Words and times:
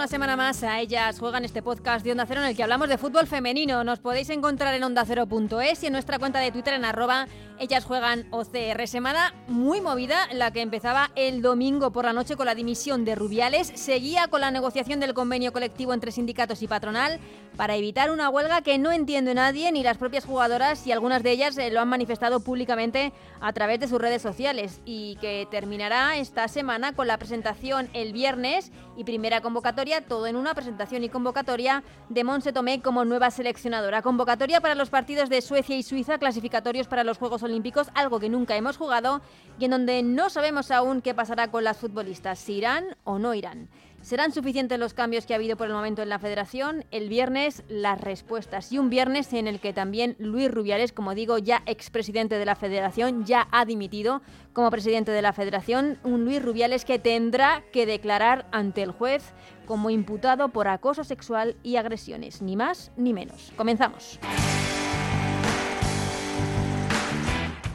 Una 0.00 0.08
semana 0.08 0.34
más 0.34 0.62
a 0.62 0.80
Ellas 0.80 1.18
Juegan 1.18 1.44
este 1.44 1.60
podcast 1.60 2.02
de 2.02 2.12
Onda 2.12 2.24
Cero 2.24 2.40
en 2.40 2.46
el 2.46 2.56
que 2.56 2.62
hablamos 2.62 2.88
de 2.88 2.96
fútbol 2.96 3.26
femenino. 3.26 3.84
Nos 3.84 3.98
podéis 3.98 4.30
encontrar 4.30 4.74
en 4.74 4.82
ondacero.es 4.82 5.82
y 5.82 5.86
en 5.88 5.92
nuestra 5.92 6.18
cuenta 6.18 6.38
de 6.38 6.50
Twitter 6.50 6.72
en 6.72 6.86
arroba 6.86 7.26
Ellas 7.58 7.84
Juegan 7.84 8.26
OCR. 8.30 8.88
Semana 8.88 9.34
muy 9.46 9.82
movida, 9.82 10.26
la 10.32 10.52
que 10.52 10.62
empezaba 10.62 11.10
el 11.16 11.42
domingo 11.42 11.92
por 11.92 12.06
la 12.06 12.14
noche 12.14 12.36
con 12.36 12.46
la 12.46 12.54
dimisión 12.54 13.04
de 13.04 13.14
Rubiales. 13.14 13.70
Seguía 13.74 14.28
con 14.28 14.40
la 14.40 14.50
negociación 14.50 15.00
del 15.00 15.12
convenio 15.12 15.52
colectivo 15.52 15.92
entre 15.92 16.12
sindicatos 16.12 16.62
y 16.62 16.66
patronal 16.66 17.20
para 17.58 17.76
evitar 17.76 18.10
una 18.10 18.30
huelga 18.30 18.62
que 18.62 18.78
no 18.78 18.92
entiende 18.92 19.34
nadie, 19.34 19.70
ni 19.70 19.82
las 19.82 19.98
propias 19.98 20.24
jugadoras, 20.24 20.86
y 20.86 20.92
algunas 20.92 21.22
de 21.22 21.32
ellas 21.32 21.58
eh, 21.58 21.70
lo 21.70 21.80
han 21.80 21.88
manifestado 21.88 22.40
públicamente 22.40 23.12
a 23.42 23.52
través 23.52 23.80
de 23.80 23.88
sus 23.88 24.00
redes 24.00 24.22
sociales. 24.22 24.80
Y 24.86 25.16
que 25.16 25.46
terminará 25.50 26.16
esta 26.16 26.48
semana 26.48 26.94
con 26.94 27.06
la 27.06 27.18
presentación 27.18 27.90
el 27.92 28.14
viernes 28.14 28.72
y 28.96 29.04
primera 29.04 29.42
convocatoria, 29.42 29.89
todo 30.00 30.28
en 30.28 30.36
una 30.36 30.54
presentación 30.54 31.02
y 31.02 31.08
convocatoria 31.08 31.82
de 32.08 32.22
Monse 32.22 32.52
Tomé 32.52 32.80
como 32.80 33.04
nueva 33.04 33.32
seleccionadora. 33.32 34.02
Convocatoria 34.02 34.60
para 34.60 34.76
los 34.76 34.90
partidos 34.90 35.28
de 35.28 35.42
Suecia 35.42 35.76
y 35.76 35.82
Suiza, 35.82 36.18
clasificatorios 36.18 36.86
para 36.86 37.02
los 37.02 37.18
Juegos 37.18 37.42
Olímpicos, 37.42 37.88
algo 37.94 38.20
que 38.20 38.28
nunca 38.28 38.56
hemos 38.56 38.76
jugado 38.76 39.20
y 39.58 39.64
en 39.64 39.72
donde 39.72 40.04
no 40.04 40.30
sabemos 40.30 40.70
aún 40.70 41.02
qué 41.02 41.14
pasará 41.14 41.50
con 41.50 41.64
las 41.64 41.78
futbolistas, 41.78 42.38
si 42.38 42.54
irán 42.54 42.96
o 43.02 43.18
no 43.18 43.34
irán. 43.34 43.68
¿Serán 44.02 44.32
suficientes 44.32 44.78
los 44.78 44.94
cambios 44.94 45.26
que 45.26 45.34
ha 45.34 45.36
habido 45.36 45.58
por 45.58 45.66
el 45.66 45.74
momento 45.74 46.00
en 46.00 46.08
la 46.08 46.18
federación? 46.18 46.86
El 46.90 47.10
viernes 47.10 47.62
las 47.68 48.00
respuestas 48.00 48.72
y 48.72 48.78
un 48.78 48.88
viernes 48.88 49.30
en 49.34 49.46
el 49.46 49.60
que 49.60 49.74
también 49.74 50.16
Luis 50.18 50.50
Rubiales, 50.50 50.92
como 50.92 51.14
digo, 51.14 51.36
ya 51.36 51.62
expresidente 51.66 52.38
de 52.38 52.46
la 52.46 52.54
federación, 52.54 53.26
ya 53.26 53.46
ha 53.50 53.66
dimitido 53.66 54.22
como 54.54 54.70
presidente 54.70 55.12
de 55.12 55.20
la 55.20 55.34
federación, 55.34 55.98
un 56.02 56.24
Luis 56.24 56.42
Rubiales 56.42 56.86
que 56.86 56.98
tendrá 56.98 57.62
que 57.72 57.84
declarar 57.84 58.46
ante 58.52 58.82
el 58.82 58.90
juez 58.90 59.34
como 59.70 59.88
imputado 59.88 60.48
por 60.48 60.66
acoso 60.66 61.04
sexual 61.04 61.56
y 61.62 61.76
agresiones, 61.76 62.42
ni 62.42 62.56
más 62.56 62.90
ni 62.96 63.14
menos. 63.14 63.52
Comenzamos. 63.56 64.18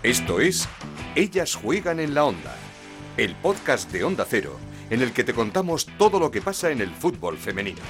Esto 0.04 0.42
es 0.42 0.68
Ellas 1.16 1.56
juegan 1.56 2.02
en 2.02 2.14
la 2.14 2.26
onda, 2.26 2.54
el 3.16 3.34
podcast 3.36 3.90
de 3.94 4.04
Onda 4.04 4.26
Cero 4.28 4.58
en 4.90 5.02
el 5.02 5.14
que 5.14 5.24
te 5.24 5.34
contamos 5.34 5.88
todo 5.98 6.20
lo 6.20 6.32
que 6.32 6.42
pasa 6.42 6.70
en 6.70 6.82
el 6.82 6.90
fútbol 6.90 7.38
femenino. 7.38 7.82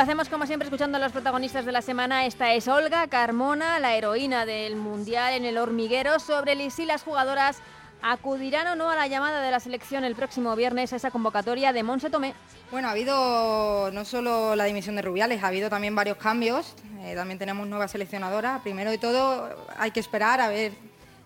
Lo 0.00 0.04
hacemos 0.04 0.30
como 0.30 0.46
siempre 0.46 0.66
escuchando 0.66 0.96
a 0.96 0.98
los 0.98 1.12
protagonistas 1.12 1.66
de 1.66 1.72
la 1.72 1.82
semana. 1.82 2.24
Esta 2.24 2.54
es 2.54 2.68
Olga 2.68 3.06
Carmona, 3.08 3.78
la 3.80 3.94
heroína 3.94 4.46
del 4.46 4.74
Mundial 4.76 5.34
en 5.34 5.44
el 5.44 5.58
hormiguero, 5.58 6.18
sobre 6.20 6.70
si 6.70 6.86
las 6.86 7.02
jugadoras 7.02 7.58
acudirán 8.00 8.66
o 8.68 8.76
no 8.76 8.88
a 8.88 8.96
la 8.96 9.08
llamada 9.08 9.42
de 9.42 9.50
la 9.50 9.60
selección 9.60 10.04
el 10.04 10.14
próximo 10.14 10.56
viernes 10.56 10.94
a 10.94 10.96
esa 10.96 11.10
convocatoria 11.10 11.74
de 11.74 11.82
Monse 11.82 12.08
Tomé. 12.08 12.32
Bueno, 12.70 12.88
ha 12.88 12.92
habido 12.92 13.90
no 13.92 14.06
solo 14.06 14.56
la 14.56 14.64
dimisión 14.64 14.96
de 14.96 15.02
Rubiales, 15.02 15.44
ha 15.44 15.48
habido 15.48 15.68
también 15.68 15.94
varios 15.94 16.16
cambios. 16.16 16.74
Eh, 17.00 17.14
también 17.14 17.38
tenemos 17.38 17.66
nueva 17.68 17.86
seleccionadora. 17.86 18.60
Primero 18.62 18.90
de 18.90 18.96
todo, 18.96 19.54
hay 19.76 19.90
que 19.90 20.00
esperar 20.00 20.40
a 20.40 20.48
ver 20.48 20.72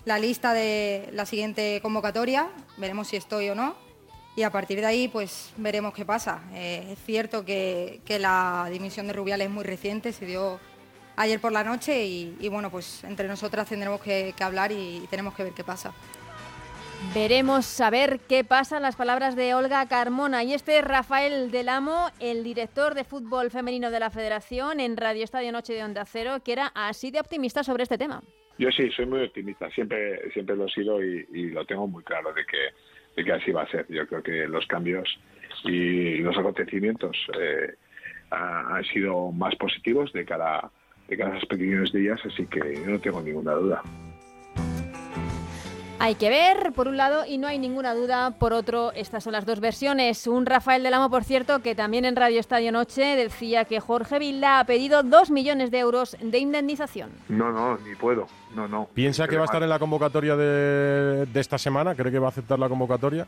la 0.05 0.19
lista 0.19 0.53
de 0.53 1.11
la 1.12 1.27
siguiente 1.27 1.78
convocatoria. 1.81 2.48
Veremos 2.77 3.06
si 3.06 3.15
estoy 3.15 3.50
o 3.50 3.54
no. 3.54 3.84
Y 4.37 4.43
a 4.43 4.50
partir 4.50 4.81
de 4.81 4.87
ahí, 4.87 5.09
pues 5.09 5.55
veremos 5.56 5.95
qué 5.95 6.05
pasa. 6.05 6.43
Eh, 6.53 6.89
es 6.93 6.99
cierto 7.05 7.45
que, 7.45 8.00
la 8.19 8.69
dimisión 8.71 9.06
de 9.06 9.12
Rubiales 9.12 9.47
es 9.47 9.53
muy 9.53 9.65
reciente, 9.65 10.12
se 10.12 10.27
dio 10.27 10.59
ayer 11.17 11.41
por 11.41 11.53
la 11.53 11.62
noche 11.62 12.05
y, 12.05 12.49
bueno, 12.49 12.71
pues 12.71 13.05
entre 13.05 13.28
nosotras 13.28 13.69
tendremos 13.69 14.00
que, 14.00 14.34
hablar 14.41 14.72
y 14.72 15.06
tenemos 15.09 15.34
que 15.34 15.45
ver 15.45 15.53
qué 15.53 15.62
pasa. 15.62 15.93
Veremos 17.12 17.67
saber 17.67 18.19
qué 18.28 18.45
pasa 18.45 18.81
las 18.81 18.97
palabras 18.97 19.37
de 19.37 19.55
Olga 19.55 19.87
Carmona. 19.87 20.43
Y 20.43 20.55
este 20.55 20.78
es 20.78 20.84
Rafael 20.84 21.51
Delamo, 21.51 22.09
el 22.19 22.43
director 22.43 22.95
de 22.95 23.05
fútbol 23.05 23.51
femenino 23.51 23.91
de 23.91 24.01
la 24.01 24.11
Federación 24.11 24.81
en 24.81 24.97
Radio 24.97 25.22
Estadio 25.22 25.53
Noche 25.53 25.75
de 25.75 25.84
Onda 25.84 26.05
Cero, 26.06 26.39
que 26.45 26.53
era 26.53 26.72
así 26.75 27.11
de 27.11 27.21
optimista 27.21 27.62
sobre 27.62 27.83
este 27.83 27.99
tema. 27.99 28.22
Yo 28.59 28.71
sí, 28.71 28.89
soy 28.91 29.06
muy 29.06 29.25
optimista, 29.25 29.69
siempre, 29.71 30.31
siempre 30.33 30.56
lo 30.56 30.66
he 30.66 30.71
sido 30.71 31.03
y, 31.03 31.51
lo 31.51 31.65
tengo 31.66 31.87
muy 31.87 32.05
claro 32.05 32.33
de 32.33 32.45
que, 32.47 32.69
de 33.16 33.25
que 33.25 33.32
así 33.32 33.52
va 33.52 33.62
a 33.62 33.70
ser. 33.70 33.86
Yo 33.88 34.06
creo 34.06 34.22
que 34.22 34.47
los 34.47 34.66
cambios 34.66 35.08
y 35.64 36.19
los 36.19 36.36
acontecimientos 36.36 37.16
eh, 37.41 37.75
han 38.30 38.84
sido 38.84 39.30
más 39.32 39.54
positivos 39.56 40.12
de 40.12 40.25
cara, 40.25 40.70
de 41.08 41.16
cara 41.16 41.34
a 41.34 41.36
esos 41.36 41.48
pequeños 41.48 41.92
días, 41.92 42.20
así 42.24 42.47
que 42.47 42.60
no 42.86 42.98
tengo 42.98 43.20
ninguna 43.20 43.53
duda. 43.53 43.82
Hay 46.00 46.16
que 46.16 46.28
ver, 46.28 46.72
por 46.74 46.88
un 46.88 46.97
lado, 46.97 47.24
y 47.26 47.38
no 47.38 47.47
hay 47.47 47.58
ninguna 47.58 47.94
duda, 47.94 48.32
por 48.32 48.53
otro, 48.53 48.92
estas 48.92 49.24
son 49.24 49.32
las 49.32 49.47
dos 49.47 49.60
versiones. 49.60 50.26
Un 50.26 50.44
Rafael 50.44 50.82
del 50.82 50.92
Amo, 50.92 51.08
por 51.08 51.24
cierto, 51.24 51.62
que 51.62 51.74
también 51.74 52.04
en 52.04 52.16
Radio 52.16 52.41
Estadio 52.41 52.72
Noche 52.72 53.16
decía 53.16 53.64
que 53.64 53.80
Jorge 53.80 54.19
Villa 54.19 54.58
ha 54.58 54.64
pedido 54.64 55.03
dos 55.03 55.30
millones 55.30 55.70
de 55.70 55.78
euros 55.78 56.16
de 56.20 56.38
indemnización. 56.38 57.10
No, 57.28 57.53
no, 57.53 57.78
ni 57.78 57.94
puedo, 57.94 58.26
no, 58.54 58.69
no. 58.69 58.88
¿Piensa 58.94 59.26
que 59.28 59.37
va 59.37 59.42
a 59.42 59.44
estar 59.47 59.62
en 59.62 59.69
la 59.69 59.78
convocatoria 59.78 60.37
de, 60.37 61.26
de 61.26 61.41
esta 61.41 61.59
semana? 61.59 61.94
¿Cree 61.94 62.12
que 62.12 62.19
va 62.19 62.26
a 62.26 62.31
aceptar 62.31 62.59
la 62.59 62.69
convocatoria? 62.69 63.26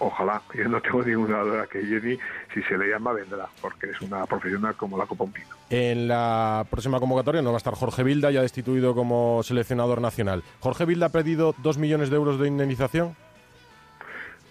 Ojalá, 0.00 0.40
yo 0.54 0.68
no 0.68 0.80
tengo 0.80 1.02
ninguna 1.02 1.40
duda 1.40 1.66
que 1.66 1.80
Jenny, 1.84 2.16
si 2.54 2.62
se 2.62 2.78
le 2.78 2.88
llama, 2.88 3.12
vendrá, 3.12 3.48
porque 3.60 3.90
es 3.90 4.00
una 4.00 4.24
profesional 4.26 4.76
como 4.76 4.96
la 4.96 5.06
Copa 5.06 5.24
Pino. 5.26 5.48
En 5.70 6.06
la 6.06 6.64
próxima 6.70 7.00
convocatoria 7.00 7.42
no 7.42 7.50
va 7.50 7.56
a 7.56 7.58
estar 7.58 7.74
Jorge 7.74 8.04
Vilda, 8.04 8.30
ya 8.30 8.40
destituido 8.40 8.94
como 8.94 9.42
seleccionador 9.42 10.00
nacional. 10.00 10.44
¿Jorge 10.60 10.84
Vilda 10.84 11.06
ha 11.06 11.12
pedido 11.12 11.54
dos 11.58 11.78
millones 11.78 12.10
de 12.10 12.16
euros 12.16 12.38
de 12.38 12.46
indemnización? 12.46 13.16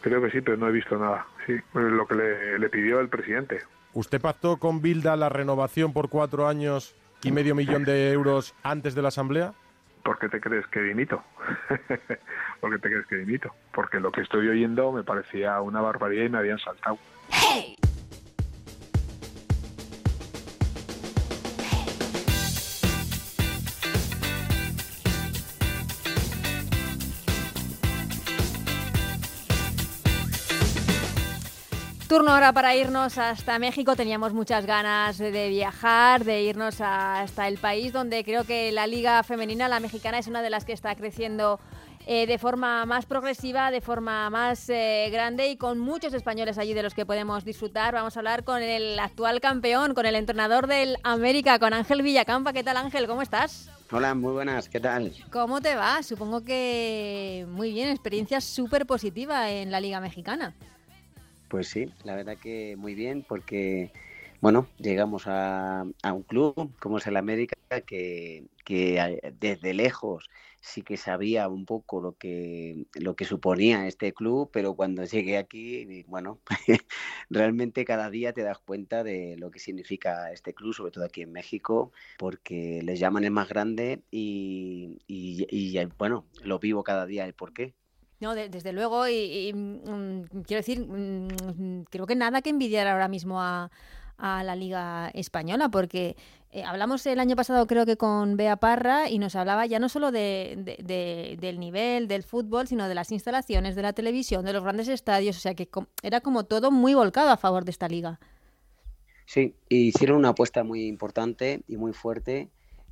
Creo 0.02 0.22
que 0.22 0.32
sí, 0.32 0.42
pero 0.42 0.58
no 0.58 0.68
he 0.68 0.72
visto 0.72 0.98
nada. 0.98 1.26
Sí, 1.46 1.54
lo 1.74 2.06
que 2.06 2.16
le, 2.16 2.60
le 2.60 2.70
pidió 2.70 3.00
el 3.00 3.08
presidente. 3.08 3.62
¿Usted 3.94 4.20
pactó 4.20 4.58
con 4.58 4.82
Vilda 4.82 5.16
la 5.16 5.30
renovación 5.30 5.94
por 5.94 6.10
cuatro 6.10 6.48
años 6.48 6.94
y 7.24 7.32
medio 7.32 7.56
millón 7.56 7.86
de 7.86 8.12
euros 8.12 8.54
antes 8.64 8.96
de 8.96 9.02
la 9.02 9.08
Asamblea? 9.08 9.54
¿Por 10.08 10.20
qué 10.20 10.30
te 10.30 10.40
crees 10.40 10.66
que 10.68 10.80
dimito? 10.80 11.22
¿Por 12.62 12.72
qué 12.72 12.80
te 12.80 12.90
crees 12.90 13.06
que 13.08 13.18
dimito? 13.18 13.54
Porque 13.74 14.00
lo 14.00 14.10
que 14.10 14.22
estoy 14.22 14.48
oyendo 14.48 14.94
me 14.94 15.04
parecía 15.04 15.60
una 15.60 15.82
barbaridad 15.82 16.24
y 16.24 16.30
me 16.30 16.38
habían 16.38 16.60
saltado. 16.60 16.98
Turno 32.08 32.32
ahora 32.32 32.54
para 32.54 32.74
irnos 32.74 33.18
hasta 33.18 33.60
México. 33.60 33.98
Teníamos 33.98 34.32
muchas 34.32 34.66
ganas 34.66 35.18
de 35.18 35.50
viajar, 35.50 36.24
de 36.24 36.42
irnos 36.44 36.80
hasta 36.80 37.50
el 37.50 37.58
país 37.58 37.92
donde 37.92 38.24
creo 38.24 38.46
que 38.46 38.72
la 38.72 38.88
liga 38.88 39.22
femenina, 39.24 39.68
la 39.68 39.82
mexicana, 39.82 40.18
es 40.18 40.28
una 40.28 40.42
de 40.42 40.50
las 40.50 40.64
que 40.64 40.72
está 40.72 40.96
creciendo 40.96 41.60
eh, 42.06 42.26
de 42.26 42.38
forma 42.38 42.86
más 42.86 43.06
progresiva, 43.06 43.72
de 43.72 43.82
forma 43.82 44.30
más 44.30 44.70
eh, 44.70 45.10
grande 45.12 45.50
y 45.50 45.58
con 45.58 45.80
muchos 45.80 46.14
españoles 46.14 46.58
allí 46.58 46.74
de 46.74 46.82
los 46.82 46.94
que 46.94 47.06
podemos 47.06 47.44
disfrutar. 47.44 47.94
Vamos 47.94 48.16
a 48.16 48.22
hablar 48.22 48.46
con 48.46 48.62
el 48.62 48.98
actual 49.00 49.42
campeón, 49.42 49.94
con 49.94 50.06
el 50.06 50.16
entrenador 50.16 50.68
del 50.68 50.96
América, 51.04 51.60
con 51.60 51.74
Ángel 51.74 52.04
Villacampa. 52.04 52.54
¿Qué 52.54 52.64
tal 52.64 52.78
Ángel? 52.78 53.06
¿Cómo 53.08 53.22
estás? 53.22 53.70
Hola, 53.92 54.16
muy 54.16 54.32
buenas, 54.32 54.70
¿qué 54.70 54.80
tal? 54.80 55.12
¿Cómo 55.30 55.60
te 55.60 55.76
va? 55.76 56.02
Supongo 56.04 56.46
que 56.46 57.46
muy 57.50 57.74
bien, 57.74 57.90
experiencia 57.90 58.40
súper 58.40 58.86
positiva 58.86 59.52
en 59.52 59.72
la 59.72 59.82
Liga 59.82 60.00
Mexicana. 60.00 60.56
Pues 61.50 61.70
sí, 61.70 61.90
la 62.04 62.16
verdad 62.16 62.38
que 62.38 62.76
muy 62.78 62.94
bien 62.94 63.26
porque, 63.28 63.92
bueno, 64.42 64.68
llegamos 64.78 65.24
a, 65.28 65.86
un 66.04 66.24
club 66.24 66.76
como 66.80 66.98
es 66.98 67.08
el 67.08 67.18
América 67.18 67.56
que, 67.86 68.46
que, 68.66 69.34
desde 69.40 69.74
lejos 69.74 70.30
sí 70.68 70.82
que 70.82 70.98
sabía 70.98 71.48
un 71.48 71.66
poco 71.66 72.02
lo 72.02 72.14
que, 72.14 72.86
lo 72.94 73.16
que 73.16 73.26
suponía 73.26 73.88
este 73.88 74.14
club, 74.14 74.50
pero 74.52 74.76
cuando 74.76 75.06
llegué 75.06 75.38
aquí, 75.38 76.04
bueno, 76.08 76.40
realmente 77.30 77.86
cada 77.86 78.10
día 78.10 78.34
te 78.34 78.44
das 78.44 78.60
cuenta 78.60 79.04
de 79.04 79.38
lo 79.38 79.50
que 79.52 79.60
significa 79.60 80.32
este 80.32 80.54
club, 80.54 80.74
sobre 80.74 80.92
todo 80.92 81.06
aquí 81.06 81.22
en 81.22 81.32
México, 81.32 81.92
porque 82.18 82.82
les 82.84 83.00
llaman 83.00 83.24
el 83.24 83.32
más 83.32 83.48
grande 83.48 84.02
y, 84.12 85.00
y, 85.08 85.86
bueno, 85.98 86.26
lo 86.44 86.60
vivo 86.60 86.84
cada 86.84 87.06
día 87.06 87.26
el 87.26 87.34
por 87.34 87.54
No, 88.20 88.34
desde 88.34 88.74
luego, 88.74 89.08
y, 89.08 89.54
mm, 89.54 90.44
quiero 90.46 90.60
decir, 90.60 90.80
mm, 90.80 91.84
creo 91.90 92.08
que 92.08 92.16
nada 92.16 92.42
que 92.42 92.50
envidiar 92.50 92.88
ahora 92.88 93.08
mismo 93.08 93.42
a, 93.42 93.70
la 94.20 94.56
Liga 94.56 95.12
Española, 95.14 95.70
porque 95.70 96.16
Eh, 96.52 96.64
hablamos 96.64 97.06
el 97.06 97.20
año 97.20 97.36
pasado 97.36 97.68
creo 97.68 97.86
que 97.86 97.98
con 97.98 98.38
Bea 98.38 98.56
Parra 98.56 99.10
y 99.10 99.20
nos 99.20 99.36
hablaba 99.36 99.66
ya 99.66 99.80
no 99.80 99.90
solo 99.90 100.12
de, 100.12 101.36
del 101.40 101.60
nivel 101.60 102.08
del 102.08 102.24
fútbol, 102.24 102.68
sino 102.68 102.88
de 102.88 102.96
las 102.96 103.12
instalaciones, 103.12 103.76
de 103.76 103.82
la 103.82 103.94
televisión, 103.94 104.46
de 104.46 104.54
los 104.54 104.64
grandes 104.64 104.88
estadios, 104.88 105.36
o 105.38 105.40
sea 105.40 105.56
que 105.56 105.70
era 106.02 106.22
como 106.22 106.46
todo 106.46 106.72
muy 106.72 106.94
volcado 106.94 107.30
a 107.30 107.38
favor 107.38 107.66
de 107.66 107.72
esta 107.72 107.90
liga. 107.90 108.20
Sí, 109.26 109.56
hicieron 109.68 110.18
una 110.18 110.30
apuesta 110.30 110.64
muy 110.64 110.88
importante 110.88 111.62
y 111.68 111.76
muy 111.76 111.92
fuerte 111.92 112.50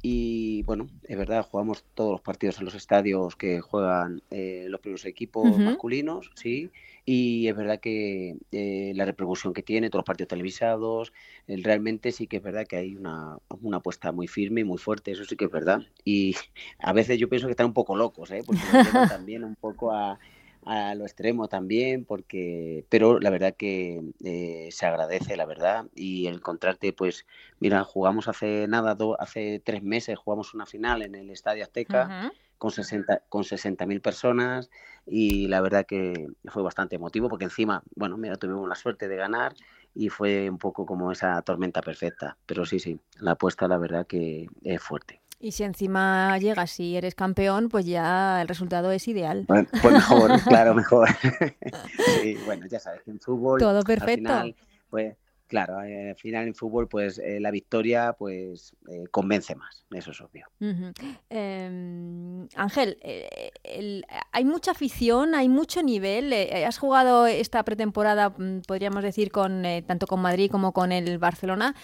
y 0.08 0.62
bueno, 0.62 0.88
es 1.02 1.18
verdad, 1.18 1.48
jugamos 1.50 1.84
todos 1.96 2.12
los 2.12 2.22
partidos 2.22 2.60
en 2.60 2.66
los 2.66 2.76
estadios 2.76 3.36
que 3.36 3.60
juegan 3.60 4.22
eh, 4.30 4.68
los 4.70 4.80
primeros 4.80 5.04
equipos 5.06 5.58
masculinos, 5.58 6.30
sí, 6.36 6.70
y 7.06 7.48
es 7.48 7.56
verdad 7.56 7.80
que 7.80 8.38
eh, 8.52 8.94
la 8.96 9.06
repercusión 9.06 9.52
que 9.52 9.64
tiene, 9.64 9.90
todos 9.90 10.02
los 10.02 10.06
partidos 10.06 10.28
televisados, 10.28 11.12
realmente 11.48 12.12
sí 12.12 12.28
que 12.28 12.38
es 12.38 12.44
verdad 12.44 12.68
que 12.68 12.76
hay 12.76 12.96
una, 12.96 13.40
una 13.64 13.78
apuesta 13.78 14.12
muy 14.12 14.28
firme 14.28 14.62
y 14.62 14.64
muy 14.64 14.78
fuerte, 14.78 15.10
eso 15.10 15.26
sí 15.26 15.36
que 15.36 15.46
es 15.46 15.52
verdad. 15.52 15.82
Y 16.04 16.36
a 16.78 16.94
veces 16.94 17.18
yo 17.18 17.28
pienso 17.28 17.48
que 17.48 17.54
están 17.54 17.66
un 17.66 17.74
poco 17.74 17.96
locos, 17.96 18.30
¿eh? 18.30 18.44
porque 18.46 18.62
también 19.10 19.44
un 19.44 19.56
poco 19.56 19.92
a, 19.92 20.20
a 20.66 20.96
lo 20.96 21.04
extremo 21.06 21.48
también, 21.48 22.06
porque, 22.06 22.86
pero 22.90 23.20
la 23.20 23.30
verdad 23.30 23.56
que 23.56 24.02
eh, 24.24 24.70
se 24.72 24.86
agradece, 24.86 25.38
la 25.38 25.46
verdad, 25.46 25.86
y 25.96 26.26
el 26.28 26.36
encontrarte, 26.36 26.92
pues, 26.92 27.26
mira, 27.60 27.84
jugamos 27.84 28.28
hace 28.28 28.68
nada, 28.68 28.98
hace 29.20 29.62
tres 29.64 29.84
meses 29.84 30.18
jugamos 30.18 30.54
una 30.54 30.66
final 30.66 31.04
en 31.04 31.16
el 31.16 31.30
Estadio 31.30 31.64
Azteca 31.64 32.32
con 32.58 32.72
60 32.72 33.22
con 33.30 33.44
60.000 33.44 34.02
personas 34.02 34.70
y 35.06 35.48
la 35.48 35.62
verdad 35.62 35.86
que 35.86 36.28
fue 36.46 36.64
bastante 36.64 36.96
emotivo 36.96 37.30
porque 37.30 37.46
encima, 37.46 37.84
bueno, 37.96 38.18
mira, 38.18 38.38
tuvimos 38.38 38.68
la 38.68 38.76
suerte 38.76 39.08
de 39.08 39.18
ganar 39.18 39.54
y 39.94 40.10
fue 40.10 40.50
un 40.50 40.58
poco 40.58 40.86
como 40.86 41.12
esa 41.12 41.42
tormenta 41.42 41.82
perfecta, 41.82 42.38
pero 42.46 42.66
sí, 42.66 42.80
sí, 42.80 43.00
la 43.20 43.32
apuesta 43.32 43.68
la 43.68 43.78
verdad 43.78 44.08
que 44.08 44.48
es 44.64 44.82
fuerte. 44.82 45.25
Y 45.40 45.52
si 45.52 45.64
encima 45.64 46.38
llegas 46.38 46.80
y 46.80 46.96
eres 46.96 47.14
campeón, 47.16 47.70
pues 47.70 47.86
ya 47.86 48.42
el 48.42 48.48
resultado 48.48 48.92
es 48.92 49.08
ideal. 49.08 49.46
pues 49.48 49.68
mejor, 49.84 50.32
claro, 50.48 50.74
mejor. 50.74 51.10
sí, 52.22 52.38
bueno, 52.46 52.66
ya 52.68 52.80
sabes, 52.80 53.08
en 53.08 53.20
fútbol. 53.20 53.60
Todo 53.60 53.84
perfecto. 53.84 54.44
pues 54.90 55.16
claro, 55.48 55.82
eh, 55.84 56.10
al 56.10 56.16
final 56.16 56.48
en 56.48 56.56
fútbol, 56.56 56.88
pues 56.88 57.20
eh, 57.20 57.40
la 57.40 57.52
victoria, 57.52 58.14
pues 58.18 58.76
eh, 58.90 59.06
convence 59.12 59.56
más, 59.56 59.86
eso 59.92 60.12
es 60.12 60.22
obvio. 60.22 60.48
Em, 61.30 62.48
Ángel, 62.56 62.98
hay 64.32 64.46
mucha 64.46 64.72
afición, 64.72 65.36
hay 65.36 65.50
mucho 65.50 65.84
nivel. 65.84 66.34
has 66.34 66.78
jugado 66.78 67.28
esta 67.28 67.64
pretemporada, 67.64 68.30
mm, 68.30 68.62
podríamos 68.68 69.04
decir, 69.04 69.32
con 69.32 69.64
tanto 69.86 70.08
con 70.08 70.22
Madrid 70.22 70.50
como 70.52 70.74
con 70.74 70.92
el 70.92 71.18
Barcelona. 71.20 71.76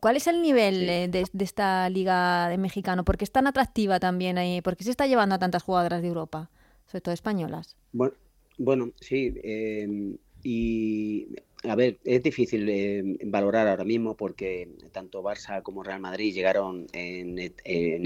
¿Cuál 0.00 0.16
es 0.16 0.26
el 0.26 0.42
nivel 0.42 1.10
de, 1.10 1.24
esta 1.40 1.88
liga 1.90 2.48
de 2.48 2.58
mexicano? 2.58 3.04
¿Por 3.04 3.16
qué 3.16 3.24
es 3.24 3.32
tan 3.32 3.46
atractiva 3.46 3.98
también? 3.98 4.36
¿Por 4.62 4.76
qué 4.76 4.84
se 4.84 4.90
está 4.90 5.06
llevando 5.06 5.34
a 5.34 5.38
tantas 5.38 5.62
jugadoras 5.62 6.02
de 6.02 6.08
Europa, 6.08 6.50
sobre 6.86 7.00
todo 7.00 7.14
españolas? 7.14 7.76
Bueno, 7.92 8.14
bueno 8.58 8.92
sí. 9.00 9.34
Em, 9.42 10.16
y 10.42 11.28
a 11.64 11.76
ver, 11.76 11.98
es 12.04 12.22
difícil 12.22 12.68
eh, 12.68 13.18
valorar 13.24 13.68
ahora 13.68 13.84
mismo 13.84 14.16
porque 14.16 14.68
tanto 14.90 15.22
Barça 15.22 15.62
como 15.62 15.82
Real 15.82 16.00
Madrid 16.00 16.34
llegaron 16.34 16.86
en, 16.92 17.38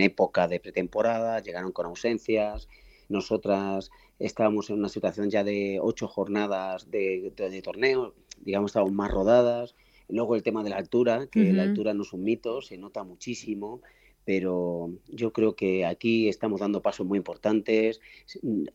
época 0.01 0.47
de 0.47 0.61
pretemporada, 0.61 1.41
llegaron 1.41 1.73
con 1.73 1.87
ausencias. 1.87 2.69
Nosotras 3.09 3.91
estábamos 4.19 4.69
en 4.69 4.79
una 4.79 4.89
situación 4.89 5.31
ya 5.31 5.43
de 5.43 5.79
ocho 5.81 6.07
jornadas 6.07 6.91
de, 6.91 7.33
torneo, 7.65 8.15
digamos, 8.41 8.71
estábamos 8.71 8.95
más 8.95 9.11
rodadas. 9.11 9.75
Luego 10.09 10.37
el 10.37 10.43
tema 10.43 10.63
de 10.63 10.71
la 10.71 10.77
altura, 10.77 11.27
que 11.27 11.53
la 11.53 11.65
altura 11.65 11.95
no 11.95 12.03
es 12.03 12.13
un 12.13 12.23
mito, 12.23 12.63
se 12.63 12.79
nota 12.79 13.03
muchísimo 13.03 13.81
pero 14.27 14.91
yo 15.07 15.33
creo 15.33 15.55
que 15.55 15.87
aquí 15.87 16.29
estamos 16.29 16.59
dando 16.59 16.83
pasos 16.83 17.07
muy 17.07 17.17
importantes. 17.17 18.01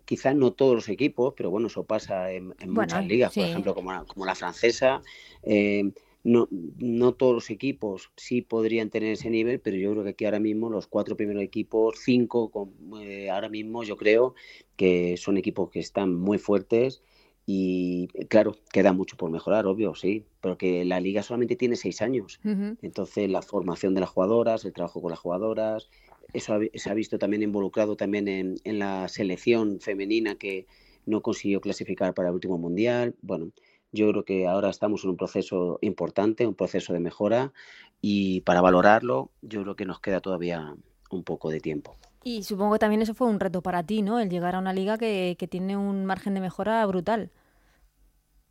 Quizás 0.05 0.33
no 0.33 0.53
todos 0.53 0.75
los 0.75 0.87
equipos, 0.87 1.33
pero 1.35 1.51
bueno, 1.51 1.67
eso 1.67 1.83
pasa 1.83 2.31
en, 2.31 2.53
muchas 2.67 3.05
ligas, 3.05 3.33
por 3.35 3.43
ejemplo, 3.43 3.75
como 3.75 3.91
la, 3.91 4.05
como 4.05 4.25
la 4.25 4.33
francesa. 4.33 5.01
Eh, 5.43 5.91
no, 6.23 6.47
no 6.51 7.15
todos 7.15 7.33
los 7.33 7.49
equipos 7.49 8.11
sí 8.15 8.41
podrían 8.41 8.89
tener 8.89 9.11
ese 9.11 9.29
nivel, 9.29 9.59
pero 9.59 9.75
yo 9.75 9.91
creo 9.91 10.03
que 10.05 10.09
aquí 10.11 10.23
ahora 10.23 10.39
mismo 10.39 10.69
los 10.69 10.87
cuatro 10.87 11.17
primeros 11.17 11.43
equipos, 11.43 11.99
cinco, 12.01 12.71
eh, 13.01 13.29
ahora 13.29 13.49
mismo 13.49 13.83
yo 13.83 13.97
creo 13.97 14.35
que 14.77 15.17
son 15.17 15.35
equipos 15.35 15.69
que 15.69 15.79
están 15.79 16.15
muy 16.15 16.37
fuertes 16.37 17.03
y 17.53 18.07
eh, 18.13 18.27
claro, 18.27 18.55
queda 18.71 18.93
mucho 18.93 19.17
por 19.17 19.29
mejorar, 19.29 19.65
obvio, 19.65 19.93
sí, 19.93 20.25
pero 20.39 20.57
que 20.57 20.85
la 20.85 21.01
liga 21.01 21.21
solamente 21.21 21.57
tiene 21.57 21.75
seis 21.75 22.01
años. 22.01 22.39
Entonces, 22.81 23.29
la 23.29 23.41
formación 23.41 23.93
de 23.93 23.99
las 23.99 24.09
jugadoras, 24.09 24.63
el 24.63 24.71
trabajo 24.71 25.01
con 25.01 25.11
las 25.11 25.19
jugadoras, 25.19 25.89
eso 26.31 26.57
se 26.73 26.89
ha 26.89 26.93
visto 26.93 27.19
también 27.19 27.43
involucrado 27.43 27.97
también 27.97 28.29
en, 28.29 28.55
en, 28.63 28.79
la 28.79 29.09
selección 29.09 29.81
femenina 29.81 30.35
que 30.35 30.65
no 31.05 31.21
consiguió 31.21 31.59
clasificar 31.59 32.13
para 32.13 32.29
el 32.29 32.35
último 32.35 32.57
mundial. 32.57 33.15
Bueno, 33.21 33.51
yo 33.91 34.09
creo 34.11 34.23
que 34.23 34.47
ahora 34.47 34.69
estamos 34.69 35.03
en 35.03 35.09
un 35.09 35.17
proceso 35.17 35.77
importante, 35.81 36.47
un 36.47 36.55
proceso 36.55 36.93
de 36.93 37.01
mejora 37.01 37.51
y 37.99 38.41
para 38.41 38.61
valorarlo, 38.61 39.31
yo 39.41 39.61
creo 39.63 39.75
que 39.75 39.85
nos 39.85 39.99
queda 39.99 40.21
todavía 40.21 40.73
un 41.09 41.23
poco 41.23 41.49
de 41.49 41.59
tiempo. 41.59 41.97
Y 42.23 42.43
supongo 42.43 42.73
que 42.73 42.79
también 42.79 43.01
eso 43.01 43.15
fue 43.15 43.27
un 43.27 43.39
reto 43.39 43.61
para 43.61 43.83
ti, 43.83 44.03
¿no? 44.03 44.19
El 44.19 44.29
llegar 44.29 44.55
a 44.55 44.59
una 44.59 44.73
liga 44.73 44.97
que, 44.97 45.35
tiene 45.49 45.75
un 45.75 46.05
margen 46.05 46.35
de 46.35 46.41
mejora 46.41 46.85
brutal. 46.85 47.31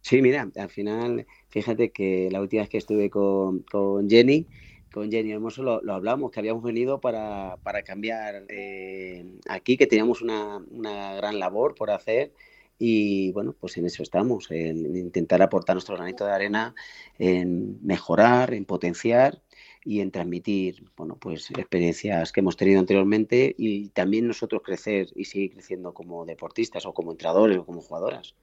Sí, 0.03 0.23
mira, 0.23 0.51
al 0.57 0.71
final, 0.71 1.27
fíjate 1.49 1.91
que 1.91 2.29
la 2.31 2.41
última 2.41 2.63
vez 2.63 2.71
que 2.71 2.79
estuve 2.79 3.11
con, 3.11 3.65
Jenny, 4.09 4.47
con 4.93 5.11
Jenny 5.11 5.33
Hermoso 5.33 5.63
lo, 5.63 5.93
hablamos, 5.93 6.31
que 6.31 6.41
habíamos 6.41 6.63
venido 6.63 7.01
para, 7.01 7.59
cambiar 7.85 8.45
eh, 8.49 9.25
aquí, 9.49 9.77
que 9.77 9.87
teníamos 9.87 10.23
una, 10.23 10.57
una, 10.71 11.15
gran 11.15 11.39
labor 11.39 11.75
por 11.75 11.91
hacer 11.91 12.33
y 12.79 13.31
bueno, 13.33 13.55
pues 13.61 13.77
en 13.77 13.85
eso 13.85 14.03
estamos, 14.03 14.51
en 14.51 14.97
intentar 14.97 15.43
aportar 15.43 15.77
nuestro 15.77 15.97
granito 15.97 16.25
de 16.25 16.33
arena, 16.33 16.75
en 17.19 17.79
mejorar, 17.85 18.55
en 18.55 18.65
potenciar 18.65 19.43
y 19.83 20.01
en 20.01 20.11
transmitir 20.11 20.85
bueno, 20.97 21.17
pues 21.19 21.51
experiencias 21.51 22.33
que 22.33 22.41
hemos 22.41 22.57
tenido 22.57 22.81
anteriormente 22.81 23.55
y 23.57 23.89
también 23.89 24.27
nosotros 24.27 24.63
crecer 24.63 25.09
y 25.15 25.25
seguir 25.25 25.53
creciendo 25.53 25.95
como 25.95 26.27
deportistas 26.27 26.85
o 26.85 26.93
como 26.93 27.13
entrenadores 27.13 27.59
o 27.59 27.65
como 27.65 27.81
jugadoras. 27.81 28.35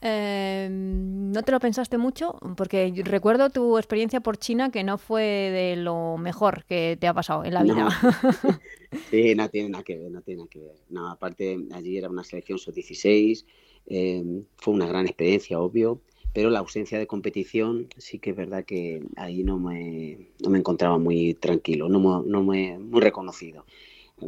Em, 0.00 1.30
¿No 1.30 1.42
te 1.42 1.52
lo 1.52 1.60
pensaste 1.60 1.98
mucho? 1.98 2.38
Porque 2.56 2.92
recuerdo 3.04 3.50
tu 3.50 3.76
experiencia 3.76 4.20
por 4.20 4.38
China 4.38 4.70
que 4.70 4.82
no 4.82 4.96
fue 4.96 5.22
de 5.22 5.76
lo 5.76 6.16
mejor 6.16 6.64
que 6.64 6.96
te 6.98 7.06
ha 7.06 7.12
pasado 7.12 7.44
en 7.44 7.52
la 7.52 7.62
vida. 7.62 7.88
sí, 9.10 9.34
no 9.34 9.48
tiene 9.50 9.68
nada 9.70 9.84
que 9.84 9.98
ver, 9.98 10.10
no 10.10 10.22
tiene 10.22 10.38
nada 10.38 10.50
que 10.50 10.60
ver. 10.60 10.76
No, 10.88 11.10
aparte, 11.10 11.58
allí 11.72 11.98
era 11.98 12.08
una 12.08 12.24
selección 12.24 12.58
sub-16, 12.58 13.44
em, 13.86 14.44
fue 14.56 14.72
una 14.72 14.86
gran 14.86 15.06
experiencia, 15.06 15.60
obvio 15.60 16.00
pero 16.36 16.50
la 16.50 16.58
ausencia 16.58 16.98
de 16.98 17.06
competición 17.06 17.88
sí 17.96 18.18
que 18.18 18.28
es 18.28 18.36
verdad 18.36 18.62
que 18.66 19.02
ahí 19.16 19.42
no 19.42 19.58
me, 19.58 20.18
no 20.44 20.50
me 20.50 20.58
encontraba 20.58 20.98
muy 20.98 21.32
tranquilo, 21.32 21.88
no, 21.88 22.22
no 22.22 22.44
me 22.44 22.78
muy 22.78 23.00
reconocido. 23.00 23.64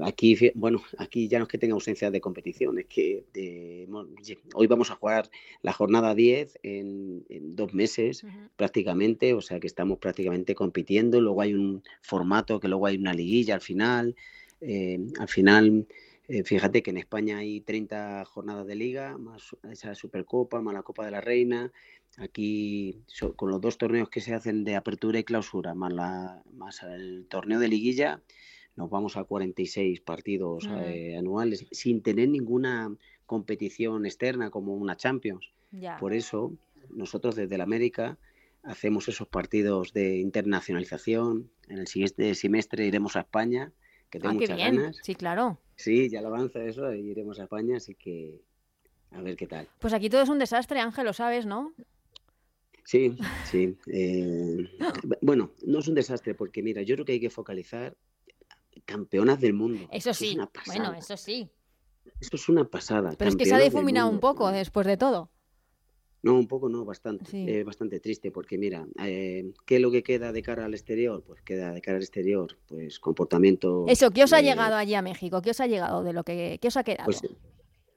Aquí, 0.02 0.34
bueno, 0.54 0.82
aquí 0.96 1.28
ya 1.28 1.38
no 1.38 1.44
es 1.44 1.50
que 1.50 1.58
tenga 1.58 1.74
ausencia 1.74 2.10
de 2.10 2.22
competición, 2.22 2.78
es 2.78 2.86
que 2.86 3.26
hoy 4.54 4.66
vamos 4.66 4.90
a 4.90 4.94
jugar 4.94 5.28
la 5.60 5.74
jornada 5.74 6.14
10 6.14 6.60
en, 6.62 7.26
dos 7.54 7.74
meses 7.74 8.24
prácticamente, 8.56 9.34
o 9.34 9.42
sea 9.42 9.60
que 9.60 9.66
estamos 9.66 9.98
prácticamente 9.98 10.54
compitiendo, 10.54 11.20
luego 11.20 11.42
hay 11.42 11.52
un 11.52 11.82
formato 12.00 12.58
que 12.58 12.68
luego 12.68 12.86
hay 12.86 12.96
una 12.96 13.12
liguilla 13.12 13.54
al 13.54 13.60
final, 13.60 14.16
eh, 14.62 14.98
al 15.18 15.28
final 15.28 15.86
eh, 16.28 16.44
fíjate 16.44 16.82
que 16.82 16.90
en 16.90 16.98
España 16.98 17.38
hay 17.38 17.62
30 17.62 18.26
jornadas 18.26 18.66
de 18.66 18.74
liga, 18.74 19.16
más 19.16 19.56
esa 19.70 19.94
Supercopa, 19.94 20.60
más 20.60 20.74
la 20.74 20.82
Copa 20.82 21.06
de 21.06 21.10
la 21.10 21.22
Reina. 21.22 21.72
Aquí, 22.18 23.02
con 23.36 23.50
los 23.50 23.60
dos 23.60 23.78
torneos 23.78 24.10
que 24.10 24.20
se 24.20 24.34
hacen 24.34 24.64
de 24.64 24.76
apertura 24.76 25.18
y 25.18 25.24
clausura, 25.24 25.74
más, 25.74 25.92
la, 25.92 26.42
más 26.52 26.82
el 26.82 27.26
torneo 27.28 27.58
de 27.58 27.68
liguilla, 27.68 28.22
nos 28.76 28.90
vamos 28.90 29.16
a 29.16 29.24
46 29.24 30.00
partidos 30.02 30.68
mm. 30.68 30.76
eh, 30.84 31.16
anuales 31.16 31.66
sin 31.70 32.02
tener 32.02 32.28
ninguna 32.28 32.94
competición 33.24 34.04
externa 34.04 34.50
como 34.50 34.74
una 34.74 34.96
Champions. 34.96 35.50
Por 35.98 36.12
eso, 36.12 36.52
nosotros 36.90 37.36
desde 37.36 37.56
la 37.56 37.64
América 37.64 38.18
hacemos 38.62 39.08
esos 39.08 39.28
partidos 39.28 39.92
de 39.92 40.18
internacionalización. 40.18 41.50
En 41.68 41.78
el 41.78 41.86
siguiente 41.86 42.34
semestre 42.34 42.86
iremos 42.86 43.16
a 43.16 43.20
España, 43.20 43.72
que 44.10 44.18
tengo 44.18 44.30
ah, 44.30 44.34
muchas 44.34 44.58
ganas. 44.58 44.98
Sí, 45.02 45.14
claro. 45.14 45.58
Sí, 45.78 46.10
ya 46.10 46.20
lo 46.20 46.28
avanza 46.28 46.64
eso, 46.64 46.92
iremos 46.92 47.38
a 47.38 47.44
España, 47.44 47.76
así 47.76 47.94
que 47.94 48.42
a 49.12 49.22
ver 49.22 49.36
qué 49.36 49.46
tal. 49.46 49.68
Pues 49.78 49.92
aquí 49.94 50.10
todo 50.10 50.22
es 50.22 50.28
un 50.28 50.40
desastre, 50.40 50.80
Ángel, 50.80 51.04
lo 51.04 51.12
sabes, 51.12 51.46
¿no? 51.46 51.72
Sí, 52.84 53.16
sí. 53.44 53.78
Eh, 53.86 54.68
bueno, 55.20 55.52
no 55.64 55.78
es 55.78 55.86
un 55.86 55.94
desastre 55.94 56.34
porque, 56.34 56.64
mira, 56.64 56.82
yo 56.82 56.96
creo 56.96 57.04
que 57.06 57.12
hay 57.12 57.20
que 57.20 57.30
focalizar 57.30 57.96
campeonas 58.86 59.40
del 59.40 59.52
mundo. 59.52 59.88
Eso 59.92 60.12
sí, 60.12 60.36
bueno, 60.66 60.94
eso 60.94 61.16
sí. 61.16 61.48
Eso 62.20 62.34
es 62.34 62.48
una 62.48 62.64
pasada. 62.64 63.14
Pero 63.16 63.30
es 63.30 63.36
que 63.36 63.46
se 63.46 63.54
ha 63.54 63.58
difuminado 63.58 64.10
un 64.10 64.18
poco 64.18 64.50
después 64.50 64.86
de 64.86 64.96
todo. 64.96 65.30
No, 66.22 66.34
un 66.34 66.48
poco 66.48 66.68
no, 66.68 66.84
bastante. 66.84 67.62
bastante 67.64 68.00
triste 68.00 68.30
porque 68.30 68.58
mira, 68.58 68.86
eh, 69.04 69.52
¿qué 69.64 69.76
es 69.76 69.82
lo 69.82 69.90
que 69.90 70.02
queda 70.02 70.32
de 70.32 70.42
cara 70.42 70.64
al 70.64 70.74
exterior? 70.74 71.22
Pues 71.24 71.42
queda 71.42 71.72
de 71.72 71.80
cara 71.80 71.96
al 71.96 72.02
exterior, 72.02 72.56
pues 72.66 72.98
comportamiento... 72.98 73.84
Eso, 73.88 74.10
¿qué 74.10 74.24
os 74.24 74.32
ha 74.32 74.40
llegado 74.40 74.74
allí 74.74 74.94
a 74.94 75.02
México? 75.02 75.40
¿Qué 75.42 75.50
os 75.50 75.60
ha 75.60 75.66
llegado 75.66 76.02
de 76.02 76.12
lo 76.12 76.24
que... 76.24 76.58
¿Qué 76.60 76.68
os 76.68 76.76
ha 76.76 76.82
quedado? 76.82 77.04
Pues, 77.04 77.22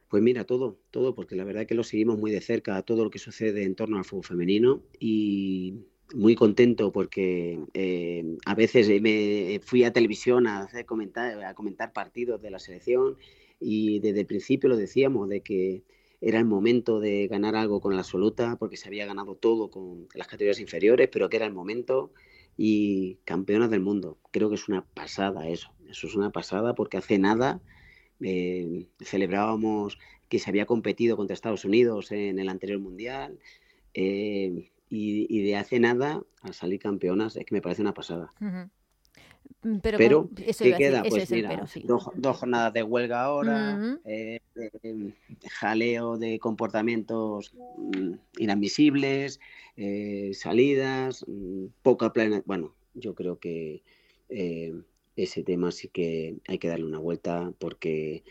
pues 0.08 0.22
mira, 0.22 0.44
todo, 0.44 0.78
todo, 0.92 1.16
porque 1.16 1.36
la 1.36 1.46
verdad 1.46 1.64
es 1.64 1.68
que 1.68 1.74
lo 1.74 1.84
seguimos 1.84 2.20
muy 2.20 2.32
de 2.32 2.42
cerca, 2.42 2.82
todo 2.84 3.04
lo 3.04 3.10
que 3.10 3.18
sucede 3.18 3.64
en 3.64 3.76
torno 3.76 3.98
al 3.98 4.06
fútbol 4.06 4.26
femenino 4.26 4.84
y 5.00 5.86
muy 6.14 6.36
contento 6.36 6.92
porque 6.92 7.60
eh, 7.74 8.38
a 8.46 8.56
veces 8.56 8.90
me 9.02 9.60
fui 9.64 9.84
a 9.84 9.94
televisión 9.94 10.48
a, 10.48 10.64
hacer 10.64 10.86
comentar, 10.86 11.44
a 11.44 11.54
comentar 11.54 11.94
partidos 11.94 12.42
de 12.42 12.52
la 12.52 12.60
selección 12.60 13.18
y 13.60 14.00
desde 14.00 14.22
el 14.22 14.26
principio 14.26 14.70
lo 14.70 14.78
decíamos 14.78 15.30
de 15.30 15.42
que 15.42 15.84
era 16.22 16.38
el 16.38 16.46
momento 16.46 17.00
de 17.00 17.28
ganar 17.28 17.56
algo 17.56 17.82
con 17.82 17.94
la 17.96 18.02
absoluta, 18.02 18.56
porque 18.58 18.78
se 18.78 18.88
había 18.88 19.08
ganado 19.08 19.36
todo 19.36 19.72
con 19.72 20.08
las 20.14 20.28
categorías 20.28 20.60
inferiores, 20.60 21.10
pero 21.12 21.30
que 21.30 21.38
era 21.38 21.48
el 21.48 21.54
momento 21.54 22.14
y 22.56 23.16
campeonas 23.26 23.72
del 23.72 23.82
mundo. 23.82 24.20
Creo 24.30 24.50
que 24.50 24.56
es 24.56 24.70
una 24.70 24.86
pasada 24.86 25.50
eso, 25.50 25.74
eso 25.90 26.08
es 26.08 26.16
una 26.16 26.30
pasada 26.30 26.76
porque 26.76 26.98
hace 26.98 27.18
nada 27.18 27.60
eh, 28.22 28.86
celebrábamos 29.00 29.98
que 30.30 30.38
se 30.38 30.50
había 30.50 30.68
competido 30.68 31.18
contra 31.18 31.34
Estados 31.34 31.66
Unidos 31.66 32.12
en 32.12 32.38
el 32.38 32.50
anterior 32.50 32.80
mundial 32.80 33.40
eh, 33.94 34.70
y, 34.90 35.44
de 35.44 35.56
hace 35.56 35.80
nada 35.80 36.22
a 36.42 36.54
salir 36.54 36.80
campeonas 36.80 37.36
es 37.36 37.46
que 37.46 37.56
me 37.56 37.62
parece 37.62 37.82
una 37.82 37.94
pasada. 37.94 38.32
Pero, 39.82 40.30
¿qué 40.36 40.76
queda? 40.78 41.04
Pues 41.04 41.30
mira, 41.32 41.66
dos, 41.84 42.38
jornadas 42.38 42.74
de 42.74 42.84
huelga 42.84 43.24
ahora, 43.24 44.00
eh, 44.06 44.40
jaleo 45.50 46.18
de 46.18 46.40
comportamientos 46.40 47.54
mm, 47.78 48.14
inadmisibles, 48.40 49.40
eh, 49.78 50.32
salidas, 50.34 51.26
mm, 51.28 51.66
poca 51.82 52.14
plena. 52.14 52.42
Bueno, 52.46 52.74
yo 52.94 53.16
creo 53.16 53.40
que 53.40 53.84
eh, 54.30 54.74
ese 55.16 55.44
tema 55.44 55.72
sí 55.72 55.88
que 55.88 56.38
hay 56.48 56.58
que 56.58 56.68
darle 56.68 56.86
una 56.86 57.00
vuelta 57.00 57.54
porque, 57.60 58.24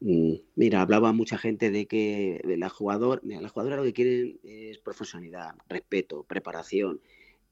mira, 0.00 0.82
hablaba 0.82 1.12
mucha 1.12 1.38
gente 1.38 1.70
de 1.70 1.86
que 1.86 2.40
la 2.44 2.68
jugadora, 2.68 3.20
la 3.24 3.48
jugadora 3.48 3.76
lo 3.76 3.84
que 3.84 3.92
quieren 3.92 4.38
es 4.42 4.78
profesionalidad, 4.78 5.54
respeto, 5.68 6.24
preparación 6.24 7.00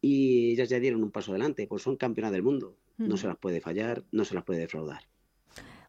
y 0.01 0.53
ellas 0.53 0.69
ya 0.69 0.81
dieron 0.81 1.03
un 1.03 1.11
paso 1.11 1.31
adelante, 1.33 1.67
pues 1.67 1.83
son 1.83 1.97
campeonas 1.97 2.33
del 2.33 2.43
mundo 2.43 2.77
no 2.99 3.17
se 3.17 3.27
las 3.27 3.37
puede 3.37 3.61
fallar, 3.61 4.05
no 4.13 4.25
se 4.25 4.35
las 4.35 4.45
puede 4.45 4.61
defraudar. 4.61 5.03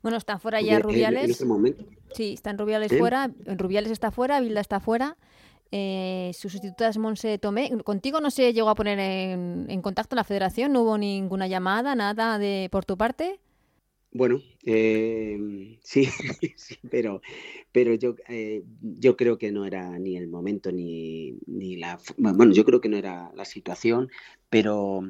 Bueno, 0.06 0.20
están 0.20 0.40
fuera 0.40 0.62
ya 0.62 0.78
Rubiales. 0.78 1.24
En, 1.24 1.32
este 1.32 1.46
momento. 1.46 1.84
Sí, 2.14 2.34
están 2.34 2.60
Rubiales 2.60 2.92
¿Eh? 2.92 2.98
fuera, 3.00 3.32
Rubiales 3.58 3.92
está 3.92 4.12
fuera, 4.12 4.40
Vilda 4.40 4.62
está 4.62 4.80
fuera. 4.80 5.18
Eh, 5.72 6.30
su 6.36 6.48
sustituta 6.48 6.88
es 6.88 7.00
Monse 7.00 7.40
Tomé. 7.40 7.72
¿Contigo 7.84 8.22
no 8.22 8.30
se 8.30 8.54
llegó 8.54 8.70
a 8.70 8.76
poner 8.76 9.00
en, 9.00 9.82
contacto 9.82 10.16
la 10.16 10.24
federación? 10.24 10.74
¿No 10.74 10.84
hubo 10.84 11.00
ninguna 11.00 11.48
llamada, 11.48 11.96
nada 11.96 12.38
de 12.38 12.70
por 12.72 12.86
tu 12.86 12.98
parte? 12.98 13.40
Bueno, 14.12 14.42
eh, 14.64 15.80
sí, 15.82 16.06
sí, 16.56 16.78
pero, 16.92 17.22
pero 17.72 17.96
yo, 17.96 18.14
yo 18.80 19.18
creo 19.18 19.40
que 19.40 19.52
no 19.52 19.66
era 19.66 19.98
ni 19.98 20.18
el 20.18 20.28
momento 20.28 20.72
ni, 20.72 21.40
ni 21.48 21.78
la... 21.78 22.00
Bueno, 22.18 22.54
yo 22.54 22.64
creo 22.64 22.80
que 22.80 22.90
no 22.90 22.98
era 22.98 23.32
la 23.34 23.44
situación, 23.44 24.12
pero 24.52 25.02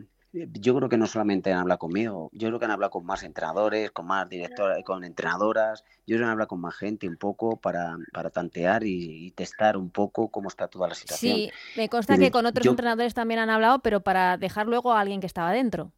yo 0.54 0.76
creo 0.76 0.90
que 0.90 0.98
no 0.98 1.08
solamente 1.08 1.52
han 1.54 1.60
hablado 1.60 1.80
conmigo, 1.80 2.30
yo 2.34 2.50
creo 2.50 2.60
que 2.60 2.66
han 2.66 2.72
hablado 2.72 2.92
con 2.92 3.06
más 3.06 3.24
entrenadores, 3.24 3.92
con 3.92 4.08
más 4.08 4.28
directoras, 4.28 4.84
con 4.84 5.04
entrenadoras, 5.04 5.84
yo 6.06 6.16
creo 6.16 6.20
que 6.20 6.24
han 6.26 6.32
hablado 6.32 6.48
con 6.50 6.62
más 6.62 6.76
gente 6.76 7.08
un 7.08 7.16
poco 7.16 7.58
para, 7.58 7.98
para 8.12 8.30
tantear 8.30 8.84
y, 8.84 9.32
testar 9.32 9.78
un 9.78 9.90
poco 9.90 10.30
cómo 10.30 10.50
está 10.50 10.68
toda 10.68 10.88
la 10.88 10.96
situación. 10.96 11.36
Sí, 11.36 11.52
me 11.76 11.90
consta 11.90 12.18
que 12.18 12.32
con 12.32 12.46
otros 12.46 12.66
entrenadores 12.66 13.14
también 13.14 13.40
han 13.40 13.50
hablado, 13.50 13.80
pero 13.80 14.02
para 14.02 14.38
dejar 14.38 14.68
luego 14.68 14.94
a 14.94 15.00
alguien 15.00 15.22
que 15.22 15.28
estaba 15.28 15.52
dentro. 15.52 15.92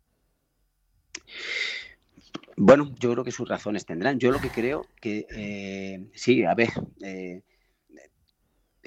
Bueno, 2.55 2.91
yo 2.99 3.11
creo 3.11 3.23
que 3.23 3.31
sus 3.31 3.47
razones 3.47 3.85
tendrán. 3.85 4.19
Yo 4.19 4.31
lo 4.31 4.39
que 4.39 4.49
creo 4.49 4.87
que 4.99 5.27
eh, 5.29 6.09
sí, 6.13 6.43
a 6.43 6.55
ver, 6.55 6.69
eh, 7.01 7.43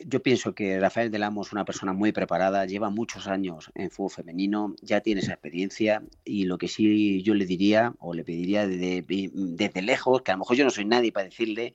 yo 0.06 0.22
pienso 0.22 0.54
que 0.54 0.78
Rafael 0.78 1.10
del 1.10 1.22
Amo 1.22 1.42
es 1.42 1.52
una 1.52 1.64
persona 1.64 1.92
muy 1.92 2.12
preparada, 2.12 2.66
lleva 2.66 2.90
muchos 2.90 3.26
años 3.26 3.70
en 3.74 3.90
fútbol 3.90 4.10
femenino, 4.10 4.74
ya 4.82 5.00
tiene 5.00 5.20
esa 5.20 5.32
experiencia 5.32 6.02
y 6.24 6.44
lo 6.44 6.58
que 6.58 6.68
sí 6.68 7.22
yo 7.22 7.34
le 7.34 7.46
diría 7.46 7.94
o 7.98 8.14
le 8.14 8.24
pediría 8.24 8.66
desde, 8.66 9.04
desde 9.32 9.82
lejos, 9.82 10.22
que 10.22 10.30
a 10.30 10.34
lo 10.34 10.40
mejor 10.40 10.56
yo 10.56 10.64
no 10.64 10.70
soy 10.70 10.84
nadie 10.84 11.12
para 11.12 11.26
decirle, 11.26 11.74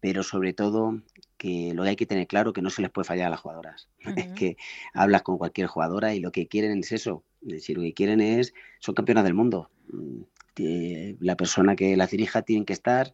pero 0.00 0.22
sobre 0.22 0.52
todo 0.52 1.00
que 1.36 1.72
lo 1.74 1.82
que 1.82 1.90
hay 1.90 1.96
que 1.96 2.06
tener 2.06 2.26
claro 2.26 2.52
que 2.52 2.62
no 2.62 2.70
se 2.70 2.82
les 2.82 2.90
puede 2.90 3.06
fallar 3.06 3.26
a 3.26 3.30
las 3.30 3.40
jugadoras. 3.40 3.88
Es 4.16 4.28
que 4.28 4.56
hablas 4.94 5.22
con 5.22 5.38
cualquier 5.38 5.66
jugadora 5.66 6.14
y 6.14 6.20
lo 6.20 6.32
que 6.32 6.46
quieren 6.46 6.78
es 6.78 6.92
eso. 6.92 7.24
Es 7.42 7.52
decir, 7.52 7.76
lo 7.76 7.82
que 7.82 7.94
quieren 7.94 8.20
es, 8.20 8.54
son 8.80 8.94
campeonas 8.94 9.24
del 9.24 9.34
mundo. 9.34 9.70
Mm, 9.92 10.22
la 11.20 11.36
persona 11.36 11.76
que 11.76 11.96
las 11.96 12.10
dirija 12.10 12.42
tiene 12.42 12.64
que 12.64 12.72
estar 12.72 13.12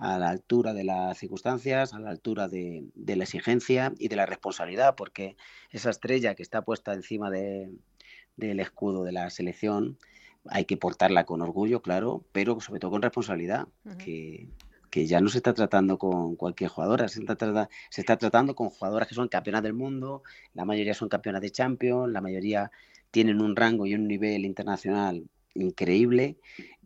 a 0.00 0.18
la 0.18 0.30
altura 0.30 0.72
de 0.72 0.82
las 0.82 1.18
circunstancias, 1.18 1.92
a 1.92 2.00
la 2.00 2.08
altura 2.08 2.48
de, 2.48 2.88
la 2.96 3.24
exigencia 3.24 3.92
y 3.98 4.08
de 4.08 4.16
la 4.16 4.24
responsabilidad, 4.24 4.94
porque 4.96 5.36
esa 5.70 5.90
estrella 5.90 6.34
que 6.34 6.42
está 6.42 6.62
puesta 6.62 6.94
encima 6.94 7.30
del 7.30 8.60
escudo 8.60 9.04
de 9.04 9.12
la 9.12 9.28
selección 9.28 9.98
hay 10.46 10.64
que 10.64 10.78
portarla 10.78 11.24
con 11.24 11.42
orgullo, 11.42 11.82
claro, 11.82 12.24
pero 12.32 12.60
sobre 12.60 12.80
todo 12.80 12.92
con 12.92 13.02
responsabilidad, 13.02 13.68
que, 13.98 14.48
ya 14.90 15.20
no 15.20 15.28
se 15.28 15.36
está 15.36 15.52
tratando 15.52 15.98
con 15.98 16.34
cualquier 16.34 16.70
jugadora, 16.70 17.06
se 17.08 17.20
está, 17.20 17.68
se 17.90 18.00
está 18.00 18.16
tratando 18.16 18.54
con 18.54 18.70
jugadoras 18.70 19.06
que 19.06 19.14
son 19.14 19.28
campeonas 19.28 19.62
del 19.62 19.74
mundo, 19.74 20.22
la 20.54 20.64
mayoría 20.64 20.94
son 20.94 21.10
campeonas 21.10 21.42
de 21.42 21.50
Champions, 21.50 22.10
la 22.10 22.22
mayoría 22.22 22.70
tienen 23.10 23.42
un 23.42 23.54
rango 23.54 23.84
y 23.84 23.94
un 23.94 24.08
nivel 24.08 24.46
internacional 24.46 25.28
increíble 25.54 26.38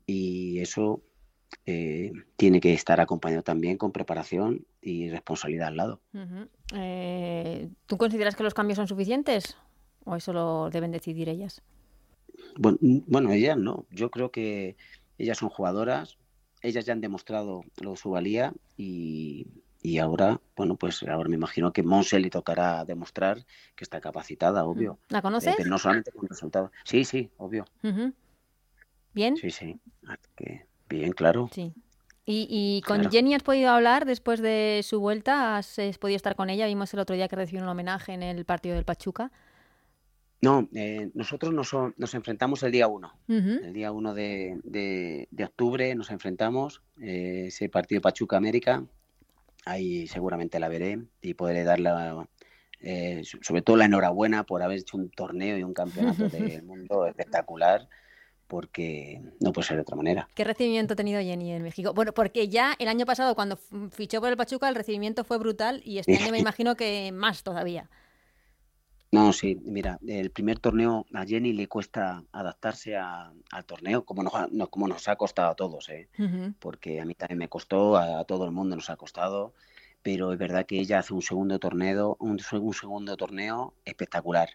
y 0.05 0.59
eso 0.59 1.01
eh, 1.67 2.13
tiene 2.37 2.61
que 2.61 2.73
estar 2.73 3.01
acompañado 3.01 3.43
también 3.43 3.77
con 3.77 3.93
preparación 3.93 4.67
y 4.81 5.11
responsabilidad 5.11 5.69
al 5.69 5.77
lado. 5.77 6.01
Eh, 6.75 7.69
¿Tú 7.87 7.97
consideras 7.97 8.37
que 8.37 8.43
los 8.43 8.55
cambios 8.55 8.77
son 8.77 8.89
suficientes 8.89 9.57
o 10.05 10.17
eso 10.17 10.33
lo 10.33 10.71
deben 10.71 10.93
decidir 10.93 11.29
ellas? 11.29 11.63
Bueno, 12.57 12.79
bueno, 12.81 13.33
ellas 13.33 13.57
no. 13.57 13.87
Yo 13.91 14.11
creo 14.11 14.31
que 14.31 14.77
ellas 15.19 15.39
son 15.39 15.49
jugadoras, 15.49 16.19
ellas 16.63 16.85
ya 16.85 16.93
han 16.93 17.01
demostrado 17.01 17.65
lo 17.81 17.97
su 17.97 18.11
valía 18.11 18.53
y, 18.77 19.47
ahora, 20.01 20.41
bueno, 20.57 20.77
pues 20.77 21.03
ahora 21.03 21.29
me 21.29 21.37
imagino 21.37 21.73
que 21.73 21.83
Monse 21.83 22.19
le 22.19 22.31
tocará 22.31 22.85
demostrar 22.85 23.45
que 23.75 23.85
está 23.85 24.01
capacitada, 24.01 24.65
obvio. 24.65 24.99
¿La 25.09 25.23
conoces? 25.23 25.59
Eh, 25.59 25.65
no 25.67 25.79
solamente 25.79 26.11
con 26.13 26.29
resultados. 26.29 26.71
Sí, 26.85 27.05
sí, 27.05 27.31
obvio. 27.37 27.65
¿Bien? 29.13 29.37
Sí, 29.37 29.51
sí. 29.51 29.79
Que 30.37 30.67
Bien, 30.89 31.13
claro. 31.13 31.49
Sí. 31.53 31.73
¿Y, 32.27 32.83
con 32.87 33.11
Jenny 33.11 33.35
has 33.35 33.43
podido 33.43 33.71
hablar 33.71 34.07
después 34.07 34.41
de 34.41 34.81
su 34.83 34.99
vuelta? 34.99 35.59
¿Has, 35.59 35.77
podido 36.01 36.17
estar 36.17 36.37
con 36.37 36.49
ella? 36.49 36.67
Vimos 36.67 36.93
el 36.95 37.01
otro 37.01 37.15
día 37.15 37.29
que 37.29 37.37
recibió 37.37 37.63
un 37.63 37.69
homenaje 37.69 38.13
en 38.13 38.23
el 38.23 38.45
partido 38.47 38.75
del 38.75 38.85
Pachuca. 38.85 39.31
No, 40.41 40.69
eh, 40.75 41.11
nosotros 41.15 41.53
nos, 41.53 42.15
enfrentamos 42.15 42.63
el 42.63 42.73
día 42.73 42.89
1. 42.89 43.19
El 43.29 43.73
día 43.75 43.93
1 43.93 44.15
de, 44.15 45.29
octubre 45.43 45.95
nos 45.95 46.11
enfrentamos, 46.11 46.83
eh, 47.01 47.45
ese 47.49 47.69
partido 47.69 48.01
Pachuca 48.01 48.39
América. 48.39 48.85
Ahí 49.67 50.07
seguramente 50.07 50.59
la 50.59 50.69
veré 50.69 51.01
y 51.21 51.35
podré 51.35 51.65
darle 51.65 51.91
eh, 52.81 53.23
sobre 53.25 53.63
todo 53.63 53.77
la 53.77 53.87
enhorabuena 53.87 54.45
por 54.45 54.63
haber 54.63 54.79
hecho 54.79 54.99
un 54.99 55.11
torneo 55.11 55.57
y 55.57 55.63
un 55.63 55.73
campeonato 55.73 56.29
del 56.29 56.63
mundo 56.63 57.07
espectacular 57.07 57.89
porque 58.55 59.21
no 59.41 59.53
puede 59.53 59.67
ser 59.67 59.79
de 59.79 59.83
otra 59.83 59.97
manera. 59.97 60.29
¿Qué 60.33 60.45
recibimiento 60.45 60.93
ha 60.93 60.97
tenido 60.97 61.21
Jenny 61.21 61.51
en 61.51 61.65
México? 61.65 61.93
Bueno, 61.93 62.13
porque 62.15 62.47
ya 62.47 62.77
el 62.79 62.87
año 62.87 63.05
pasado 63.05 63.35
cuando 63.35 63.57
fichó 63.91 64.21
por 64.21 64.31
el 64.31 64.37
Pachuca 64.37 64.69
el 64.69 64.77
recibimiento 64.77 65.25
fue 65.25 65.39
brutal 65.39 65.83
y 65.85 65.99
este 65.99 66.17
año 66.17 66.31
me 66.31 66.39
imagino 66.39 66.77
que 66.77 67.11
más 67.11 67.43
todavía. 67.43 67.91
No, 69.11 69.33
sí, 69.33 69.61
mira, 69.65 69.99
el 70.07 70.31
primer 70.31 70.61
torneo 70.61 71.05
a 71.15 71.27
Jenny 71.27 71.53
le 71.53 71.67
cuesta 71.67 72.23
adaptarse 72.31 72.97
al 72.97 73.65
torneo, 73.67 74.05
como 74.05 74.23
nos, 74.23 74.35
ha, 74.37 74.49
como 74.71 74.87
nos 74.87 75.09
ha 75.09 75.17
costado 75.17 75.51
a 75.51 75.57
todos, 75.57 75.89
¿eh? 75.89 76.09
porque 76.61 77.01
a 77.01 77.05
mí 77.05 77.17
también 77.17 77.39
me 77.39 77.49
costó, 77.49 77.97
a, 77.97 78.25
todo 78.25 78.45
el 78.45 78.53
mundo 78.53 78.77
nos 78.77 78.89
ha 78.89 78.95
costado, 78.95 79.53
pero 80.01 80.33
es 80.33 80.39
verdad 80.39 80.65
que 80.65 80.79
ella 80.79 81.01
hace 81.01 81.13
un 81.13 81.23
segundo 81.23 81.59
torneo, 81.59 82.17
un 82.21 82.39
segundo 82.39 83.17
torneo 83.17 83.75
espectacular 83.85 84.51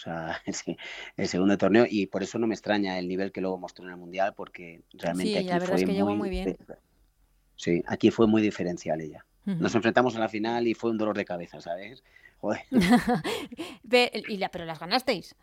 o 0.00 0.02
sea, 0.02 0.42
el 1.16 1.28
segundo 1.28 1.58
torneo 1.58 1.86
y 1.88 2.06
por 2.06 2.22
eso 2.22 2.38
no 2.38 2.46
me 2.46 2.54
extraña 2.54 2.98
el 2.98 3.06
nivel 3.06 3.32
que 3.32 3.40
luego 3.40 3.58
mostró 3.58 3.84
en 3.84 3.90
el 3.90 3.96
Mundial 3.96 4.34
porque 4.34 4.82
realmente 4.94 5.38
aquí 5.38 5.66
fue 5.66 5.86
muy, 6.14 6.30
bien. 6.30 6.56
Sí, 7.56 7.82
aquí 7.86 8.10
fue 8.10 8.26
muy 8.26 8.40
diferencial 8.40 9.00
ella. 9.00 9.24
Nos 9.44 9.74
enfrentamos 9.74 10.14
a 10.16 10.20
la 10.20 10.28
final 10.28 10.68
y 10.68 10.74
fue 10.74 10.90
un 10.90 10.98
dolor 10.98 11.16
de 11.16 11.24
cabeza, 11.24 11.60
¿sabes? 11.60 12.04
Joder. 12.38 12.60
y 14.28 14.36
la, 14.36 14.48
pero 14.50 14.64
las 14.64 14.78
ganasteis. 14.78 15.34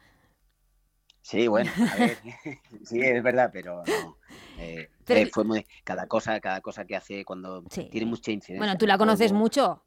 Sí, 1.22 1.48
bueno, 1.48 1.70
a 1.78 1.96
ver, 1.98 2.18
sí, 2.86 3.02
es 3.02 3.22
verdad, 3.22 3.50
pero 3.52 3.84
no. 3.86 4.18
Eh, 4.60 4.90
eh, 5.08 5.26
fue 5.26 5.44
muy, 5.44 5.68
cada 5.84 6.08
cosa, 6.08 6.40
cada 6.40 6.62
cosa 6.62 6.86
que 6.86 6.96
hace 6.96 7.26
cuando 7.26 7.64
tiene 7.64 8.06
mucha 8.06 8.32
incidencia. 8.32 8.58
Bueno, 8.58 8.78
tú 8.78 8.88
la 8.88 8.98
conoces 8.98 9.34
mucho. 9.34 9.84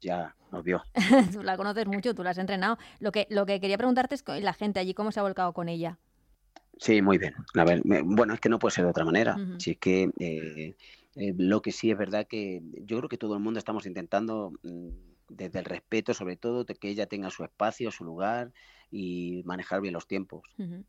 Ya 0.00 0.34
nos 0.50 0.64
vio. 0.64 0.82
tú 1.32 1.42
la 1.42 1.56
conoces 1.56 1.86
mucho, 1.86 2.14
tú 2.14 2.22
la 2.22 2.30
has 2.30 2.38
entrenado. 2.38 2.78
Lo 2.98 3.12
que, 3.12 3.26
lo 3.30 3.46
que 3.46 3.60
quería 3.60 3.76
preguntarte 3.76 4.14
es 4.14 4.24
la 4.42 4.52
gente 4.52 4.80
allí, 4.80 4.94
¿cómo 4.94 5.12
se 5.12 5.20
ha 5.20 5.22
volcado 5.22 5.52
con 5.52 5.68
ella? 5.68 5.98
Sí, 6.78 7.02
muy 7.02 7.18
bien. 7.18 7.34
A 7.54 7.64
ver, 7.64 7.82
bueno, 7.84 8.32
es 8.32 8.40
que 8.40 8.48
no 8.48 8.58
puede 8.58 8.74
ser 8.74 8.84
de 8.84 8.90
otra 8.90 9.04
manera. 9.04 9.36
Si 9.58 9.72
es 9.72 9.78
que 9.78 10.10
eh, 10.18 10.74
eh, 11.14 11.34
lo 11.36 11.60
que 11.60 11.72
sí 11.72 11.90
es 11.90 11.98
verdad 11.98 12.26
que 12.26 12.62
yo 12.84 12.96
creo 12.98 13.08
que 13.08 13.18
todo 13.18 13.34
el 13.34 13.40
mundo 13.40 13.58
estamos 13.58 13.84
intentando, 13.84 14.52
mm, 14.62 14.88
desde 15.28 15.58
el 15.58 15.66
respeto 15.66 16.14
sobre 16.14 16.36
todo, 16.36 16.64
de 16.64 16.74
que 16.74 16.88
ella 16.88 17.06
tenga 17.06 17.30
su 17.30 17.44
espacio, 17.44 17.90
su 17.90 18.04
lugar 18.04 18.52
y 18.90 19.42
manejar 19.44 19.82
bien 19.82 19.92
los 19.92 20.06
tiempos. 20.06 20.42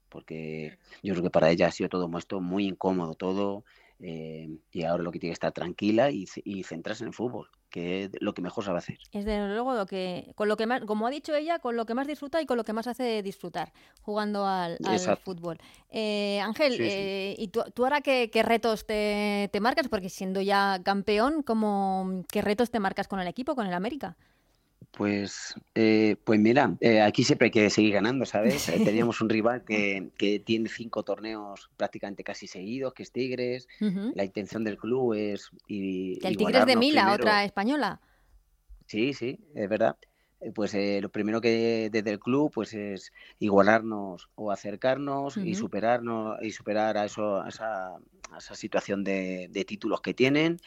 Porque 0.07 0.77
yo 1.03 1.13
creo 1.13 1.23
que 1.23 1.29
para 1.29 1.51
ella 1.51 1.67
ha 1.67 1.71
sido 1.71 1.89
todo 1.89 2.09
esto 2.17 2.39
muy 2.39 2.67
incómodo, 2.67 3.13
todo. 3.15 3.65
Eh, 3.99 4.49
y 4.71 4.83
ahora 4.83 5.03
lo 5.03 5.11
que 5.11 5.19
tiene 5.19 5.31
que 5.31 5.35
estar 5.35 5.51
tranquila 5.51 6.09
y, 6.09 6.25
y 6.43 6.63
centrarse 6.63 7.03
en 7.03 7.09
el 7.09 7.13
fútbol 7.13 7.49
que 7.71 8.03
es 8.03 8.11
lo 8.19 8.33
que 8.33 8.41
mejor 8.41 8.63
sabe 8.63 8.77
hacer. 8.77 8.99
Es 9.11 9.25
de 9.25 9.47
luego 9.47 9.73
lo 9.73 9.87
que, 9.87 10.33
con 10.35 10.47
lo 10.47 10.57
que 10.57 10.67
más, 10.67 10.81
como 10.81 11.07
ha 11.07 11.09
dicho 11.09 11.33
ella, 11.33 11.57
con 11.59 11.75
lo 11.75 11.85
que 11.85 11.95
más 11.95 12.05
disfruta 12.05 12.41
y 12.41 12.45
con 12.45 12.57
lo 12.57 12.63
que 12.63 12.73
más 12.73 12.85
hace 12.85 13.23
disfrutar 13.23 13.71
jugando 14.01 14.45
al, 14.45 14.77
fútbol. 15.23 15.57
Eh, 15.89 16.39
Ángel, 16.41 16.77
eh, 16.79 17.35
¿y 17.37 17.47
tú, 17.47 17.63
ahora 17.77 18.01
qué, 18.01 18.29
retos 18.43 18.85
te, 18.85 19.49
te, 19.51 19.59
marcas? 19.59 19.87
Porque 19.87 20.09
siendo 20.09 20.41
ya 20.41 20.81
campeón, 20.83 21.41
¿cómo, 21.41 22.23
¿qué 22.31 22.41
retos 22.41 22.69
te 22.69 22.79
marcas 22.79 23.07
con 23.07 23.19
el 23.19 23.27
equipo, 23.27 23.55
con 23.55 23.65
el 23.65 23.73
América? 23.73 24.17
Pues, 24.91 25.55
eh, 25.73 26.17
pues 26.25 26.39
mira, 26.39 26.75
eh, 26.81 27.01
aquí 27.01 27.23
siempre 27.23 27.45
hay 27.45 27.51
que 27.51 27.69
seguir 27.69 27.93
ganando, 27.93 28.25
¿sabes? 28.25 28.67
Eh, 28.67 28.73
teníamos 28.83 29.21
un 29.21 29.29
rival 29.29 29.63
que, 29.63 30.09
que, 30.17 30.39
tiene 30.39 30.67
cinco 30.67 31.03
torneos 31.03 31.69
prácticamente 31.77 32.23
casi 32.23 32.47
seguidos, 32.47 32.93
que 32.93 33.03
es 33.03 33.11
Tigres. 33.11 33.67
La 34.13 34.25
intención 34.25 34.63
del 34.63 34.77
club 34.77 35.13
es. 35.13 35.49
Y, 35.67 36.19
el 36.25 36.35
Tigres 36.35 36.65
de 36.65 36.75
Mila, 36.75 37.13
otra 37.13 37.45
española. 37.45 38.01
Sí, 38.85 39.13
sí, 39.13 39.39
es 39.55 39.69
verdad. 39.69 39.95
Pues 40.55 40.75
lo 40.75 41.09
primero 41.09 41.39
que 41.39 41.89
desde 41.91 42.09
el 42.09 42.19
club 42.19 42.51
pues 42.51 42.73
es 42.73 43.13
igualarnos 43.37 44.29
o 44.33 44.51
acercarnos 44.51 45.37
y 45.37 45.53
superarnos 45.53 46.41
y 46.41 46.49
superar 46.49 46.97
a 46.97 47.05
eso 47.05 47.39
a 47.43 47.49
esa, 47.49 47.97
esa 48.35 48.55
situación 48.55 49.03
de, 49.03 49.49
de, 49.51 49.65
títulos 49.65 50.01
que 50.01 50.15
tienen 50.15 50.57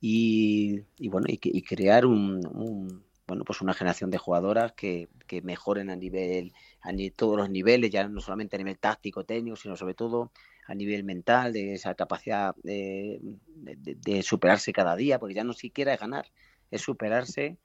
y, 0.00 0.82
y 1.00 1.08
bueno 1.08 1.26
y, 1.28 1.40
y 1.42 1.62
crear 1.62 2.06
un 2.06 3.03
bueno, 3.26 3.44
pues 3.44 3.60
una 3.60 3.74
generación 3.74 4.10
de 4.10 4.18
jugadoras 4.18 4.72
que, 4.72 5.08
que 5.26 5.40
mejoren 5.40 5.90
a 5.90 5.96
nivel, 5.96 6.52
a 6.82 6.92
todos 7.16 7.38
los 7.38 7.48
niveles, 7.48 7.90
ya 7.90 8.06
no 8.06 8.20
solamente 8.20 8.56
a 8.56 8.58
nivel 8.58 8.78
táctico, 8.78 9.24
técnico, 9.24 9.56
sino 9.56 9.76
sobre 9.76 9.94
todo 9.94 10.30
a 10.66 10.74
nivel 10.74 11.04
mental, 11.04 11.52
de 11.52 11.74
esa 11.74 11.94
capacidad 11.94 12.54
de, 12.62 13.20
de, 13.56 14.22
superarse 14.22 14.72
cada 14.72 14.96
día, 14.96 15.18
porque 15.18 15.34
ya 15.34 15.44
no 15.44 15.52
siquiera 15.52 15.94
es 15.94 16.00
ganar, 16.00 16.26
es 16.70 16.82
superarse. 16.82 17.56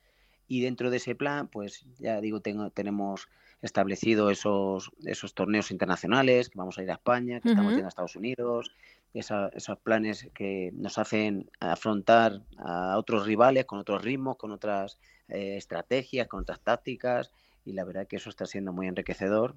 Y 0.47 0.61
dentro 0.61 0.89
de 0.89 0.97
ese 0.97 1.13
plan, 1.13 1.47
pues 1.47 1.85
ya 1.99 2.19
digo, 2.21 2.41
tengo, 2.41 2.71
tenemos 2.71 3.29
establecido 3.61 4.31
esos, 4.31 4.91
esos 5.05 5.33
torneos 5.33 5.71
internacionales, 5.71 6.49
que 6.49 6.57
vamos 6.57 6.77
a 6.77 6.83
ir 6.83 6.89
a 6.89 6.95
España, 6.95 7.39
que 7.39 7.49
estamos 7.49 7.71
yendo 7.71 7.85
a 7.85 7.89
Estados 7.89 8.15
Unidos, 8.15 8.71
esos 9.13 9.79
planes 9.83 10.29
que 10.33 10.71
nos 10.73 10.97
hacen 10.97 11.49
afrontar 11.59 12.41
a 12.57 12.97
otros 12.97 13.25
rivales 13.25 13.65
con 13.65 13.79
otros 13.79 14.03
ritmos, 14.03 14.37
con 14.37 14.51
otras 14.51 14.99
eh, 15.27 15.57
estrategias, 15.57 16.27
con 16.27 16.41
otras 16.41 16.59
tácticas 16.59 17.31
y 17.65 17.73
la 17.73 17.83
verdad 17.83 18.07
que 18.07 18.17
eso 18.17 18.29
está 18.29 18.45
siendo 18.45 18.71
muy 18.71 18.87
enriquecedor 18.87 19.55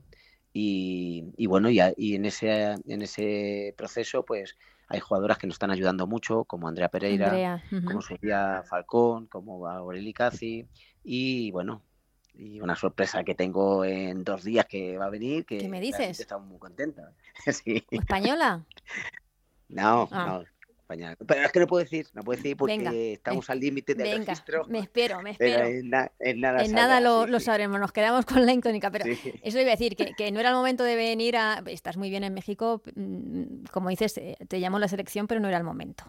y, 0.54 1.46
bueno, 1.46 1.70
y, 1.70 1.80
y, 1.96 2.14
en, 2.14 2.26
ese, 2.26 2.74
en 2.86 3.02
ese 3.02 3.74
proceso 3.76 4.24
pues 4.24 4.56
hay 4.88 5.00
jugadoras 5.00 5.38
que 5.38 5.46
nos 5.46 5.54
están 5.54 5.70
ayudando 5.70 6.06
mucho, 6.06 6.44
como 6.44 6.68
Andrea 6.68 6.88
Pereira, 6.88 7.62
como 7.86 8.02
Sofía 8.02 8.62
Falcón, 8.68 9.26
como 9.26 9.66
Aureli 9.66 10.12
Cazzi 10.12 10.66
y 11.02 11.50
bueno, 11.52 11.82
y 12.34 12.60
una 12.60 12.76
sorpresa 12.76 13.24
que 13.24 13.34
tengo 13.34 13.84
en 13.84 14.24
dos 14.24 14.44
días 14.44 14.66
que 14.66 14.98
va 14.98 15.06
a 15.06 15.10
venir, 15.10 15.46
que 15.46 15.58
¿Qué 15.58 15.68
me 15.68 15.80
dices? 15.80 16.20
Estamos 16.20 16.48
muy 16.48 16.58
contentos. 16.58 17.04
¿Española? 17.90 18.64
No, 19.72 20.08
ah. 20.12 20.26
no, 20.26 20.44
pero 21.26 21.42
es 21.42 21.52
que 21.52 21.60
no 21.60 21.66
puedo 21.66 21.82
decir, 21.82 22.06
no 22.12 22.22
puedo 22.22 22.36
decir 22.36 22.56
porque 22.56 23.14
estamos 23.14 23.48
al 23.50 23.60
límite 23.60 23.94
del 23.94 24.08
venga, 24.08 24.26
registro. 24.26 24.64
Me 24.68 24.80
espero, 24.80 25.22
me 25.22 25.30
espero. 25.30 25.64
En, 25.64 25.90
nada, 25.90 26.12
en 26.18 26.40
nada 26.40 27.00
lo, 27.00 27.40
sabremos, 27.40 27.80
nos 27.80 27.92
quedamos 27.92 28.26
con 28.26 28.44
la 28.44 28.52
incógnita. 28.52 28.90
Pero 28.90 29.06
eso 29.06 29.60
iba 29.60 29.68
a 29.68 29.76
decir, 29.76 29.96
que, 29.96 30.32
no 30.32 30.40
era 30.40 30.50
el 30.50 30.54
momento 30.54 30.84
de 30.84 30.96
venir 30.96 31.36
a. 31.36 31.62
Estás 31.66 31.96
muy 31.96 32.10
bien 32.10 32.24
en 32.24 32.34
México, 32.34 32.82
mm, 32.94 33.64
como 33.70 33.88
dices, 33.88 34.18
eh, 34.18 34.36
te 34.48 34.60
llamó 34.60 34.78
la 34.78 34.88
selección, 34.88 35.26
pero 35.26 35.40
no 35.40 35.48
era 35.48 35.58
el 35.58 35.64
momento. 35.64 36.04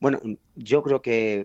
Bueno, 0.00 0.18
yo 0.56 0.82
creo 0.82 1.02
que 1.02 1.44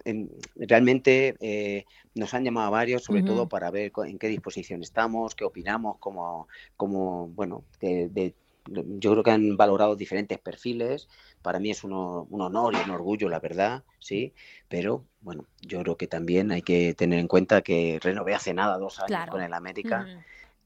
realmente 0.56 1.36
eh, 1.41 1.84
nos 2.13 2.34
han 2.34 2.45
llamado 2.45 2.67
a 2.67 2.69
varios, 2.69 3.04
sobre 3.04 3.21
todo 3.21 3.50
para 3.50 3.69
ver 3.69 3.91
en 4.08 4.17
qué 4.17 4.30
disposición 4.30 4.82
estamos, 4.82 5.36
qué 5.36 5.43
opinamos, 5.43 5.98
como, 5.98 6.48
como 6.78 7.28
bueno, 7.28 7.65
de, 7.82 8.34
yo 8.67 9.12
creo 9.12 9.23
que 9.23 9.32
han 9.32 9.58
valorado 9.58 9.95
diferentes 9.95 10.39
perfiles. 10.39 11.08
Para 11.41 11.60
mí 11.60 11.71
es 11.71 11.84
un 11.84 11.93
honor 11.93 12.73
y 12.73 12.84
un 12.84 12.91
orgullo, 12.91 13.30
la 13.30 13.39
verdad, 13.39 13.84
sí. 13.99 14.34
Pero 14.67 15.06
bueno, 15.21 15.45
yo 15.62 15.82
creo 15.82 15.97
que 15.97 16.08
también 16.08 16.51
hay 16.51 16.62
que 16.62 16.93
tener 16.93 17.19
en 17.19 17.28
cuenta 17.28 17.62
que 17.62 17.99
renové 18.01 18.34
hace 18.34 18.54
nada 18.54 18.78
dos 18.78 18.99
años 18.99 19.30
con 19.30 19.41
el 19.41 19.54
América 19.54 20.08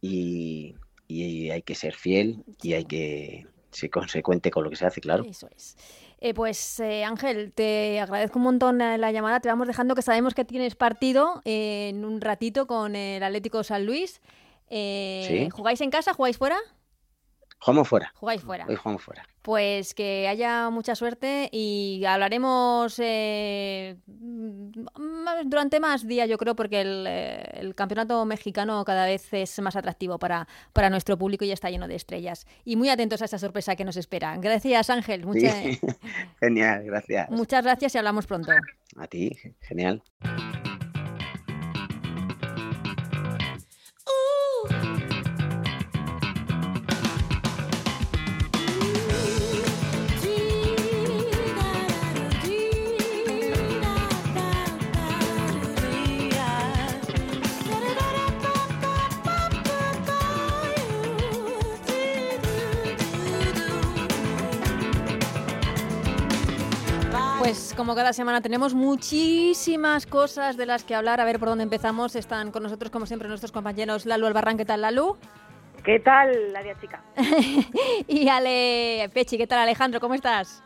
y, 0.02 0.76
hay 1.10 1.62
que 1.64 1.76
ser 1.76 1.96
fiel 1.96 2.44
y 2.62 2.74
hay 2.74 2.86
que 2.86 3.48
ser 3.72 3.90
consecuente 3.90 4.52
con 4.52 4.64
lo 4.64 4.70
que 4.70 4.76
se 4.76 4.86
hace, 4.86 5.02
claro. 5.02 5.24
Eso 5.26 5.50
es. 5.56 5.76
Eh, 6.22 6.34
pues 6.34 6.80
eh, 6.82 7.04
Ángel, 7.04 7.54
te 7.54 8.00
agradezco 8.00 8.40
un 8.40 8.44
montón 8.44 8.78
la 8.78 9.12
llamada. 9.12 9.40
Te 9.40 9.50
vamos 9.50 9.68
dejando 9.68 9.96
que 9.96 10.02
sabemos 10.02 10.34
que 10.34 10.46
tienes 10.46 10.76
partido 10.76 11.42
en 11.46 12.06
un 12.06 12.22
ratito 12.22 12.68
con 12.68 12.96
el 12.96 13.24
Atlético 13.24 13.64
San 13.64 13.86
Luis. 13.86 14.22
Eh, 14.70 15.50
¿Jugáis 15.52 15.82
en 15.82 15.90
casa? 15.90 16.14
¿Jugáis 16.14 16.38
fuera? 16.38 16.58
Jugamos 17.62 17.88
fuera. 17.90 18.12
Jugáis 18.16 18.42
fuera. 18.42 18.66
Hoy 18.68 18.76
jugamos 18.76 19.04
fuera. 19.04 19.26
Pues 19.42 19.94
que 19.94 20.28
haya 20.28 20.70
mucha 20.70 20.96
suerte 20.96 21.50
y 21.52 22.04
hablaremos 22.06 23.00
eh, 23.00 23.98
durante 25.46 25.80
más 25.80 26.08
días, 26.08 26.30
yo 26.30 26.38
creo, 26.38 26.56
porque 26.56 26.82
eh, 26.86 27.60
el, 27.60 27.76
campeonato 27.76 28.24
mexicano 28.26 28.84
cada 28.86 29.06
vez 29.06 29.34
es 29.34 29.60
más 29.60 29.76
atractivo 29.76 30.20
para, 30.20 30.48
para 30.72 30.90
nuestro 30.90 31.18
público 31.18 31.44
y 31.44 31.52
está 31.52 31.70
lleno 31.70 31.88
de 31.88 31.96
estrellas. 31.96 32.48
Y 32.64 32.76
muy 32.76 32.90
atentos 32.90 33.22
a 33.22 33.26
esa 33.26 33.40
sorpresa 33.40 33.76
que 33.76 33.86
nos 33.86 33.98
espera. 33.98 34.38
Gracias, 34.38 34.90
Ángel. 34.90 35.26
Genial, 36.40 36.84
gracias. 36.86 37.30
Muchas 37.30 37.64
gracias 37.64 37.96
y 37.96 37.98
hablamos 37.98 38.26
pronto. 38.26 38.52
A 38.96 39.08
ti, 39.08 39.38
genial. 39.62 40.02
Como 67.90 67.98
cada 67.98 68.14
semana 68.14 68.40
tenemos 68.40 68.76
muchísimas 68.76 70.06
cosas 70.06 70.58
de 70.58 70.68
las 70.68 70.84
que 70.84 70.94
hablar. 70.94 71.20
A 71.20 71.26
ver 71.26 71.40
por 71.40 71.50
dónde 71.50 71.64
empezamos. 71.64 72.16
Están 72.16 72.52
con 72.52 72.62
nosotros, 72.62 72.92
como 72.92 73.08
siempre, 73.08 73.28
nuestros 73.28 73.52
compañeros 73.52 74.06
Lalu 74.06 74.28
Albarrán. 74.28 74.58
¿Qué 74.58 74.66
tal, 74.66 74.82
Lalu? 74.82 75.18
¿Qué 75.84 76.00
tal, 76.00 76.54
la 76.54 76.62
chica? 76.80 77.02
y 78.08 78.30
Ale 78.30 79.10
Pechi, 79.12 79.40
¿qué 79.40 79.48
tal, 79.48 79.58
Alejandro? 79.58 80.00
¿Cómo 80.00 80.14
estás? 80.14 80.64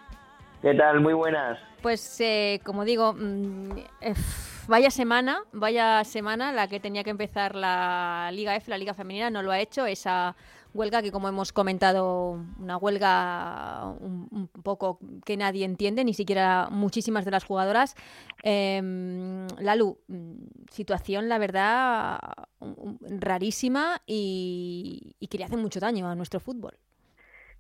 ¿Qué 0.62 0.74
tal? 0.74 1.00
Muy 1.00 1.14
buenas. 1.14 1.58
Pues, 1.82 2.20
eh, 2.20 2.60
como 2.66 2.84
digo, 2.84 3.14
mm, 3.14 3.78
eh, 4.02 4.14
vaya 4.68 4.92
semana, 4.92 5.44
vaya 5.54 6.04
semana 6.04 6.52
la 6.52 6.68
que 6.68 6.82
tenía 6.82 7.06
que 7.06 7.12
empezar 7.12 7.56
la 7.56 8.32
Liga 8.34 8.54
F, 8.58 8.70
la 8.70 8.78
Liga 8.78 8.94
Femenina, 8.94 9.30
no 9.30 9.42
lo 9.42 9.54
ha 9.54 9.62
hecho. 9.62 9.86
Esa 9.86 10.36
huelga 10.74 11.02
que, 11.02 11.12
como 11.12 11.28
hemos 11.28 11.54
comentado, 11.54 12.40
una 12.60 12.78
huelga 12.78 13.94
un, 14.00 14.50
poco 14.64 15.00
que 15.26 15.38
nadie 15.38 15.66
entiende, 15.66 16.04
ni 16.04 16.14
siquiera 16.14 16.68
muchísimas 16.70 17.26
de 17.26 17.32
las 17.32 17.46
jugadoras. 17.46 17.96
Eh, 18.44 18.82
Lalu, 19.60 19.98
situación, 20.70 21.30
la 21.30 21.38
verdad, 21.38 22.20
rarísima 23.20 24.02
y, 24.06 25.16
y 25.20 25.28
que 25.28 25.38
le 25.38 25.46
hace 25.46 25.58
mucho 25.58 25.80
daño 25.80 26.08
a 26.08 26.16
nuestro 26.16 26.40
fútbol 26.40 26.78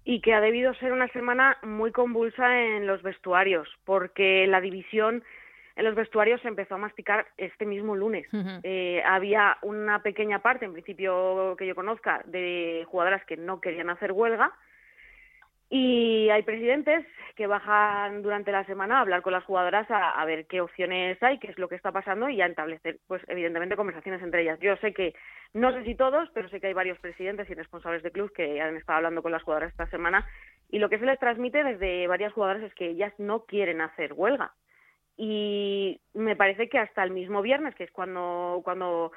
y 0.06 0.20
que 0.20 0.34
ha 0.34 0.42
debido 0.42 0.74
ser 0.76 0.92
una 0.92 1.08
semana 1.10 1.58
muy 1.64 1.92
convulsa 1.92 2.62
en 2.62 2.88
los 2.88 3.02
vestuarios, 3.04 3.68
porque 3.86 4.46
la 4.48 4.60
división 4.60 5.24
en 5.76 5.86
los 5.86 5.96
vestuarios 5.96 6.42
se 6.42 6.48
empezó 6.48 6.76
a 6.76 6.80
masticar 6.80 7.28
este 7.38 7.66
mismo 7.66 7.96
lunes. 7.96 8.28
Eh, 8.64 9.02
había 9.06 9.58
una 9.62 10.04
pequeña 10.04 10.40
parte, 10.40 10.66
en 10.66 10.74
principio 10.74 11.56
que 11.58 11.68
yo 11.68 11.76
conozca, 11.76 12.22
de 12.26 12.86
jugadoras 12.88 13.26
que 13.26 13.38
no 13.38 13.60
querían 13.60 13.90
hacer 13.90 14.12
huelga 14.12 14.54
y 15.76 16.30
hay 16.30 16.44
presidentes 16.44 17.04
que 17.36 17.48
bajan 17.48 18.22
durante 18.22 18.52
la 18.52 18.64
semana 18.66 18.98
a 18.98 19.02
hablar 19.02 19.24
con 19.24 19.34
las 19.34 19.44
jugadoras 19.44 19.88
a, 19.90 20.24
ver 20.24 20.46
qué 20.46 20.62
opciones 20.62 21.18
hay, 21.24 21.40
qué 21.40 21.48
es 21.48 21.58
lo 21.58 21.68
que 21.68 21.74
está 21.74 21.92
pasando 21.92 22.30
y 22.30 22.40
a 22.42 22.46
establecer, 22.46 23.00
pues 23.08 23.24
evidentemente, 23.28 23.76
conversaciones 23.76 24.22
entre 24.22 24.44
ellas. 24.44 24.60
Yo 24.60 24.76
sé 24.78 24.94
que, 24.94 25.16
no 25.56 25.72
sé 25.72 25.84
si 25.84 25.96
todos, 25.96 26.30
pero 26.36 26.48
sé 26.50 26.62
que 26.62 26.68
hay 26.68 26.74
varios 26.74 27.00
presidentes 27.00 27.50
y 27.50 27.56
responsables 27.56 28.04
de 28.04 28.12
club 28.12 28.32
que 28.34 28.62
han 28.62 28.78
estado 28.78 28.98
hablando 28.98 29.24
con 29.24 29.32
las 29.32 29.42
jugadoras 29.42 29.72
esta 29.72 29.90
semana 29.90 30.28
y 30.70 30.78
lo 30.78 30.90
que 30.90 31.00
se 31.00 31.08
les 31.08 31.18
transmite 31.18 31.64
desde 31.64 32.06
varias 32.06 32.34
jugadoras 32.34 32.62
es 32.62 32.76
que 32.76 32.90
ellas 32.90 33.14
no 33.18 33.46
quieren 33.46 33.82
hacer 33.82 34.14
huelga. 34.14 34.54
Y 35.18 36.02
me 36.14 36.36
parece 36.36 36.70
que 36.70 36.80
hasta 36.80 37.04
el 37.04 37.12
mismo 37.12 37.42
viernes, 37.42 37.76
que 37.76 37.84
es 37.84 37.92
cuando, 37.92 38.62
cuando 38.64 39.12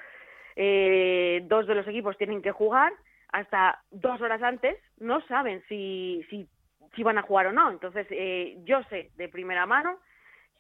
eh, 0.55 1.41
dos 1.45 1.67
de 1.67 1.75
los 1.75 1.89
equipos 1.89 2.17
tienen 2.19 2.43
que 2.43 2.53
jugar, 2.53 2.93
hasta 3.33 3.83
dos 3.91 4.21
horas 4.21 4.43
antes 4.43 4.79
no 4.99 5.21
saben 5.27 5.63
si, 5.69 6.25
si, 6.31 6.49
si 6.95 7.03
van 7.03 7.19
a 7.19 7.23
jugar 7.23 7.49
o 7.49 7.53
no. 7.53 7.71
Entonces, 7.71 8.07
eh, 8.11 8.59
yo 8.65 8.83
sé 8.85 9.11
de 9.17 9.29
primera 9.29 9.67
mano 9.67 9.99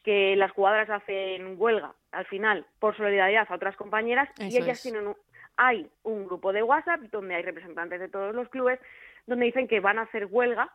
que 0.03 0.37
las 0.37 0.53
jugadoras 0.53 0.88
hacen 0.88 1.57
huelga 1.59 1.92
al 2.12 2.27
final 2.27 2.64
por 2.79 2.96
solidaridad 2.96 3.46
a 3.49 3.55
otras 3.55 3.77
compañeras 3.77 4.29
y 4.38 4.57
ellas 4.57 4.81
tienen 4.81 5.09
un, 5.09 5.16
hay 5.57 5.90
un 6.05 6.27
grupo 6.27 6.53
de 6.53 6.62
WhatsApp 6.62 7.01
donde 7.11 7.35
hay 7.35 7.42
representantes 7.42 7.99
de 7.99 8.09
todos 8.09 8.33
los 8.33 8.49
clubes 8.49 8.79
donde 9.27 9.46
dicen 9.46 9.66
que 9.66 9.81
van 9.81 9.99
a 9.99 10.03
hacer 10.03 10.27
huelga 10.31 10.70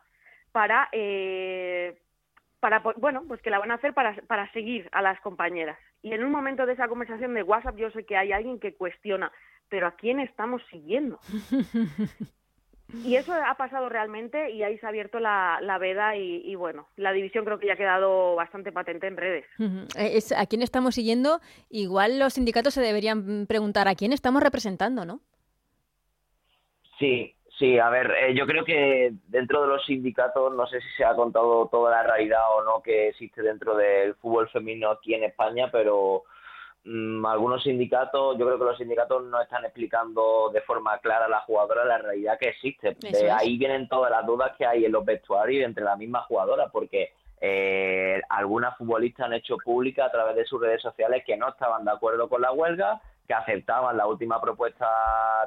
para 0.52 0.90
eh, 0.92 1.98
para 2.62 2.78
bueno 2.78 3.24
pues 3.26 3.42
que 3.42 3.50
la 3.50 3.58
van 3.58 3.72
a 3.72 3.74
hacer 3.74 3.92
para, 3.92 4.14
para 4.28 4.50
seguir 4.52 4.88
a 4.92 5.02
las 5.02 5.20
compañeras 5.20 5.76
y 6.00 6.12
en 6.12 6.22
un 6.22 6.30
momento 6.30 6.64
de 6.64 6.74
esa 6.74 6.86
conversación 6.86 7.34
de 7.34 7.42
WhatsApp 7.42 7.76
yo 7.76 7.90
sé 7.90 8.06
que 8.06 8.16
hay 8.16 8.30
alguien 8.30 8.60
que 8.60 8.74
cuestiona 8.74 9.32
pero 9.68 9.88
¿a 9.88 9.96
quién 9.96 10.20
estamos 10.20 10.62
siguiendo? 10.70 11.18
Y 13.06 13.16
eso 13.16 13.32
ha 13.32 13.54
pasado 13.54 13.88
realmente 13.88 14.50
y 14.50 14.62
ahí 14.62 14.76
se 14.76 14.84
ha 14.84 14.90
abierto 14.90 15.18
la, 15.18 15.78
veda 15.80 16.14
y, 16.14 16.54
bueno, 16.56 16.88
la 16.96 17.12
división 17.12 17.42
creo 17.46 17.58
que 17.58 17.66
ya 17.66 17.72
ha 17.72 17.76
quedado 17.76 18.34
bastante 18.34 18.70
patente 18.70 19.06
en 19.06 19.16
redes. 19.16 19.46
Eh, 19.96 20.10
es, 20.12 20.30
¿A 20.32 20.44
quién 20.44 20.60
estamos 20.60 20.96
siguiendo? 20.96 21.40
Igual 21.70 22.18
los 22.18 22.34
sindicatos 22.34 22.74
se 22.74 22.82
deberían 22.82 23.46
preguntar 23.46 23.88
a 23.88 23.94
quién 23.94 24.12
estamos 24.12 24.42
representando, 24.42 25.06
¿no? 25.06 25.22
Sí, 26.98 27.34
sí, 27.62 27.78
a 27.78 27.88
ver, 27.90 28.10
eh, 28.10 28.34
yo 28.34 28.46
creo 28.46 28.64
que 28.64 29.12
dentro 29.28 29.62
de 29.62 29.68
los 29.68 29.84
sindicatos, 29.84 30.54
no 30.54 30.66
sé 30.66 30.80
si 30.80 30.88
se 30.96 31.04
ha 31.04 31.14
contado 31.14 31.68
toda 31.68 31.90
la 31.90 32.02
realidad 32.02 32.42
o 32.56 32.64
no 32.64 32.82
que 32.82 33.08
existe 33.08 33.42
dentro 33.42 33.76
del 33.76 34.14
fútbol 34.16 34.48
femenino 34.48 34.90
aquí 34.90 35.14
en 35.14 35.24
España, 35.24 35.70
pero 35.70 36.24
Mm, 36.84 37.24
algunos 37.24 37.62
sindicatos, 37.62 38.36
yo 38.38 38.44
creo 38.44 38.58
que 38.58 38.64
los 38.64 38.76
sindicatos 38.76 39.24
no 39.24 39.40
están 39.40 39.64
explicando 39.64 40.50
de 40.52 40.62
forma 40.62 40.98
clara 40.98 41.26
a 41.26 41.28
la 41.28 41.40
jugadora 41.42 41.84
la 41.84 41.98
realidad 41.98 42.38
que 42.40 42.48
existe. 42.48 42.96
de 43.00 43.30
ahí 43.30 43.56
vienen 43.56 43.88
todas 43.88 44.10
las 44.10 44.26
dudas 44.26 44.52
que 44.58 44.66
hay 44.66 44.84
en 44.84 44.92
los 44.92 45.04
vestuarios 45.04 45.64
entre 45.64 45.84
la 45.84 45.96
misma 45.96 46.22
jugadora, 46.22 46.68
porque 46.70 47.12
eh, 47.40 48.20
algunas 48.28 48.76
futbolistas 48.76 49.26
han 49.26 49.34
hecho 49.34 49.56
pública 49.58 50.06
a 50.06 50.10
través 50.10 50.34
de 50.34 50.44
sus 50.44 50.60
redes 50.60 50.82
sociales 50.82 51.22
que 51.24 51.36
no 51.36 51.50
estaban 51.50 51.84
de 51.84 51.92
acuerdo 51.92 52.28
con 52.28 52.42
la 52.42 52.50
huelga, 52.50 53.00
que 53.28 53.34
aceptaban 53.34 53.96
la 53.96 54.06
última 54.06 54.40
propuesta 54.40 54.88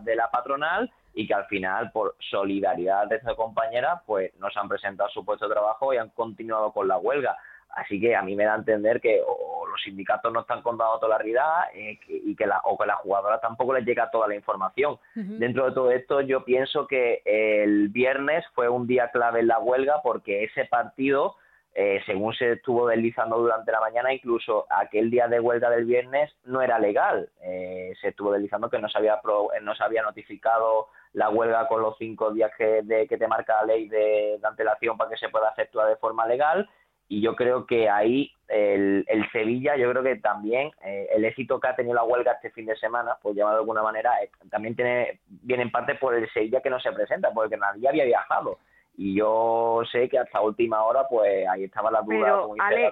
de 0.02 0.16
la 0.16 0.32
patronal 0.32 0.90
y 1.16 1.26
que 1.26 1.34
al 1.34 1.46
final, 1.46 1.92
por 1.92 2.16
solidaridad 2.30 3.08
de 3.08 3.16
estas 3.16 3.36
compañeras, 3.36 4.02
pues 4.06 4.34
no 4.40 4.50
se 4.52 4.60
han 4.60 4.68
presentado 4.68 5.10
a 5.10 5.14
su 5.14 5.24
puesto 5.24 5.48
de 5.48 5.54
trabajo 5.54 5.94
y 5.94 5.98
han 5.98 6.10
continuado 6.10 6.72
con 6.74 6.88
la 6.88 6.98
huelga. 6.98 7.38
Así 7.70 8.00
que 8.00 8.16
a 8.16 8.22
mí 8.22 8.36
me 8.36 8.46
da 8.46 8.54
a 8.54 8.58
entender 8.58 9.02
que 9.02 9.22
o 9.26 9.66
los 9.68 9.82
sindicatos 9.82 10.32
no 10.32 10.42
están 10.42 10.62
contando 10.62 10.98
toda 10.98 11.10
la 11.10 11.18
realidad 11.18 11.64
eh, 11.74 12.00
y 12.08 12.36
que 12.36 12.46
la, 12.46 12.60
o 12.64 12.78
que 12.78 12.86
la 12.86 12.96
jugadora 12.96 13.40
tampoco 13.40 13.74
les 13.74 13.86
llega 13.86 14.12
toda 14.12 14.28
la 14.28 14.36
información. 14.36 14.98
Dentro 15.14 15.66
de 15.66 15.72
todo 15.72 15.92
esto, 15.92 16.22
yo 16.22 16.46
pienso 16.46 16.88
que 16.88 17.22
el 17.26 17.90
viernes 17.90 18.46
fue 18.54 18.70
un 18.70 18.88
día 18.88 19.10
clave 19.12 19.42
en 19.42 19.48
la 19.48 19.60
huelga 19.60 20.02
porque 20.04 20.46
ese 20.46 20.66
partido, 20.66 21.36
eh, 21.78 22.02
según 22.06 22.34
se 22.34 22.54
estuvo 22.54 22.88
deslizando 22.88 23.38
durante 23.38 23.74
la 23.74 23.82
mañana, 23.82 24.14
incluso 24.14 24.66
aquel 24.70 25.12
día 25.12 25.28
de 25.28 25.42
huelga 25.42 25.70
del 25.70 25.84
viernes 25.84 26.34
no 26.46 26.62
era 26.62 26.80
legal. 26.80 27.30
Eh, 27.42 27.94
se 28.00 28.08
estuvo 28.10 28.32
deslizando 28.32 28.70
que 28.70 28.80
no 28.80 28.88
se 28.88 28.98
había, 28.98 29.20
no 29.62 29.76
se 29.76 29.84
había 29.84 30.02
notificado 30.02 30.88
la 31.12 31.30
huelga 31.30 31.68
con 31.68 31.82
los 31.82 31.98
cinco 31.98 32.32
días 32.32 32.52
que, 32.58 32.82
de, 32.84 33.08
que 33.08 33.18
te 33.18 33.28
marca 33.28 33.56
la 33.62 33.74
ley 33.74 33.90
de, 33.90 34.40
antelación 34.42 34.98
para 34.98 35.10
que 35.10 35.18
se 35.18 35.28
pueda 35.28 35.50
efectuar 35.50 35.90
de 35.90 35.98
forma 35.98 36.26
legal 36.26 36.70
y 37.10 37.22
yo 37.22 37.36
creo 37.36 37.66
que 37.66 37.90
ahí 37.90 38.32
el, 38.48 39.06
el 39.08 39.30
Sevilla, 39.32 39.76
yo 39.76 39.90
creo 39.92 40.02
que 40.02 40.16
también 40.16 40.72
eh, 40.84 41.08
el 41.14 41.26
éxito 41.26 41.60
que 41.60 41.68
ha 41.68 41.76
tenido 41.76 41.96
la 41.96 42.04
huelga 42.04 42.34
este 42.34 42.52
fin 42.52 42.66
de 42.66 42.76
semana, 42.78 43.18
pues 43.22 43.36
llamado 43.36 43.58
de 43.58 43.62
alguna 43.62 43.84
manera, 43.84 44.24
eh, 44.24 44.30
también 44.50 44.76
tiene 44.76 45.20
viene 45.28 45.64
en 45.64 45.72
parte 45.72 45.96
por 45.96 46.16
el 46.16 46.30
Sevilla 46.32 46.62
que 46.62 46.70
no 46.70 46.80
se 46.80 46.92
presenta, 46.94 47.32
porque 47.32 47.58
nadie 47.58 47.90
había 47.90 48.06
viajado. 48.06 48.60
Y 48.98 49.16
yo 49.16 49.82
sé 49.92 50.08
que 50.10 50.20
hasta 50.20 50.42
última 50.42 50.84
hora, 50.84 51.08
pues 51.10 51.48
ahí 51.48 51.66
estaba 51.66 51.92
la 51.92 52.02
duda, 52.02 52.42
como 52.42 52.56
Ale, 52.60 52.92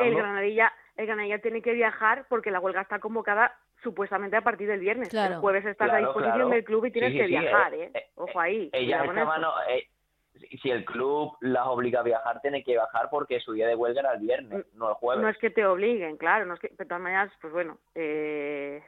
El 0.00 0.14
Granadilla, 0.14 0.72
el 0.96 1.06
Granadilla 1.06 1.38
tiene 1.40 1.62
que 1.62 1.72
viajar 1.72 2.26
porque 2.28 2.50
la 2.50 2.60
huelga 2.60 2.82
está 2.82 2.98
convocada 2.98 3.56
supuestamente 3.82 4.36
a 4.36 4.42
partir 4.42 4.68
del 4.68 4.80
viernes. 4.80 5.12
El 5.12 5.36
jueves 5.36 5.64
estás 5.64 5.90
a 5.90 5.98
disposición 5.98 6.50
del 6.50 6.64
club 6.64 6.86
y 6.86 6.90
tienes 6.92 7.12
que 7.12 7.26
viajar, 7.26 7.74
eh, 7.74 7.90
¿eh? 7.94 8.10
Ojo 8.14 8.38
ahí. 8.38 8.70
Ella 8.72 9.04
si 10.62 10.70
el 10.70 10.84
club 10.84 11.36
las 11.40 11.66
obliga 11.66 12.00
a 12.00 12.02
viajar, 12.04 12.40
tiene 12.40 12.62
que 12.62 12.72
viajar 12.72 13.08
porque 13.10 13.40
su 13.40 13.52
día 13.52 13.66
de 13.66 13.74
huelga 13.74 14.00
era 14.00 14.14
el 14.14 14.20
viernes, 14.20 14.64
no 14.74 14.88
el 14.88 14.94
jueves. 14.94 15.22
No 15.22 15.28
es 15.28 15.38
que 15.38 15.50
te 15.50 15.66
obliguen, 15.66 16.16
claro, 16.16 16.46
no 16.46 16.54
es 16.54 16.60
que, 16.60 16.68
de 16.68 16.84
todas 16.84 17.00
maneras, 17.00 17.32
pues 17.40 17.52
bueno, 17.52 17.78
eh, 17.94 18.82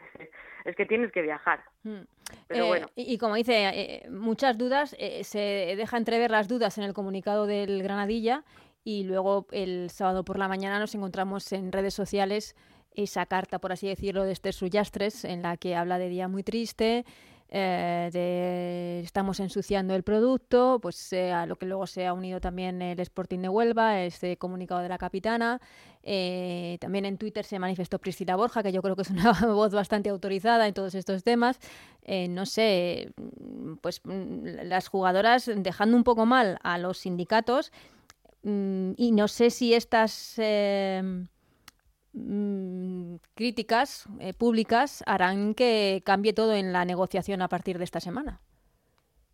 es 0.64 0.76
que 0.76 0.86
tienes 0.86 1.12
que 1.12 1.22
viajar. 1.22 1.64
Hmm. 1.82 2.02
Pero 2.48 2.64
eh, 2.64 2.68
bueno. 2.68 2.86
Y, 2.96 3.18
como 3.18 3.34
dice, 3.34 3.68
eh, 3.68 4.08
muchas 4.10 4.56
dudas, 4.56 4.96
se 5.22 5.38
deja 5.76 5.96
entrever 5.96 6.30
las 6.30 6.48
dudas 6.48 6.78
en 6.78 6.84
el 6.84 6.94
comunicado 6.94 7.46
del 7.46 7.82
Granadilla 7.82 8.44
y 8.84 9.04
luego 9.04 9.46
el 9.52 9.90
sábado 9.90 10.24
por 10.24 10.38
la 10.38 10.48
mañana 10.48 10.78
nos 10.78 10.94
encontramos 10.94 11.52
en 11.52 11.72
redes 11.72 11.94
sociales 11.94 12.56
esa 12.94 13.26
carta, 13.26 13.58
por 13.58 13.72
así 13.72 13.88
decirlo, 13.88 14.24
de 14.24 14.32
Esther 14.32 14.54
Suyastres, 14.54 15.24
en 15.24 15.42
la 15.42 15.56
que 15.56 15.76
habla 15.76 15.98
de 15.98 16.08
día 16.08 16.28
muy 16.28 16.42
triste, 16.42 17.04
eh, 17.48 18.10
de 18.12 19.00
estamos 19.00 19.40
ensuciando 19.40 19.94
el 19.94 20.02
producto, 20.02 20.78
pues 20.80 21.12
a 21.12 21.46
lo 21.46 21.56
que 21.56 21.66
luego 21.66 21.86
se 21.86 22.06
ha 22.06 22.12
unido 22.12 22.40
también 22.40 22.80
el 22.82 22.98
Sporting 23.00 23.40
de 23.40 23.48
Huelva, 23.48 24.00
este 24.00 24.36
comunicado 24.36 24.80
de 24.80 24.88
la 24.88 24.98
capitana. 24.98 25.60
Eh, 26.02 26.78
también 26.80 27.04
en 27.04 27.18
Twitter 27.18 27.44
se 27.44 27.58
manifestó 27.58 27.98
Priscila 27.98 28.36
Borja, 28.36 28.62
que 28.62 28.72
yo 28.72 28.82
creo 28.82 28.96
que 28.96 29.02
es 29.02 29.10
una 29.10 29.32
voz 29.54 29.72
bastante 29.72 30.10
autorizada 30.10 30.66
en 30.66 30.74
todos 30.74 30.94
estos 30.94 31.22
temas. 31.24 31.58
Eh, 32.02 32.28
no 32.28 32.46
sé, 32.46 33.12
pues 33.80 34.00
mm, 34.04 34.44
las 34.64 34.88
jugadoras 34.88 35.50
dejando 35.54 35.96
un 35.96 36.04
poco 36.04 36.26
mal 36.26 36.58
a 36.62 36.78
los 36.78 36.98
sindicatos 36.98 37.72
mm, 38.42 38.92
y 38.96 39.12
no 39.12 39.28
sé 39.28 39.50
si 39.50 39.74
estas 39.74 40.38
Mm, 42.14 43.16
críticas 43.34 44.06
eh, 44.20 44.34
públicas 44.34 45.02
harán 45.06 45.54
que 45.54 46.02
cambie 46.04 46.34
todo 46.34 46.52
en 46.52 46.72
la 46.72 46.84
negociación 46.84 47.40
a 47.40 47.48
partir 47.48 47.78
de 47.78 47.84
esta 47.84 48.00
semana. 48.00 48.40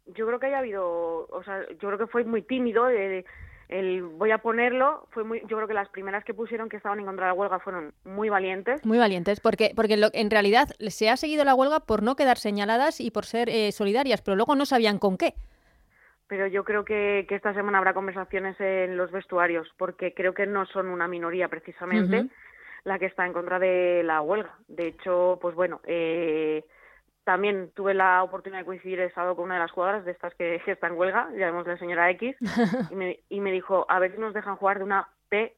Yo 0.07 0.27
creo 0.27 0.39
que 0.39 0.47
haya 0.47 0.61
habido, 0.61 1.27
o 1.29 1.43
sea, 1.45 1.69
yo 1.69 1.89
creo 1.89 1.99
que 1.99 2.07
fue 2.07 2.25
muy 2.25 2.43
tímido 2.43 2.89
el 3.69 4.03
voy 4.03 4.31
a 4.31 4.39
ponerlo, 4.39 5.07
fue 5.11 5.25
muy, 5.25 5.41
yo 5.43 5.57
creo 5.57 5.69
que 5.69 5.75
las 5.75 5.89
primeras 5.91 6.25
que 6.25 6.35
pusieron 6.35 6.69
que 6.69 6.79
estaban 6.79 6.99
en 7.01 7.07
contra 7.07 7.27
de 7.27 7.33
la 7.33 7.35
huelga 7.35 7.59
fueron 7.59 7.93
muy 8.05 8.29
valientes. 8.29 8.85
Muy 8.85 8.99
valientes, 8.99 9.41
porque, 9.41 9.73
porque 9.77 9.99
en 10.13 10.31
realidad 10.31 10.69
se 10.79 11.11
ha 11.11 11.17
seguido 11.17 11.45
la 11.45 11.55
huelga 11.55 11.81
por 11.81 12.03
no 12.03 12.17
quedar 12.17 12.39
señaladas 12.39 13.01
y 13.01 13.11
por 13.11 13.27
ser 13.27 13.49
eh, 13.51 13.73
solidarias, 13.73 14.23
pero 14.23 14.37
luego 14.37 14.55
no 14.55 14.65
sabían 14.65 14.99
con 14.99 15.19
qué. 15.19 15.35
Pero 16.29 16.47
yo 16.47 16.65
creo 16.65 16.85
que, 16.85 17.27
esta 17.29 17.55
semana 17.55 17.79
habrá 17.79 17.95
conversaciones 17.95 18.59
en 18.61 18.97
los 18.97 19.11
vestuarios, 19.11 19.69
porque 19.77 20.15
creo 20.15 20.35
que 20.35 20.47
no 20.47 20.67
son 20.67 20.89
una 20.89 21.09
minoría 21.09 21.49
precisamente 21.49 22.27
la 22.85 22.99
que 22.99 23.07
está 23.07 23.27
en 23.27 23.33
contra 23.33 23.59
de 23.59 24.03
la 24.05 24.21
huelga. 24.23 24.55
De 24.69 24.89
hecho, 24.89 25.39
pues 25.41 25.55
bueno, 25.55 25.81
eh, 25.85 26.65
también 27.29 27.71
tuve 27.75 27.93
la 27.93 28.23
oportunidad 28.23 28.61
de 28.61 28.65
coincidir 28.65 29.01
el 29.01 29.13
sábado 29.13 29.37
con 29.37 29.45
una 29.45 29.57
de 29.57 29.61
las 29.61 29.71
jugadoras 29.71 30.03
de 30.07 30.13
estas 30.13 30.35
que, 30.35 30.63
está 30.67 30.87
en 30.87 30.95
huelga, 30.95 31.29
llamémosle 31.37 31.77
señora 31.77 32.09
X, 32.13 32.35
y 32.91 32.95
me, 32.95 33.21
y 33.29 33.41
me 33.41 33.53
dijo, 33.53 33.85
a 33.91 33.99
ver 33.99 34.13
si 34.15 34.19
nos 34.19 34.33
dejan 34.33 34.57
jugar 34.57 34.79
de 34.79 34.85
una 34.85 35.07
P. 35.29 35.55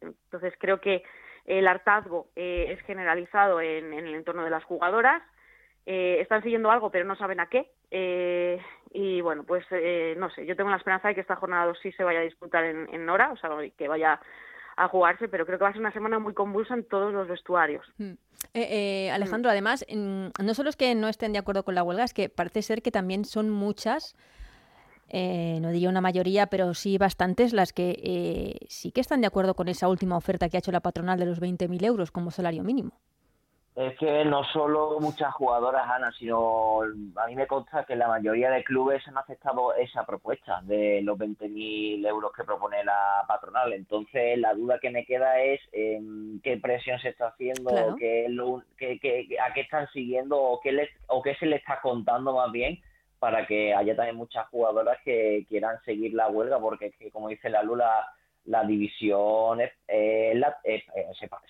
Entonces 0.00 0.54
creo 0.58 0.80
que 0.80 1.04
el 1.44 1.68
hartazgo 1.68 2.30
eh, 2.34 2.66
es 2.70 2.80
generalizado 2.80 3.60
en, 3.60 3.92
el 3.92 4.12
entorno 4.12 4.42
de 4.42 4.50
las 4.50 4.64
jugadoras. 4.64 5.22
Eh, 5.86 6.18
están 6.20 6.42
siguiendo 6.42 6.68
algo, 6.72 6.90
pero 6.90 7.04
no 7.04 7.14
saben 7.14 7.38
a 7.38 7.46
qué. 7.46 7.70
y 8.90 9.20
bueno, 9.20 9.44
pues 9.44 9.64
no 10.16 10.30
sé, 10.30 10.46
yo 10.46 10.56
tengo 10.56 10.70
la 10.70 10.78
esperanza 10.78 11.06
de 11.06 11.14
que 11.14 11.20
esta 11.20 11.36
jornada 11.36 11.66
2 11.66 11.78
sí 11.80 11.92
se 11.92 12.02
vaya 12.02 12.18
a 12.18 12.24
disputar 12.24 12.64
en, 12.64 12.92
en 12.92 13.06
Nora, 13.06 13.30
o 13.30 13.36
sea, 13.36 13.50
que 13.76 13.86
vaya 13.86 14.20
a 14.78 14.88
jugarse, 14.88 15.28
pero 15.28 15.44
creo 15.44 15.58
que 15.58 15.64
va 15.64 15.70
a 15.70 15.72
ser 15.72 15.80
una 15.80 15.92
semana 15.92 16.18
muy 16.18 16.34
convulsa 16.34 16.74
en 16.74 16.84
todos 16.84 17.12
los 17.12 17.26
vestuarios. 17.26 17.84
Hmm. 17.98 18.12
Eh, 18.54 19.06
eh, 19.06 19.10
Alejandro, 19.10 19.50
además, 19.50 19.84
no 19.90 20.54
solo 20.54 20.70
es 20.70 20.76
que 20.76 20.94
no 20.94 21.08
estén 21.08 21.32
de 21.32 21.40
acuerdo 21.40 21.64
con 21.64 21.74
la 21.74 21.82
huelga, 21.82 22.04
es 22.04 22.14
que 22.14 22.28
parece 22.28 22.62
ser 22.62 22.80
que 22.80 22.92
también 22.92 23.24
son 23.24 23.50
muchas, 23.50 24.14
eh, 25.08 25.58
no 25.60 25.70
diría 25.70 25.88
una 25.88 26.00
mayoría, 26.00 26.46
pero 26.46 26.74
sí 26.74 26.96
bastantes, 26.96 27.52
las 27.52 27.72
que 27.72 28.56
sí 28.68 28.92
que 28.92 29.00
están 29.00 29.20
de 29.20 29.26
acuerdo 29.26 29.54
con 29.54 29.68
esa 29.68 29.88
última 29.88 30.16
oferta 30.16 30.48
que 30.48 30.56
ha 30.56 30.60
hecho 30.60 30.72
la 30.72 30.80
patronal 30.80 31.18
de 31.18 31.26
los 31.26 31.40
20.000 31.40 31.84
euros 31.84 32.12
como 32.12 32.30
salario 32.30 32.62
mínimo. 32.62 32.92
Es 33.78 33.96
que 33.96 34.24
no 34.24 34.42
solo 34.42 34.98
muchas 34.98 35.32
jugadoras, 35.34 35.88
Ana, 35.88 36.10
sino 36.18 36.80
a 36.82 37.26
mí 37.28 37.36
me 37.36 37.46
consta 37.46 37.84
que 37.84 37.94
la 37.94 38.08
mayoría 38.08 38.50
de 38.50 38.64
clubes 38.64 39.06
han 39.06 39.16
aceptado 39.16 39.72
esa 39.74 40.04
propuesta 40.04 40.60
de 40.64 41.00
los 41.02 41.16
20.000 41.16 42.04
euros 42.04 42.32
que 42.36 42.42
propone 42.42 42.82
la 42.82 43.24
patronal. 43.28 43.72
Entonces, 43.72 44.36
la 44.36 44.52
duda 44.54 44.80
que 44.80 44.90
me 44.90 45.04
queda 45.04 45.40
es 45.40 45.60
en 45.70 46.40
qué 46.42 46.56
presión 46.56 46.98
se 46.98 47.10
está 47.10 47.28
haciendo, 47.28 47.94
qué, 47.96 48.26
a 49.40 49.54
qué 49.54 49.60
están 49.60 49.86
siguiendo 49.92 50.36
o 50.36 50.58
qué, 50.60 50.72
les, 50.72 50.90
o 51.06 51.22
qué 51.22 51.36
se 51.36 51.46
le 51.46 51.54
está 51.54 51.80
contando 51.80 52.32
más 52.32 52.50
bien 52.50 52.80
para 53.20 53.46
que 53.46 53.74
haya 53.74 53.94
también 53.94 54.16
muchas 54.16 54.48
jugadoras 54.48 54.98
que 55.04 55.46
quieran 55.48 55.80
seguir 55.84 56.14
la 56.14 56.26
huelga, 56.26 56.58
porque 56.58 56.92
como 57.12 57.28
dice 57.28 57.48
la 57.48 57.62
Lula, 57.62 58.12
la 58.48 58.64
división 58.64 59.60
eh, 59.60 60.40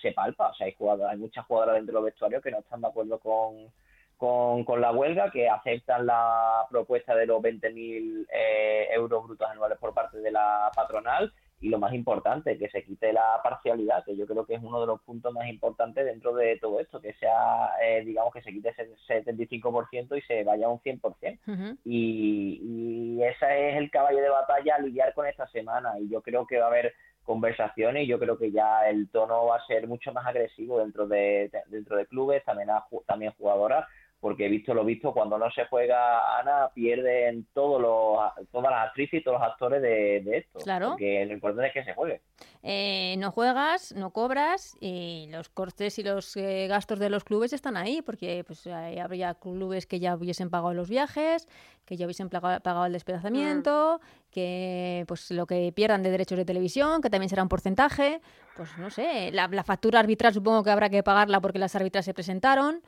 se, 0.00 0.12
palpa. 0.12 0.48
O 0.48 0.54
sea, 0.54 0.66
hay, 0.66 0.74
jugadoras, 0.74 1.12
hay 1.12 1.18
muchas 1.18 1.46
jugadoras 1.46 1.76
dentro 1.76 1.92
de 1.92 2.00
los 2.00 2.04
vestuarios 2.04 2.42
que 2.42 2.50
no 2.50 2.58
están 2.58 2.80
de 2.80 2.88
acuerdo 2.88 3.18
con, 3.18 4.64
con, 4.64 4.80
la 4.80 4.90
huelga, 4.90 5.30
que 5.30 5.48
aceptan 5.48 6.06
la 6.06 6.66
propuesta 6.70 7.14
de 7.14 7.26
los 7.26 7.40
20.000 7.40 8.26
eh, 8.32 8.88
euros 8.92 9.24
brutos 9.24 9.48
anuales 9.48 9.78
por 9.78 9.94
parte 9.94 10.18
de 10.18 10.32
la 10.32 10.70
patronal 10.74 11.32
y 11.61 11.68
lo 11.68 11.79
más 11.79 11.92
importante, 11.92 12.57
que 12.57 12.68
se 12.68 12.85
quite 12.85 13.12
la 13.12 13.40
parcialidad, 13.42 14.05
que 14.05 14.16
yo 14.16 14.27
creo 14.27 14.47
que 14.47 14.55
es 14.55 14.62
uno 14.62 14.81
de 14.81 14.87
los 14.87 15.01
puntos 15.03 15.33
más 15.33 15.49
importantes 15.49 16.05
dentro 16.05 16.35
de 16.35 16.57
todo 16.59 16.79
esto, 16.79 17.01
que 17.01 17.14
sea, 17.14 17.71
eh, 17.83 18.03
digamos, 18.05 18.33
que 18.33 18.42
se 18.42 18.53
quite 18.53 18.68
ese 18.68 18.88
75% 19.09 20.16
y 20.16 20.23
se 20.23 20.44
vaya 20.44 20.66
a 20.66 20.71
un 20.71 20.81
100%. 20.81 21.79
y, 21.85 22.61
y 22.62 23.23
ese 23.23 23.71
es 23.71 23.77
el 23.77 23.90
caballo 23.90 24.21
de 24.21 24.29
batalla 24.29 24.77
a 24.77 24.81
lidiar 24.81 25.14
con 25.14 25.27
esta 25.27 25.47
semana 25.49 25.99
y 25.99 26.09
yo 26.09 26.23
creo 26.23 26.47
que 26.47 26.59
va 26.59 26.66
a 26.66 26.68
haber 26.68 26.94
conversaciones 27.29 28.05
y 28.05 28.07
yo 28.07 28.18
creo 28.18 28.38
que 28.38 28.51
ya 28.51 28.88
el 28.88 29.11
tono 29.11 29.44
va 29.44 29.57
a 29.57 29.66
ser 29.66 29.87
mucho 29.87 30.12
más 30.14 30.27
agresivo 30.27 30.79
dentro 30.79 31.07
de, 31.07 31.51
dentro 31.66 31.97
de 31.97 32.07
clubes, 32.07 32.42
también, 32.44 32.71
también 33.07 33.33
jugadoras, 33.33 33.87
porque 34.20 34.46
he 34.46 34.48
visto 34.48 34.74
lo 34.74 34.85
visto, 34.85 35.12
cuando 35.12 35.38
no 35.38 35.50
se 35.52 35.66
juega 35.66 36.38
Ana, 36.38 36.70
pierden 36.74 37.46
todos 37.52 37.81
los, 37.81 38.48
todas 38.50 38.72
las 38.72 38.88
actrices 38.88 39.20
y 39.20 39.22
todos 39.22 39.40
los 39.40 39.48
actores 39.48 39.81
de, 39.81 40.18
esto. 40.37 40.59
Claro. 40.59 40.90
Porque 40.90 41.24
lo 41.24 41.35
importante 41.35 41.68
es 41.68 41.74
que 41.74 41.85
se 41.85 41.94
juegue. 41.94 42.20
Eh, 42.64 43.14
no 43.18 43.31
juegas, 43.31 43.94
no 43.94 44.11
cobras 44.11 44.76
y 44.81 45.28
los 45.31 45.48
costes 45.48 46.00
y 46.00 46.02
los 46.02 46.37
eh, 46.37 46.66
gastos 46.68 46.98
de 46.98 47.11
los 47.11 47.22
clubes 47.22 47.52
están 47.52 47.76
ahí, 47.76 48.02
porque 48.02 48.42
pues 48.44 48.66
habría 48.66 49.35
clubes 49.35 49.87
que 49.87 50.00
ya 50.00 50.16
hubiesen 50.16 50.50
pagado 50.50 50.74
los 50.74 50.90
viajes, 50.90 51.48
que 51.85 51.96
ya 51.96 52.07
hubiesen 52.07 52.28
pagado, 52.28 52.87
el 52.87 52.92
despedazamiento, 52.92 54.00
mm. 54.02 54.31
que 54.33 55.04
pues 55.07 55.31
lo 55.31 55.46
que 55.46 55.72
pierdan 55.72 56.02
de 56.02 56.11
derechos 56.11 56.37
de 56.37 56.44
televisión, 56.44 57.00
que 57.02 57.11
también 57.11 57.28
será 57.28 57.44
un 57.44 57.48
porcentaje, 57.48 58.20
pues 58.57 58.76
no 58.78 58.90
sé, 58.90 59.31
la, 59.31 59.46
la 59.46 59.62
factura 59.62 60.00
arbitral 60.00 60.35
supongo 60.35 60.64
que 60.64 60.70
habrá 60.70 60.90
que 60.90 61.04
pagarla 61.04 61.40
porque 61.40 61.61
las 61.61 61.76
árbitras 61.76 62.04
se 62.04 62.14
presentaron 62.14 62.83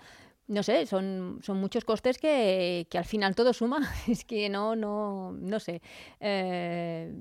no 0.51 0.65
sé, 0.65 0.85
son, 0.87 1.39
son 1.43 1.59
muchos 1.59 1.85
costes 1.85 2.19
que, 2.19 2.87
al 2.93 3.05
final 3.05 3.35
todo 3.35 3.53
suma. 3.53 3.79
Es 4.09 4.25
que 4.25 4.49
no, 4.49 4.75
no, 4.75 5.33
no 5.33 5.61
sé. 5.61 5.81
Eh, 6.19 7.15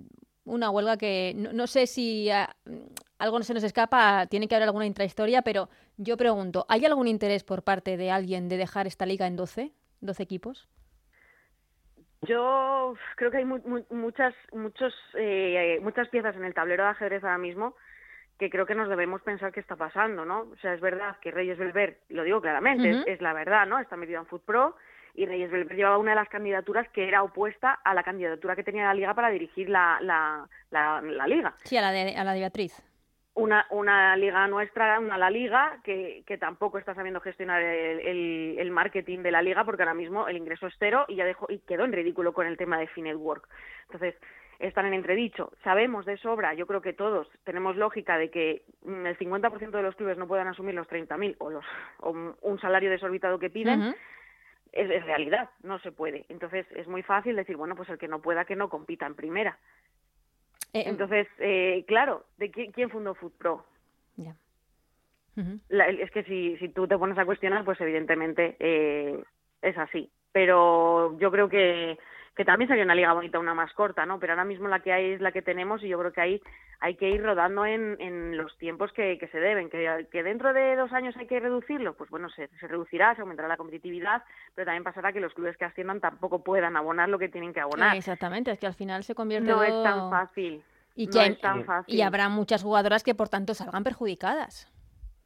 una 0.46 0.72
huelga 0.72 0.98
que 0.98 1.36
no, 1.36 1.68
sé 1.68 1.86
si 1.86 2.30
ah, 2.32 2.56
algo 3.20 3.42
se 3.44 3.54
nos 3.54 3.63
escapa, 3.63 4.26
tiene 4.28 4.48
que 4.48 4.56
haber 4.56 4.68
alguna 4.68 4.88
intrahistoria, 4.88 5.44
pero 5.44 5.70
yo 5.98 6.18
pregunto, 6.18 6.65
¿hay 6.70 6.86
algún 6.86 7.08
interés 7.08 7.44
por 7.44 7.63
parte 7.63 7.98
de 7.98 8.10
alguien 8.10 8.50
de 8.50 8.58
dejar 8.58 8.88
esta 8.88 9.06
liga 9.06 9.28
en 9.28 9.36
12, 9.36 9.74
12 10.02 10.24
equipos? 10.24 10.68
Yo 12.24 12.96
creo 13.15 13.30
que 13.30 13.38
hay 13.38 13.46
muchas, 13.46 14.34
muchos, 14.52 14.94
eh, 15.13 15.80
muchas 15.84 16.10
piezas 16.10 16.36
en 16.36 16.46
el 16.46 16.56
tablero 16.56 16.84
de 16.84 16.89
ajedrez 16.89 17.24
ahora 17.24 17.38
mismo 17.38 17.76
que 18.39 18.49
creo 18.49 18.65
que 18.65 18.73
nos 18.73 18.88
debemos 18.88 19.21
pensar 19.21 19.52
qué 19.52 19.60
está 19.60 19.75
pasando, 19.75 20.23
¿no? 20.23 20.47
O 20.54 20.56
sea, 20.62 20.73
es 20.73 20.80
verdad 20.80 21.17
que 21.21 21.30
Reyes 21.30 21.58
Belver, 21.58 21.99
lo 22.08 22.23
digo 22.23 22.39
claramente, 22.41 23.04
es, 23.06 23.21
la 23.21 23.34
verdad, 23.34 23.67
¿no? 23.67 23.80
Está 23.80 23.97
metido 23.97 24.21
en 24.21 24.25
Food 24.28 24.41
Pro 24.41 24.78
y 25.13 25.25
Reyes 25.25 25.52
Belver 25.52 25.75
llevaba 25.75 25.97
una 25.97 26.12
de 26.12 26.15
las 26.15 26.30
candidaturas 26.30 26.88
que 26.89 27.06
era 27.06 27.21
opuesta 27.21 27.80
a 27.84 27.93
la 27.93 28.02
candidatura 28.04 28.56
que 28.56 28.63
tenía 28.63 28.86
la 28.86 28.93
Liga 28.93 29.13
para 29.13 29.30
dirigir 29.30 29.69
la, 29.69 29.99
la, 30.02 30.47
la, 30.71 31.28
Liga. 31.28 31.54
Sí, 31.65 31.75
a 31.75 31.82
la 31.82 31.91
de, 31.91 32.15
a 32.15 32.23
la 32.23 32.32
de 32.32 32.39
Beatriz. 32.39 32.82
Una, 33.34 33.67
una 33.69 34.15
liga 34.15 34.47
nuestra, 34.47 34.99
una 34.99 35.17
la 35.17 35.30
liga, 35.30 35.80
que, 35.84 36.23
que 36.25 36.38
tampoco 36.38 36.78
está 36.78 36.93
sabiendo 36.95 37.21
gestionar 37.21 37.62
el, 37.62 38.58
el, 38.58 38.71
marketing 38.71 39.19
de 39.19 39.32
la 39.32 39.41
liga 39.41 39.63
porque 39.63 39.84
ahora 39.84 39.93
mismo 39.93 40.28
el 40.28 40.36
ingreso 40.36 40.67
es 40.67 40.73
cero 40.78 41.06
y 41.08 41.15
ya 41.15 41.25
dejó, 41.25 41.45
y 41.49 41.60
quedó 41.60 41.86
en 41.86 41.93
ridículo 41.93 42.34
con 42.34 42.47
el 42.47 42.58
tema 42.58 42.78
de 42.78 42.88
Finetwork. 42.88 43.47
Entonces, 43.84 44.15
están 44.60 44.86
en 44.86 44.93
entredicho. 44.93 45.52
Sabemos 45.63 46.06
de 46.06 46.17
sobra, 46.17 46.54
yo 46.54 46.67
creo 46.67 46.82
que 46.82 46.93
todos 46.93 47.28
tenemos 47.45 47.78
lógica 47.78 48.17
de 48.17 48.30
que 48.30 48.63
mm, 48.84 49.06
el 49.06 49.17
50% 49.17 49.72
de 49.72 49.82
los 49.82 49.95
clubes 49.95 50.17
no 50.17 50.28
puedan 50.28 50.48
asumir 50.48 50.76
los 50.76 50.88
30.000 50.88 51.38
o, 51.39 51.50
los, 51.50 51.65
o 52.02 52.12
un 52.41 52.60
salario 52.60 52.89
desorbitado 52.89 53.39
que 53.39 53.50
piden. 53.50 53.95
es, 54.72 55.06
realidad, 55.06 55.50
no 55.63 55.80
se 55.80 55.91
puede. 55.91 56.26
Entonces 56.30 56.65
es 56.76 56.88
muy 56.88 57.04
fácil 57.04 57.36
decir, 57.36 57.56
bueno, 57.56 57.76
pues 57.76 57.89
el 57.89 57.98
que 57.98 58.08
no 58.08 58.22
pueda, 58.22 58.45
que 58.45 58.56
no 58.56 58.69
compita 58.69 59.06
en 59.06 59.15
primera. 59.15 59.58
Eh, 60.74 60.82
em. 60.82 60.89
Entonces, 60.89 61.28
eh, 61.39 61.86
claro, 61.88 62.26
¿de 62.38 62.52
quién, 62.52 62.72
quién 62.72 62.89
fundó 62.89 63.15
Food 63.15 63.34
Pro? 63.38 63.65
es 65.69 66.12
que 66.12 66.24
si, 66.24 66.58
si 66.58 66.67
tú 66.67 66.86
te 66.86 66.98
pones 66.98 67.17
a 67.17 67.24
cuestionar, 67.24 67.63
pues 67.63 67.80
evidentemente 67.80 68.58
eh, 68.60 69.24
es 69.62 69.78
así. 69.78 70.10
Pero 70.34 71.17
yo 71.17 71.32
creo 71.32 71.48
que 71.48 71.98
que 72.39 72.45
también 72.45 72.69
sería 72.69 72.86
una 72.86 72.95
liga 72.95 73.12
bonita, 73.12 73.38
una 73.38 73.54
más 73.54 73.73
corta, 73.73 74.06
¿no? 74.06 74.17
Pero 74.17 74.32
ahora 74.32 74.45
mismo 74.45 74.69
la 74.69 74.80
que 74.80 74.93
hay 74.93 75.12
es 75.12 75.19
la 75.19 75.34
que 75.34 75.41
tenemos 75.41 75.84
y 75.84 75.89
yo 75.89 75.99
creo 75.99 76.13
que 76.13 76.21
ahí 76.21 76.41
hay 76.80 76.95
que 76.95 77.10
ir 77.10 77.21
rodando 77.21 77.65
en, 77.65 77.97
en 77.99 78.38
los 78.38 78.58
tiempos 78.58 78.93
que, 78.93 79.17
que 79.17 79.28
se 79.28 79.41
deben. 79.41 79.69
Que, 79.69 80.08
que, 80.10 80.23
dentro 80.23 80.54
de 80.54 80.78
dos 80.78 80.93
años 80.93 81.17
hay 81.17 81.28
que 81.28 81.41
reducirlo, 81.41 81.97
pues 81.97 82.10
bueno, 82.10 82.30
se, 82.30 82.47
se, 82.58 82.67
reducirá, 82.69 83.13
se 83.13 83.23
aumentará 83.23 83.49
la 83.49 83.58
competitividad, 83.58 84.23
pero 84.56 84.67
también 84.67 84.86
pasará 84.86 85.12
que 85.12 85.19
los 85.19 85.34
clubes 85.34 85.58
que 85.58 85.65
asciendan 85.65 85.99
tampoco 85.99 86.41
puedan 86.41 86.78
abonar 86.78 87.10
lo 87.10 87.19
que 87.19 87.28
tienen 87.28 87.54
que 87.54 87.60
abonar. 87.60 87.97
exactamente, 87.97 88.52
es 88.52 88.58
que 88.58 88.67
al 88.67 88.73
final 88.73 89.04
se 89.04 89.15
convierte 89.15 89.49
No 89.49 89.62
es 89.62 89.84
tan 89.84 90.10
fácil. 90.10 90.63
Y, 90.95 91.10
que, 91.10 91.25
es 91.25 91.41
tan 91.41 91.65
fácil. 91.65 91.93
y 91.93 92.02
habrá 92.04 92.30
muchas 92.30 92.63
jugadoras 92.63 93.04
que 93.04 93.15
por 93.15 93.28
tanto 93.28 93.54
salgan 93.54 93.84
perjudicadas. 93.84 94.71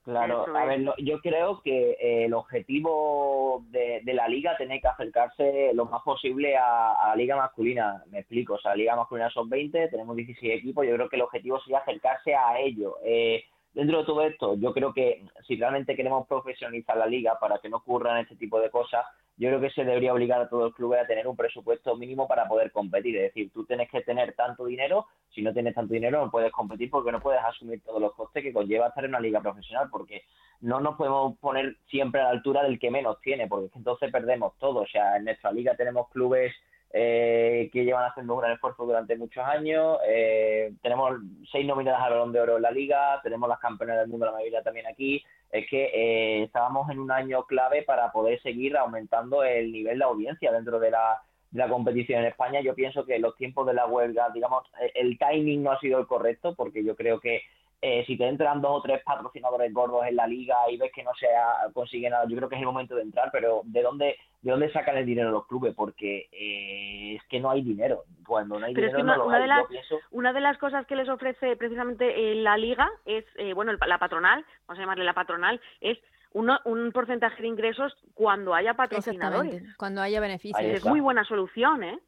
Claro, 0.03 0.45
a 0.53 0.65
ver, 0.65 0.83
yo 0.97 1.21
creo 1.21 1.61
que 1.61 1.91
eh, 1.91 2.25
el 2.25 2.33
objetivo 2.33 3.63
de, 3.69 4.01
la 4.13 4.27
liga 4.27 4.57
tiene 4.57 4.81
que 4.81 4.87
acercarse 4.89 5.71
lo 5.73 5.85
más 5.85 6.01
posible 6.03 6.57
a, 6.57 7.07
la 7.07 7.15
liga 7.15 7.37
masculina. 7.37 8.03
Me 8.11 8.19
explico, 8.19 8.55
o 8.55 8.59
sea, 8.59 8.71
la 8.71 8.77
liga 8.77 8.95
masculina 8.97 9.29
son 9.29 9.49
20, 9.49 9.87
tenemos 9.87 10.17
16 10.17 10.59
equipos, 10.59 10.85
yo 10.85 10.95
creo 10.95 11.07
que 11.07 11.15
el 11.15 11.21
objetivo 11.21 11.57
sería 11.61 11.79
acercarse 11.79 12.35
a 12.35 12.59
ello. 12.59 12.97
Eh, 13.05 13.45
dentro 13.73 13.99
de 13.99 14.05
todo 14.05 14.21
esto, 14.21 14.55
yo 14.55 14.73
creo 14.73 14.93
que 14.93 15.25
si 15.47 15.55
realmente 15.55 15.95
queremos 15.95 16.27
profesionalizar 16.27 16.97
la 16.97 17.07
liga 17.07 17.37
para 17.39 17.59
que 17.59 17.69
no 17.69 17.77
ocurran 17.77 18.19
este 18.19 18.35
tipo 18.35 18.59
de 18.59 18.69
cosas, 18.69 19.05
yo 19.35 19.49
creo 19.49 19.59
que 19.59 19.71
se 19.71 19.83
debería 19.83 20.13
obligar 20.13 20.41
a 20.41 20.47
todos 20.47 20.65
los 20.65 20.75
clubes 20.75 21.01
a 21.01 21.07
tener 21.07 21.27
un 21.27 21.35
presupuesto 21.35 21.95
mínimo 21.95 22.27
para 22.27 22.47
poder 22.47 22.71
competir. 22.71 23.17
Es 23.17 23.33
decir, 23.33 23.51
tú 23.51 23.65
tienes 23.65 23.89
que 23.89 24.01
tener 24.01 24.33
tanto 24.33 24.65
dinero, 24.65 25.07
si 25.33 25.41
no 25.41 25.53
tienes 25.53 25.73
tanto 25.73 25.93
dinero 25.93 26.23
no 26.23 26.31
puedes 26.31 26.51
competir 26.51 26.91
porque 26.91 27.11
no 27.11 27.19
puedes 27.19 27.41
asumir 27.41 27.81
todos 27.83 27.99
los 27.99 28.13
costes 28.13 28.43
que 28.43 28.53
conlleva 28.53 28.87
estar 28.87 29.03
en 29.03 29.11
una 29.11 29.19
liga 29.19 29.41
profesional, 29.41 29.89
porque 29.91 30.23
no 30.61 30.79
nos 30.79 30.95
podemos 30.95 31.37
poner 31.39 31.77
siempre 31.89 32.21
a 32.21 32.25
la 32.25 32.29
altura 32.29 32.63
del 32.63 32.79
que 32.79 32.91
menos 32.91 33.19
tiene, 33.21 33.47
porque 33.47 33.75
entonces 33.75 34.11
perdemos 34.11 34.57
todo. 34.59 34.81
O 34.81 34.87
sea, 34.87 35.17
en 35.17 35.25
nuestra 35.25 35.51
liga 35.51 35.75
tenemos 35.75 36.09
clubes 36.09 36.53
eh, 36.95 37.71
que 37.73 37.83
llevan 37.83 38.05
haciendo 38.05 38.35
un 38.35 38.41
gran 38.41 38.51
esfuerzo 38.51 38.85
durante 38.85 39.17
muchos 39.17 39.43
años. 39.43 39.97
Eh, 40.07 40.73
tenemos 40.83 41.19
seis 41.51 41.65
nominadas 41.65 42.03
al 42.03 42.11
Balón 42.11 42.31
de 42.31 42.39
Oro 42.39 42.57
en 42.57 42.61
la 42.61 42.71
liga, 42.71 43.19
tenemos 43.23 43.49
las 43.49 43.59
campeonas 43.59 43.97
del 43.97 44.09
mundo, 44.09 44.27
la 44.27 44.33
mayoría 44.33 44.61
también 44.61 44.85
aquí. 44.85 45.23
Es 45.51 45.67
que 45.67 45.85
eh, 45.85 46.43
estábamos 46.43 46.89
en 46.91 46.99
un 46.99 47.11
año 47.11 47.45
clave 47.45 47.81
para 47.81 48.11
poder 48.11 48.39
seguir 48.43 48.77
aumentando 48.77 49.43
el 49.43 49.71
nivel 49.71 49.97
de 49.97 50.05
audiencia 50.05 50.51
dentro 50.51 50.79
de 50.79 50.91
la, 50.91 51.21
de 51.49 51.59
la 51.59 51.67
competición 51.67 52.21
en 52.21 52.27
España. 52.27 52.61
Yo 52.61 52.75
pienso 52.75 53.05
que 53.05 53.17
los 53.17 53.35
tiempos 53.37 53.65
de 53.65 53.73
la 53.73 53.87
huelga, 53.87 54.29
digamos, 54.31 54.63
el 54.93 55.17
timing 55.17 55.63
no 55.63 55.71
ha 55.71 55.79
sido 55.79 55.99
el 55.99 56.05
correcto, 56.05 56.53
porque 56.55 56.83
yo 56.83 56.95
creo 56.95 57.19
que 57.19 57.41
eh, 57.85 58.05
si 58.07 58.15
te 58.15 58.25
entran 58.25 58.61
dos 58.61 58.77
o 58.77 58.81
tres 58.81 59.03
patrocinadores 59.03 59.73
gordos 59.73 60.05
en 60.07 60.15
la 60.15 60.25
liga 60.25 60.55
y 60.71 60.77
ves 60.77 60.89
que 60.95 61.03
no 61.03 61.11
se 61.19 61.27
consigue 61.73 62.09
nada, 62.09 62.23
yo 62.29 62.37
creo 62.37 62.47
que 62.47 62.55
es 62.55 62.61
el 62.61 62.65
momento 62.65 62.95
de 62.95 63.01
entrar, 63.01 63.27
pero 63.29 63.59
¿de 63.65 63.81
dónde 63.81 64.15
de 64.41 64.51
dónde 64.51 64.71
sacan 64.71 64.95
el 64.95 65.05
dinero 65.05 65.31
los 65.31 65.47
clubes? 65.47 65.75
Porque 65.75 66.29
eh, 66.31 67.15
es 67.15 67.23
que 67.27 67.41
no 67.41 67.51
hay 67.51 67.61
dinero. 67.61 68.05
Cuando 68.25 68.57
no 68.57 68.65
hay 68.65 68.73
dinero, 68.73 69.01
una, 69.01 69.17
no 69.17 69.25
lo 69.25 69.37
De 69.37 69.47
las, 69.47 69.65
Una 70.11 70.31
de 70.31 70.39
las 70.39 70.57
cosas 70.59 70.87
que 70.87 70.95
les 70.95 71.09
ofrece 71.09 71.57
precisamente 71.57 72.35
la 72.35 72.55
liga 72.55 72.89
es, 73.03 73.25
eh, 73.35 73.53
bueno, 73.53 73.73
la 73.73 73.97
patronal, 73.97 74.45
vamos 74.65 74.79
a 74.79 74.81
llamarle 74.81 75.03
la 75.03 75.13
patronal, 75.13 75.59
es 75.81 75.97
un 76.31 76.91
porcentaje 76.93 77.41
de 77.41 77.49
ingresos 77.49 77.93
cuando 78.13 78.55
haya 78.55 78.75
patrocinadores. 78.75 79.61
cuando 79.75 80.01
haya 80.01 80.21
beneficios. 80.21 80.63
Es 80.63 80.85
muy 80.85 81.01
buena 81.01 81.25
solución, 81.25 81.83
¿eh? 81.83 81.99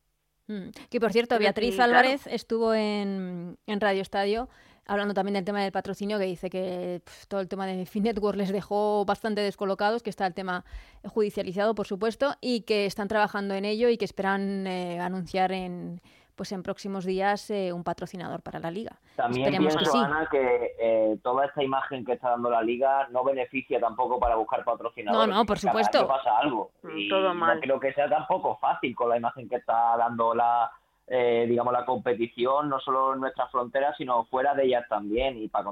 Mm. 0.48 0.70
Que 0.90 1.02
por 1.02 1.12
cierto, 1.12 1.38
Beatriz 1.38 1.82
Álvarez 1.82 2.28
estuvo 2.28 2.74
en, 2.74 3.58
en 3.68 3.82
Radio 3.82 4.02
Estadio 4.02 4.48
hablando 4.86 5.14
también 5.14 5.34
del 5.34 5.46
tema 5.46 5.62
del 5.62 5.72
patrocinio, 5.72 6.18
que 6.18 6.26
dice 6.26 6.50
que 6.50 7.02
todo 7.28 7.42
el 7.42 7.48
tema 7.48 7.66
de 7.66 7.86
Finetwork 7.86 8.38
les 8.38 8.52
dejó 8.52 9.06
bastante 9.06 9.42
descolocados, 9.42 10.04
que 10.04 10.10
está 10.10 10.26
el 10.28 10.34
tema 10.34 10.66
judicializado, 11.04 11.76
por 11.76 11.88
supuesto, 11.88 12.36
y 12.42 12.62
que 12.62 12.86
están 12.86 13.08
trabajando 13.08 13.54
en 13.54 13.66
ello 13.66 13.90
y 13.90 13.98
que 13.98 14.06
esperan 14.06 14.68
eh, 14.68 15.00
anunciar 15.00 15.52
en 15.52 16.02
pues 16.36 16.52
en 16.52 16.64
próximos 16.64 17.06
días 17.06 17.50
eh, 17.50 17.72
un 17.72 17.84
patrocinador 17.84 18.42
para 18.42 18.60
la 18.60 18.70
liga. 18.70 19.00
También 19.16 19.56
pienso, 19.58 19.80
que 19.80 19.98
Ana, 19.98 20.28
que 20.30 20.76
eh, 20.80 21.18
toda 21.24 21.46
esta 21.46 21.64
imagen 21.64 22.04
que 22.04 22.14
está 22.14 22.32
dando 22.32 22.50
la 22.50 22.62
liga 22.62 23.08
no 23.10 23.24
beneficia 23.24 23.80
tampoco 23.80 24.20
para 24.20 24.36
buscar 24.36 24.64
patrocinadores. 24.64 25.30
No, 25.30 25.34
no, 25.34 25.46
por 25.46 25.58
supuesto. 25.58 26.06
pasa 26.08 26.38
algo. 26.40 26.72
Mm, 26.84 26.98
y 26.98 27.10
Todo 27.10 27.34
mal. 27.34 27.56
No 27.56 27.62
creo 27.62 27.80
que 27.80 27.94
sea 27.94 28.10
tampoco 28.10 28.58
fácil 28.58 28.96
con 28.96 29.10
la 29.10 29.18
imagen 29.18 29.48
que 29.48 29.56
está 29.56 29.96
dando 29.98 30.36
la, 30.36 30.70
eh, 31.08 31.46
digamos, 31.48 31.74
la 31.74 31.86
competición, 31.86 32.70
no 32.70 32.80
solo 32.80 33.14
en 33.14 33.22
nuestras 33.22 33.52
fronteras, 33.52 33.96
sino 33.98 34.26
fuera 34.26 34.54
de 34.54 34.66
ellas 34.66 34.86
también. 34.90 35.38
Y 35.38 35.48
para, 35.48 35.72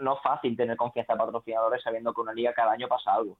no, 0.00 0.16
fácil 0.22 0.56
tener 0.56 0.76
confianza 0.76 1.12
en 1.12 1.18
patrocinadores 1.18 1.82
sabiendo 1.82 2.12
que 2.12 2.20
una 2.20 2.32
liga 2.32 2.52
cada 2.52 2.72
año 2.72 2.88
pasa 2.88 3.14
algo 3.14 3.36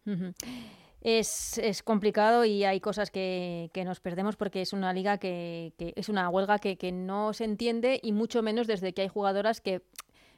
es, 1.07 1.59
es, 1.59 1.85
complicado 1.85 2.44
y 2.44 2.64
hay 2.64 2.81
cosas 2.81 3.12
que, 3.12 3.70
que, 3.72 3.85
nos 3.85 4.01
perdemos 4.01 4.35
porque 4.35 4.61
es 4.61 4.72
una 4.72 4.92
liga 4.92 5.18
que, 5.18 5.72
que 5.79 5.92
es 5.94 6.09
una 6.09 6.29
huelga 6.29 6.59
que, 6.59 6.77
que, 6.77 6.90
no 6.90 7.33
se 7.33 7.44
entiende 7.44 8.01
y 8.03 8.11
mucho 8.11 8.42
menos 8.42 8.66
desde 8.66 8.92
que 8.92 9.03
hay 9.03 9.09
jugadoras 9.09 9.61
que 9.61 9.83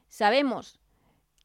sabemos 0.09 0.79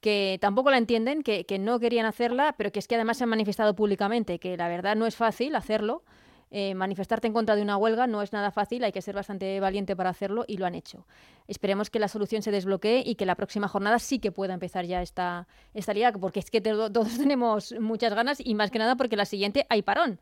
que 0.03 0.37
tampoco 0.43 0.71
la 0.71 0.77
entienden, 0.77 1.23
que, 1.23 1.47
que 1.47 1.59
no 1.59 1.81
querían 1.81 2.05
hacerla, 2.05 2.55
pero 2.59 2.71
que 2.71 2.79
es 2.79 2.87
que 2.87 2.97
además 2.97 3.17
se 3.17 3.25
han 3.25 3.31
manifestado 3.31 3.75
públicamente, 3.75 4.39
que 4.39 4.59
la 4.59 4.69
verdad 4.69 4.95
no 4.95 5.07
es 5.07 5.17
fácil 5.17 5.57
hacerlo 5.57 6.03
eh, 6.51 6.75
manifestarte 6.75 7.27
en 7.27 7.33
contra 7.33 7.57
de 7.57 7.63
una 7.63 7.77
huelga 7.77 8.07
no 8.07 8.23
es 8.23 8.33
nada 8.33 8.51
fácil, 8.51 8.85
hay 8.85 8.93
que 8.93 9.03
ser 9.03 9.15
bastante 9.15 9.59
valiente 9.61 9.97
para 9.97 10.11
hacerlo 10.11 10.45
y 10.47 10.57
lo 10.57 10.67
han 10.67 10.75
hecho. 10.75 11.07
Esperemos 11.49 11.91
que 11.91 11.99
la 11.99 12.09
solución 12.09 12.43
se 12.43 12.51
desbloquee 12.51 13.03
y 13.05 13.17
que 13.17 13.27
la 13.27 13.35
próxima 13.35 13.69
jornada 13.69 13.99
sí 13.99 14.19
que 14.19 14.33
pueda 14.33 14.55
empezar 14.55 14.85
ya 14.85 15.03
esta, 15.03 15.49
esta 15.73 15.93
liga, 15.93 16.13
porque 16.13 16.41
es 16.41 16.51
que 16.51 16.61
todos 16.61 17.17
tenemos 17.19 17.75
muchas 17.81 18.15
ganas 18.15 18.39
y 18.41 18.55
más 18.55 18.71
que 18.71 18.79
nada 18.79 18.97
porque 18.97 19.17
la 19.17 19.25
siguiente 19.25 19.67
hay 19.69 19.83
parón. 19.83 20.21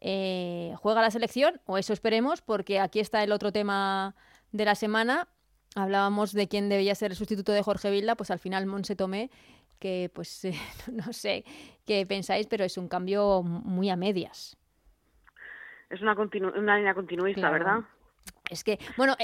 Eh, 0.00 0.74
¿Juega 0.78 1.02
la 1.02 1.10
selección? 1.10 1.60
O 1.66 1.78
eso 1.78 1.92
esperemos, 1.92 2.42
porque 2.42 2.80
aquí 2.80 3.00
está 3.00 3.22
el 3.22 3.32
otro 3.32 3.52
tema 3.52 4.14
de 4.52 4.64
la 4.64 4.74
semana. 4.74 5.28
Hablábamos 5.74 6.32
de 6.32 6.48
quién 6.48 6.68
debía 6.68 6.94
ser 6.94 7.10
el 7.10 7.16
sustituto 7.16 7.52
de 7.52 7.62
Jorge 7.62 7.90
Vilda, 7.90 8.14
pues 8.14 8.30
al 8.30 8.38
final 8.38 8.66
Monse 8.66 8.96
Tomé, 8.96 9.30
que 9.78 10.10
pues 10.14 10.42
no 10.90 11.12
sé 11.12 11.44
qué 11.84 12.06
pensáis, 12.06 12.46
pero 12.46 12.64
es 12.64 12.78
un 12.78 12.88
cambio 12.88 13.42
muy 13.42 13.90
a 13.90 13.96
medias 13.96 14.56
es 15.90 16.00
una, 16.02 16.14
una 16.14 16.76
línea 16.76 16.94
continuista, 16.94 17.50
¿verdad? 17.50 17.80
Es 18.50 18.62
que, 18.62 18.78
bueno, 18.96 19.16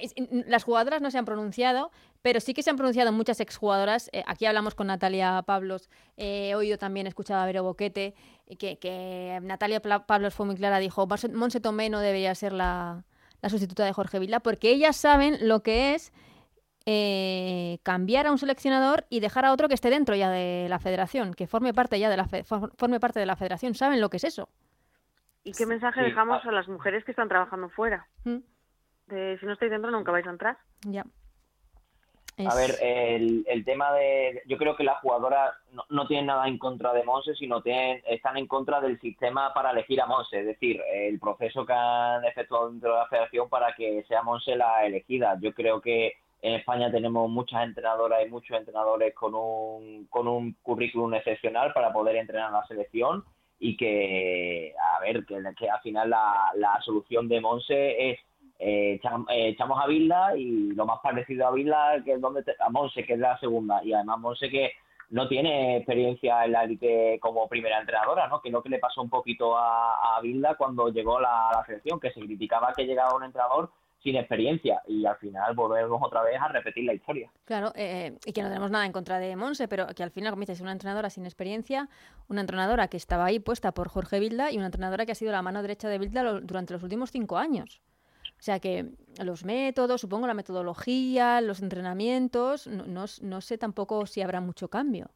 las 0.46 0.64
jugadoras 0.64 1.01
no 1.01 1.11
se 1.11 1.18
han 1.18 1.25
pronunciado, 1.25 1.90
pero 2.22 2.40
sí 2.40 2.55
que 2.55 2.62
se 2.62 2.70
han 2.70 2.77
pronunciado 2.77 3.12
muchas 3.12 3.40
exjugadoras. 3.40 4.11
Eh, 4.12 4.22
aquí 4.27 4.46
hablamos 4.46 4.75
con 4.75 4.88
Natalia 4.88 5.42
Pablos, 5.46 5.90
eh, 6.16 6.55
hoy 6.55 6.68
yo 6.68 6.79
también 6.79 7.07
escuchaba 7.07 7.42
a 7.42 7.46
Vero 7.46 7.62
Boquete, 7.62 8.14
que, 8.59 8.79
que 8.79 9.38
Natalia 9.42 9.81
Pablos 9.81 10.35
fue 10.35 10.46
muy 10.46 10.57
clara, 10.57 10.79
dijo, 10.79 11.07
Monse 11.33 11.61
Tomé 11.61 11.88
no 11.88 12.01
debería 12.01 12.35
ser 12.35 12.53
la, 12.53 13.05
la 13.40 13.48
sustituta 13.48 13.85
de 13.85 13.92
Jorge 13.92 14.18
Vila, 14.18 14.40
porque 14.40 14.70
ellas 14.70 14.96
saben 14.96 15.37
lo 15.48 15.62
que 15.62 15.94
es 15.94 16.12
eh, 16.85 17.79
cambiar 17.85 18.27
a 18.27 18.33
un 18.33 18.38
seleccionador 18.38 19.07
y 19.09 19.20
dejar 19.20 19.44
a 19.44 19.53
otro 19.53 19.68
que 19.68 19.75
esté 19.75 19.90
dentro 19.90 20.16
ya 20.16 20.31
de 20.31 20.66
la 20.68 20.81
federación, 20.81 21.35
que 21.35 21.46
forme 21.46 21.72
parte 21.72 21.98
ya 21.98 22.11
de 22.11 22.16
la, 22.16 22.27
forme 22.27 22.98
parte 22.98 23.20
de 23.20 23.27
la 23.27 23.37
federación, 23.37 23.75
saben 23.75 24.01
lo 24.01 24.11
que 24.11 24.16
es 24.16 24.25
eso. 24.25 24.48
¿Y 25.44 25.52
qué 25.52 25.66
mensaje 25.66 26.02
dejamos 26.02 26.42
ah. 26.44 26.48
a 26.48 26.52
las 26.52 26.68
mujeres 26.68 27.05
que 27.05 27.12
están 27.12 27.28
trabajando 27.28 27.68
fuera? 27.70 28.07
Mm. 28.24 28.38
De, 29.09 29.38
si 29.38 29.46
no 29.46 29.52
estáis 29.52 29.70
dentro, 29.70 29.90
nunca 29.90 30.12
vais 30.12 30.26
a 30.26 30.31
entrar. 30.31 30.59
Ya. 30.87 31.05
A 32.38 32.55
ver, 32.55 32.76
el, 32.81 33.44
el, 33.46 33.64
tema 33.64 33.92
de. 33.92 34.42
Yo 34.46 34.57
creo 34.57 34.74
que 34.74 34.85
las 34.85 34.98
jugadoras 35.00 35.52
no, 35.70 35.85
no, 35.90 36.07
tienen 36.07 36.26
nada 36.26 36.48
en 36.48 36.59
contra 36.59 36.92
de 36.94 37.05
Monse, 37.05 37.35
sino 37.35 37.61
tienen, 37.62 38.02
están 38.07 38.38
en 38.38 38.46
contra 38.46 38.81
del 38.81 38.98
sistema 39.00 39.52
para 39.52 39.70
elegir 39.70 40.00
a 40.00 40.07
Monse, 40.07 40.40
es 40.40 40.46
decir, 40.46 40.81
el 40.92 41.20
proceso 41.20 41.66
que 41.66 41.74
han 41.74 42.24
efectuado 42.24 42.70
dentro 42.70 42.92
de 42.92 43.00
la 43.00 43.09
federación 43.09 43.50
para 43.50 43.74
que 43.74 44.02
sea 44.09 44.22
Monse 44.22 44.57
la 44.57 44.87
elegida. 44.87 45.37
Yo 45.40 45.52
creo 45.52 45.83
que 45.83 46.14
en 46.40 46.55
España 46.55 46.90
tenemos 46.90 47.31
muchas 47.31 47.64
entrenadoras 47.64 48.24
y 48.26 48.31
muchos 48.31 48.57
entrenadores 48.57 49.14
con 49.14 49.35
un, 49.35 50.07
con 50.07 50.26
un 50.26 50.55
currículum 50.62 51.12
excepcional 51.14 51.72
para 51.74 51.92
poder 51.92 52.16
entrenar 52.16 52.48
a 52.48 52.59
la 52.61 52.66
selección 52.66 53.24
y 53.64 53.77
que, 53.77 54.75
a 54.77 55.01
ver, 55.01 55.25
que, 55.25 55.37
al 55.37 55.81
final 55.83 56.11
la, 56.11 56.51
la 56.57 56.81
solución 56.83 57.29
de 57.29 57.40
Monse 57.40 58.11
es 58.11 58.18
eh, 58.59 59.01
eh, 59.29 59.48
echamos 59.48 59.79
a 59.81 59.87
Vilda 59.87 60.37
y 60.37 60.72
lo 60.72 60.85
más 60.85 60.98
parecido 61.01 61.46
a 61.46 61.53
Vilda 61.53 62.03
que 62.05 62.14
es 62.14 62.20
donde 62.20 62.42
a 62.59 62.70
Monse 62.70 63.05
que 63.05 63.12
es 63.12 63.20
la 63.20 63.38
segunda 63.38 63.81
y 63.85 63.92
además 63.92 64.18
Monse 64.18 64.51
que 64.51 64.72
no 65.11 65.29
tiene 65.29 65.77
experiencia 65.77 66.44
en 66.44 66.53
la 66.53 66.64
élite 66.64 67.20
como 67.20 67.48
primera 67.48 67.79
entrenadora, 67.79 68.27
¿no? 68.27 68.40
Que 68.40 68.51
lo 68.51 68.62
que 68.62 68.70
le 68.70 68.79
pasó 68.79 69.01
un 69.01 69.11
poquito 69.11 69.57
a, 69.57 70.18
Vilda 70.22 70.57
cuando 70.57 70.88
llegó 70.88 71.20
la, 71.20 71.51
a 71.51 71.59
la 71.59 71.66
selección, 71.66 72.01
que 72.01 72.11
se 72.12 72.20
criticaba 72.20 72.72
que 72.72 72.87
llegaba 72.87 73.14
un 73.14 73.25
entrenador 73.25 73.70
sin 74.02 74.16
experiencia 74.16 74.82
y 74.86 75.04
al 75.04 75.16
final 75.16 75.54
volvemos 75.54 76.00
otra 76.02 76.22
vez 76.22 76.40
a 76.40 76.48
repetir 76.48 76.84
la 76.84 76.94
historia. 76.94 77.30
Claro, 77.44 77.72
eh, 77.74 78.16
y 78.24 78.32
que 78.32 78.42
no 78.42 78.48
tenemos 78.48 78.70
nada 78.70 78.84
en 78.84 78.92
contra 78.92 79.18
de 79.18 79.36
Monse, 79.36 79.68
pero 79.68 79.86
que 79.88 80.02
al 80.02 80.10
final, 80.10 80.32
como 80.32 80.40
dices, 80.40 80.60
una 80.60 80.72
entrenadora 80.72 81.10
sin 81.10 81.24
experiencia, 81.24 81.88
una 82.28 82.40
entrenadora 82.40 82.88
que 82.88 82.96
estaba 82.96 83.26
ahí 83.26 83.38
puesta 83.38 83.72
por 83.72 83.88
Jorge 83.88 84.20
Vilda 84.20 84.50
y 84.50 84.56
una 84.56 84.66
entrenadora 84.66 85.06
que 85.06 85.12
ha 85.12 85.16
sido 85.16 85.32
la 85.32 85.42
mano 85.42 85.62
derecha 85.62 85.88
de 85.88 85.98
Vilda 85.98 86.40
durante 86.40 86.72
los 86.72 86.82
últimos 86.82 87.10
cinco 87.10 87.38
años. 87.38 87.80
O 88.38 88.44
sea 88.44 88.58
que 88.58 88.90
los 89.22 89.44
métodos, 89.44 90.00
supongo 90.00 90.26
la 90.26 90.34
metodología, 90.34 91.40
los 91.40 91.62
entrenamientos, 91.62 92.66
no, 92.66 93.04
no 93.20 93.40
sé 93.40 93.58
tampoco 93.58 94.06
si 94.06 94.20
habrá 94.20 94.40
mucho 94.40 94.68
cambio 94.68 95.10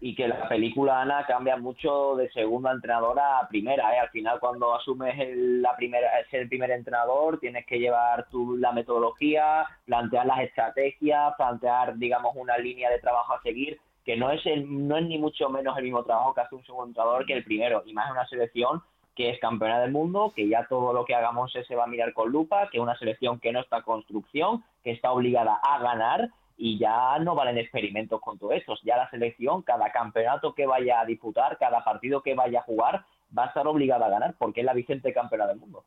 y 0.00 0.14
que 0.14 0.28
la 0.28 0.48
película 0.48 1.00
Ana 1.00 1.24
cambia 1.26 1.56
mucho 1.56 2.14
de 2.16 2.30
segunda 2.30 2.70
entrenadora 2.70 3.40
a 3.40 3.48
primera. 3.48 3.94
¿eh? 3.94 3.98
Al 3.98 4.10
final, 4.10 4.38
cuando 4.38 4.74
asumes 4.74 5.18
el, 5.18 5.60
la 5.60 5.74
primera, 5.76 6.08
ser 6.30 6.42
el 6.42 6.48
primer 6.48 6.70
entrenador, 6.70 7.40
tienes 7.40 7.66
que 7.66 7.78
llevar 7.78 8.28
tú 8.30 8.56
la 8.56 8.72
metodología, 8.72 9.66
plantear 9.86 10.26
las 10.26 10.40
estrategias, 10.40 11.34
plantear, 11.36 11.96
digamos, 11.98 12.34
una 12.36 12.56
línea 12.58 12.90
de 12.90 13.00
trabajo 13.00 13.34
a 13.34 13.42
seguir, 13.42 13.80
que 14.04 14.16
no 14.16 14.30
es, 14.30 14.44
el, 14.46 14.86
no 14.86 14.96
es 14.96 15.06
ni 15.06 15.18
mucho 15.18 15.48
menos 15.48 15.76
el 15.76 15.84
mismo 15.84 16.04
trabajo 16.04 16.32
que 16.32 16.42
hace 16.42 16.54
un 16.54 16.64
segundo 16.64 16.86
entrenador 16.86 17.26
que 17.26 17.34
el 17.34 17.44
primero, 17.44 17.82
y 17.84 17.92
más 17.92 18.10
una 18.10 18.26
selección 18.26 18.82
que 19.16 19.30
es 19.30 19.40
campeona 19.40 19.80
del 19.80 19.90
mundo, 19.90 20.32
que 20.34 20.48
ya 20.48 20.64
todo 20.68 20.92
lo 20.92 21.04
que 21.04 21.16
hagamos 21.16 21.50
se 21.52 21.74
va 21.74 21.84
a 21.84 21.88
mirar 21.88 22.12
con 22.12 22.30
lupa, 22.30 22.68
que 22.70 22.76
es 22.78 22.82
una 22.82 22.96
selección 22.96 23.40
que 23.40 23.52
no 23.52 23.58
está 23.58 23.82
construcción, 23.82 24.62
que 24.84 24.92
está 24.92 25.10
obligada 25.10 25.58
a 25.60 25.80
ganar 25.80 26.30
y 26.60 26.76
ya 26.76 27.18
no 27.20 27.36
valen 27.36 27.56
experimentos 27.56 28.20
con 28.20 28.36
todo 28.36 28.52
eso. 28.52 28.74
Ya 28.82 28.96
la 28.96 29.08
selección, 29.08 29.62
cada 29.62 29.90
campeonato 29.92 30.54
que 30.54 30.66
vaya 30.66 31.00
a 31.00 31.06
disputar, 31.06 31.56
cada 31.56 31.84
partido 31.84 32.20
que 32.20 32.34
vaya 32.34 32.58
a 32.60 32.64
jugar, 32.64 33.04
va 33.36 33.44
a 33.44 33.46
estar 33.46 33.66
obligada 33.66 34.06
a 34.06 34.10
ganar 34.10 34.34
porque 34.36 34.60
es 34.60 34.66
la 34.66 34.74
vigente 34.74 35.12
campeona 35.12 35.46
del 35.46 35.58
mundo. 35.58 35.84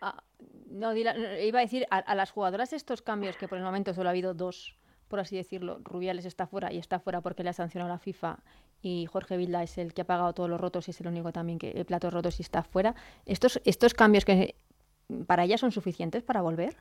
Ah, 0.00 0.22
no, 0.70 0.94
iba 0.94 1.10
a 1.10 1.62
decir 1.62 1.86
a, 1.90 2.14
las 2.14 2.30
jugadoras 2.30 2.72
estos 2.72 3.02
cambios, 3.02 3.36
que 3.36 3.48
por 3.48 3.58
el 3.58 3.64
momento 3.64 3.92
solo 3.94 4.08
ha 4.08 4.12
habido 4.12 4.32
dos, 4.32 4.76
por 5.08 5.18
así 5.18 5.36
decirlo, 5.36 5.80
Rubiales 5.82 6.24
está 6.24 6.46
fuera 6.46 6.72
y 6.72 6.78
está 6.78 7.00
fuera 7.00 7.20
porque 7.20 7.42
le 7.42 7.50
ha 7.50 7.52
sancionado 7.52 7.90
la 7.90 7.98
FIFA 7.98 8.38
y 8.80 9.06
Jorge 9.06 9.36
Vilda 9.36 9.62
es 9.62 9.76
el 9.78 9.92
que 9.92 10.02
ha 10.02 10.06
pagado 10.06 10.34
todos 10.34 10.48
los 10.48 10.60
rotos 10.60 10.86
y 10.86 10.92
es 10.92 11.00
el 11.00 11.08
único 11.08 11.32
también 11.32 11.58
que 11.58 11.70
el 11.70 11.84
plato 11.84 12.10
rotos 12.10 12.38
y 12.38 12.42
está 12.42 12.62
fuera. 12.62 12.94
Estos, 13.26 13.60
estos 13.64 13.94
cambios 13.94 14.24
que 14.24 14.54
para 15.26 15.44
ella 15.44 15.58
son 15.58 15.72
suficientes 15.72 16.22
para 16.22 16.42
volver. 16.42 16.76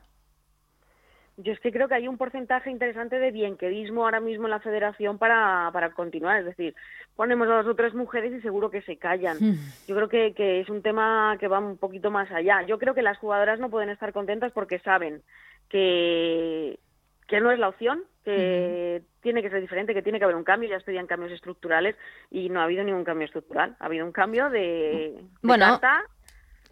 Yo 1.38 1.52
es 1.52 1.60
que 1.60 1.72
creo 1.72 1.88
que 1.88 1.96
hay 1.96 2.08
un 2.08 2.17
porcentaje 2.17 2.69
interesante 2.69 3.17
de 3.17 3.32
bienquedismo 3.32 4.04
ahora 4.04 4.19
mismo 4.19 4.46
en 4.46 4.52
la 4.52 4.60
federación 4.60 5.17
para, 5.17 5.69
para 5.74 5.91
continuar. 5.91 6.39
Es 6.39 6.46
decir, 6.46 6.76
ponemos 7.15 7.48
a 7.50 7.56
dos 7.56 7.67
o 7.67 7.76
tres 7.76 7.96
mujeres 7.96 8.32
y 8.34 8.41
seguro 8.41 8.69
que 8.69 8.84
se 8.84 8.98
callan. 8.98 9.38
Hmm. 9.39 9.56
Yo 9.88 9.96
creo 9.96 10.10
que, 10.10 10.34
que 10.34 10.62
es 10.62 10.69
un 10.69 10.84
tema 10.84 11.36
que 11.39 11.48
va 11.48 11.58
un 11.58 11.78
poquito 11.78 12.12
más 12.12 12.32
allá. 12.32 12.62
Yo 12.67 12.78
creo 12.78 12.93
que 12.93 13.02
las 13.02 13.17
jugadoras 13.17 13.60
no 13.60 13.72
pueden 13.72 13.89
estar 13.89 14.13
contentas 14.13 14.52
porque 14.52 14.78
saben 14.80 15.24
que, 15.69 16.80
que 17.28 17.41
no 17.41 17.50
es 17.50 17.58
la 17.58 17.69
opción, 17.69 18.04
que 18.24 19.02
tiene 19.22 19.41
que 19.41 19.50
ser 19.50 19.60
diferente, 19.60 19.96
que 19.96 20.04
tiene 20.04 20.19
que 20.19 20.26
haber 20.26 20.38
un 20.38 20.43
cambio. 20.43 20.69
Ya 20.69 20.86
pedían 20.86 21.08
cambios 21.08 21.32
estructurales 21.32 21.96
y 22.30 22.50
no 22.50 22.62
ha 22.62 22.65
habido 22.65 22.84
ningún 22.84 23.06
cambio 23.06 23.26
estructural. 23.26 23.76
Ha 23.80 23.86
habido 23.86 24.06
un 24.06 24.12
cambio 24.12 24.52
de, 24.52 24.60
de 24.60 25.24
bueno, 25.41 25.80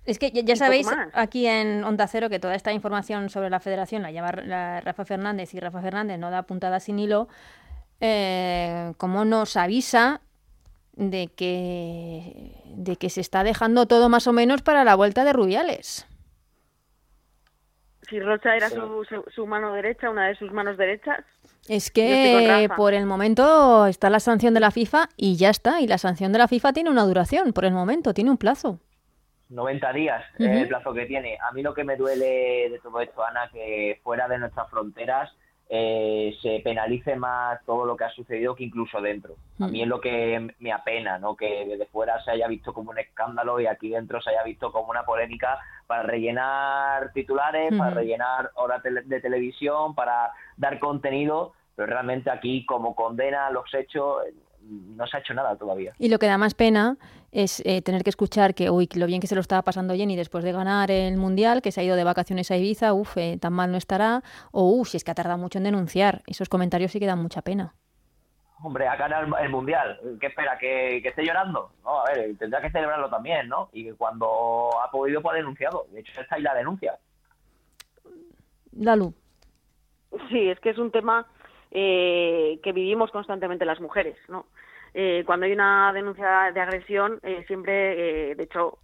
es 0.06 0.18
que 0.18 0.32
ya, 0.32 0.56
sabéis 0.56 0.88
aquí 1.14 1.46
en 1.46 1.84
Onda 1.84 2.08
Cero 2.08 2.30
que 2.30 2.40
toda 2.40 2.56
esta 2.56 2.74
información 2.74 3.30
sobre 3.30 3.50
la 3.50 3.60
federación 3.60 4.02
la 4.02 4.12
lleva 4.12 4.32
Rafa 4.32 5.06
Fernández 5.06 5.54
y 5.54 5.60
Rafa 5.60 5.82
Fernández 5.82 6.18
no 6.18 6.32
da 6.32 6.44
puntada 6.44 6.80
sin 6.80 6.98
hilo, 6.98 7.28
eh, 8.00 8.94
como 8.98 9.26
nos 9.26 9.56
avisa 9.58 10.22
de 10.94 11.28
que, 11.28 12.64
de 12.66 12.96
que 12.96 13.10
se 13.10 13.22
está 13.22 13.44
dejando 13.44 13.86
todo 13.86 14.10
más 14.10 14.26
o 14.26 14.34
menos 14.34 14.64
para 14.64 14.84
la 14.84 14.96
vuelta 14.96 15.24
de 15.24 15.34
Rubiales. 15.34 16.08
Si 18.10 18.20
Rocha 18.20 18.56
era 18.56 18.70
su, 18.70 19.06
su, 19.34 19.48
mano 19.48 19.72
derecha, 19.74 20.10
una 20.10 20.28
de 20.28 20.36
sus 20.36 20.52
manos 20.52 20.78
derechas. 20.78 21.20
Es 21.70 21.92
que 21.92 22.68
por 22.76 22.94
el 22.94 23.06
momento 23.06 23.86
está 23.86 24.10
la 24.10 24.20
sanción 24.20 24.54
de 24.54 24.60
la 24.60 24.72
FIFA 24.72 25.08
y 25.16 25.38
ya 25.38 25.50
está. 25.50 25.80
Y 25.80 25.88
la 25.88 25.98
sanción 25.98 26.34
de 26.34 26.40
la 26.40 26.50
FIFA 26.50 26.74
tiene 26.74 26.90
una 26.90 27.06
duración, 27.06 27.54
por 27.54 27.64
el 27.64 27.72
momento, 27.72 28.14
tiene 28.14 28.32
un 28.32 28.38
plazo. 28.38 28.80
90 29.52 29.94
días 29.94 30.24
es 30.40 30.48
el 30.50 30.68
plazo 30.68 30.94
que 30.94 31.06
tiene. 31.06 31.38
A 31.48 31.52
mí 31.52 31.62
lo 31.62 31.74
que 31.74 31.84
me 31.84 31.98
duele 31.98 32.70
de 32.70 32.80
todo 32.82 33.02
esto, 33.02 33.24
Ana, 33.24 33.50
que 33.52 34.00
fuera 34.04 34.28
de 34.28 34.40
nuestras 34.40 34.70
fronteras 34.70 35.30
eh, 35.74 36.36
se 36.42 36.60
penalice 36.62 37.16
más 37.16 37.64
todo 37.66 37.86
lo 37.86 37.96
que 37.96 38.04
ha 38.04 38.10
sucedido 38.10 38.56
que 38.56 38.66
incluso 38.66 39.00
dentro. 39.00 39.36
A 39.60 39.68
mí 39.68 39.82
es 39.82 39.88
lo 39.88 40.02
que 40.02 40.54
me 40.60 40.74
apena, 40.74 41.18
¿no? 41.18 41.36
Que 41.36 41.66
desde 41.66 41.86
fuera 41.86 42.22
se 42.24 42.32
haya 42.32 42.48
visto 42.48 42.74
como 42.74 42.92
un 42.92 43.00
escándalo 43.00 43.60
y 43.60 43.68
aquí 43.68 43.90
dentro 43.90 44.22
se 44.22 44.32
haya 44.32 44.44
visto 44.44 44.72
como 44.72 44.90
una 44.90 45.04
polémica 45.04 45.60
para 45.88 46.04
rellenar 46.04 47.14
titulares, 47.14 47.74
para 47.78 47.92
rellenar 47.92 48.52
horas 48.56 48.84
de 48.84 49.22
televisión, 49.22 49.96
para 49.96 50.32
dar 50.58 50.78
contenido, 50.80 51.54
pero 51.76 51.88
realmente 51.88 52.30
aquí 52.30 52.66
como 52.66 52.94
condena 52.94 53.50
los 53.50 53.74
hechos 53.74 54.24
no 54.70 55.08
se 55.08 55.18
ha 55.18 55.20
hecho 55.20 55.34
nada 55.34 55.56
todavía. 55.56 55.94
Y 55.98 56.10
lo 56.10 56.20
que 56.20 56.28
da 56.28 56.38
más 56.38 56.54
pena 56.54 56.98
es 57.32 57.62
eh, 57.66 57.82
tener 57.82 58.04
que 58.04 58.10
escuchar 58.10 58.54
que, 58.54 58.70
uy, 58.70 58.90
lo 58.96 59.06
bien 59.06 59.22
que 59.22 59.28
se 59.28 59.36
lo 59.36 59.42
estaba 59.42 59.62
pasando 59.62 59.96
Jenny 59.96 60.16
después 60.16 60.44
de 60.44 60.52
ganar 60.52 60.92
el 60.92 61.18
Mundial, 61.18 61.62
que 61.62 61.72
se 61.72 61.82
ha 61.82 61.84
ido 61.84 61.96
de 61.96 62.04
vacaciones 62.04 62.52
a 62.52 62.58
Ibiza, 62.58 62.94
uff, 62.94 63.18
eh, 63.18 63.38
tan 63.40 63.54
mal 63.54 63.72
no 63.72 63.78
estará, 63.78 64.22
o 64.52 64.70
uff, 64.70 64.90
si 64.90 64.98
es 64.98 65.04
que 65.04 65.12
ha 65.12 65.16
tardado 65.16 65.38
mucho 65.38 65.58
en 65.58 65.64
denunciar. 65.64 66.22
Esos 66.28 66.50
comentarios 66.50 66.92
sí 66.92 67.00
que 67.00 67.06
dan 67.06 67.22
mucha 67.22 67.42
pena. 67.42 67.74
Hombre, 68.64 68.88
ha 68.88 68.96
ganado 68.96 69.38
el, 69.38 69.50
Mundial. 69.50 70.00
¿Qué 70.20 70.28
espera? 70.28 70.58
¿Que, 70.60 70.98
esté 70.98 71.26
llorando? 71.26 71.72
No, 71.84 72.02
a 72.02 72.12
ver, 72.12 72.38
tendrá 72.38 72.62
que 72.62 72.70
celebrarlo 72.70 73.10
también, 73.10 73.48
¿no? 73.50 73.70
Y 73.74 73.86
que 73.86 73.94
cuando 73.96 74.70
ha 74.84 74.92
podido, 74.92 75.22
pues 75.22 75.34
ha 75.34 75.38
denunciado. 75.38 75.88
De 75.92 76.02
hecho, 76.02 76.22
está 76.22 76.36
ahí 76.36 76.44
la 76.44 76.54
denuncia. 76.54 77.00
Lalu. 78.74 79.14
Sí, 80.30 80.50
es 80.50 80.60
que 80.60 80.70
es 80.70 80.78
un 80.78 80.92
tema 80.92 81.26
eh, 81.74 82.60
que 82.62 82.74
vivimos 82.74 83.12
constantemente 83.12 83.64
las 83.64 83.80
mujeres, 83.80 84.18
¿no? 84.28 84.46
Eh, 84.94 85.24
cuando 85.26 85.46
hay 85.46 85.54
una 85.54 85.94
denuncia 85.94 86.52
de 86.54 86.60
agresión, 86.60 87.18
eh, 87.24 87.46
siempre, 87.48 88.36
de 88.36 88.44
hecho, 88.44 88.78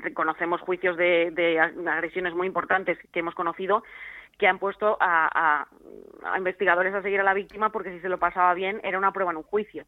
reconocemos 0.00 0.60
juicios 0.60 0.96
de, 0.96 1.58
agresiones 1.88 2.32
muy 2.34 2.46
importantes 2.46 2.98
que 3.12 3.18
hemos 3.18 3.34
conocido 3.34 3.82
que 4.38 4.46
han 4.46 4.60
puesto 4.60 4.96
a, 5.00 5.66
investigadores 6.38 6.94
a 6.94 7.02
seguir 7.02 7.20
a 7.20 7.24
la 7.24 7.34
víctima 7.34 7.70
porque 7.70 7.90
si 7.90 8.00
se 8.00 8.08
lo 8.08 8.18
pasaba 8.18 8.54
bien 8.54 8.80
era 8.84 8.96
una 8.96 9.12
prueba 9.12 9.32
en 9.32 9.38
un 9.38 9.42
juicio. 9.42 9.84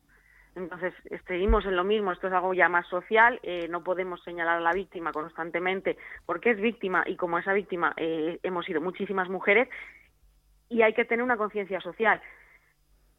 Entonces, 0.57 0.93
seguimos 1.27 1.65
en 1.65 1.77
lo 1.77 1.85
mismo, 1.85 2.13
esto 2.13 2.27
es 2.27 2.33
algo 2.35 2.53
ya 2.53 2.69
más 2.69 2.87
social, 2.89 3.41
no 3.71 3.83
podemos 3.83 4.23
señalar 4.25 4.59
a 4.59 4.61
la 4.61 4.73
víctima 4.73 5.13
constantemente 5.13 5.97
porque 6.27 6.51
es 6.51 6.61
víctima 6.61 7.05
y 7.07 7.17
como 7.17 7.39
esa 7.39 7.55
víctima 7.55 7.95
hemos 7.97 8.67
sido 8.67 8.83
muchísimas 8.83 9.31
mujeres 9.31 9.69
y 10.73 10.83
hay 10.83 10.95
que 10.95 11.05
tener 11.05 11.23
una 11.23 11.37
conciencia 11.37 11.81
social. 11.81 12.21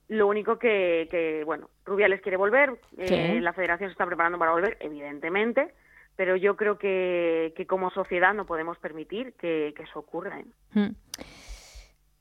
Lo 0.09 0.27
único 0.27 0.59
que, 0.59 1.43
bueno, 1.45 1.69
Rubiales 1.85 2.21
quiere 2.21 2.37
volver, 2.37 2.73
eh, 2.97 3.39
la 3.41 3.53
federación 3.53 3.89
se 3.89 3.93
está 3.93 4.05
preparando 4.05 4.37
para 4.37 4.51
volver, 4.51 4.77
evidentemente, 4.79 5.73
pero 6.15 6.35
yo 6.35 6.55
creo 6.55 6.77
que, 6.77 7.53
que 7.55 7.65
como 7.65 7.89
sociedad 7.89 8.33
no 8.33 8.45
podemos 8.45 8.77
permitir 8.77 9.33
que, 9.33 9.73
eso 9.77 9.99
ocurra. 9.99 10.39
¿eh? 10.39 10.45
Hmm. 10.73 10.95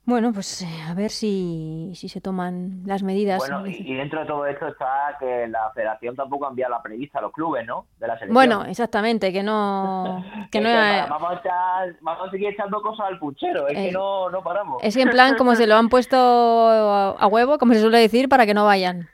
Bueno, 0.05 0.33
pues 0.33 0.61
eh, 0.63 0.81
a 0.85 0.93
ver 0.93 1.11
si, 1.11 1.91
si 1.95 2.09
se 2.09 2.19
toman 2.19 2.81
las 2.85 3.03
medidas. 3.03 3.37
Bueno, 3.37 3.65
y, 3.65 3.95
dentro 3.95 4.19
de 4.19 4.25
todo 4.25 4.45
esto 4.45 4.67
está 4.67 5.15
que 5.17 5.47
la 5.47 5.71
federación 5.73 6.13
tampoco 6.13 6.45
ha 6.45 6.49
enviado 6.49 6.73
la 6.73 6.81
prevista 6.81 7.19
a 7.19 7.21
los 7.21 7.31
clubes, 7.31 7.65
¿no? 7.65 7.85
De 7.99 8.07
la 8.07 8.15
selección. 8.15 8.33
Bueno, 8.33 8.65
exactamente, 8.65 9.31
que 9.31 9.43
no... 9.43 10.21
que 10.51 10.59
no 10.59 10.69
vamos, 10.69 11.39
a 11.49 11.85
vamos 12.01 12.27
a 12.27 12.31
seguir 12.31 12.49
echando 12.49 12.81
cosas 12.81 13.07
al 13.07 13.19
puchero, 13.19 13.65
es 13.69 13.75
que 13.75 13.89
eh, 13.89 13.91
no, 13.93 14.29
no 14.29 14.43
paramos. 14.43 14.83
Es 14.83 14.93
que 14.93 15.03
en 15.03 15.09
plan 15.09 15.37
como 15.37 15.55
se 15.55 15.67
lo 15.67 15.75
han 15.75 15.87
puesto 15.87 16.17
a 16.17 17.27
huevo, 17.27 17.57
como 17.57 17.73
se 17.73 17.79
suele 17.79 17.99
decir, 17.99 18.27
para 18.27 18.45
que 18.45 18.53
no 18.53 18.65
vayan. 18.65 19.07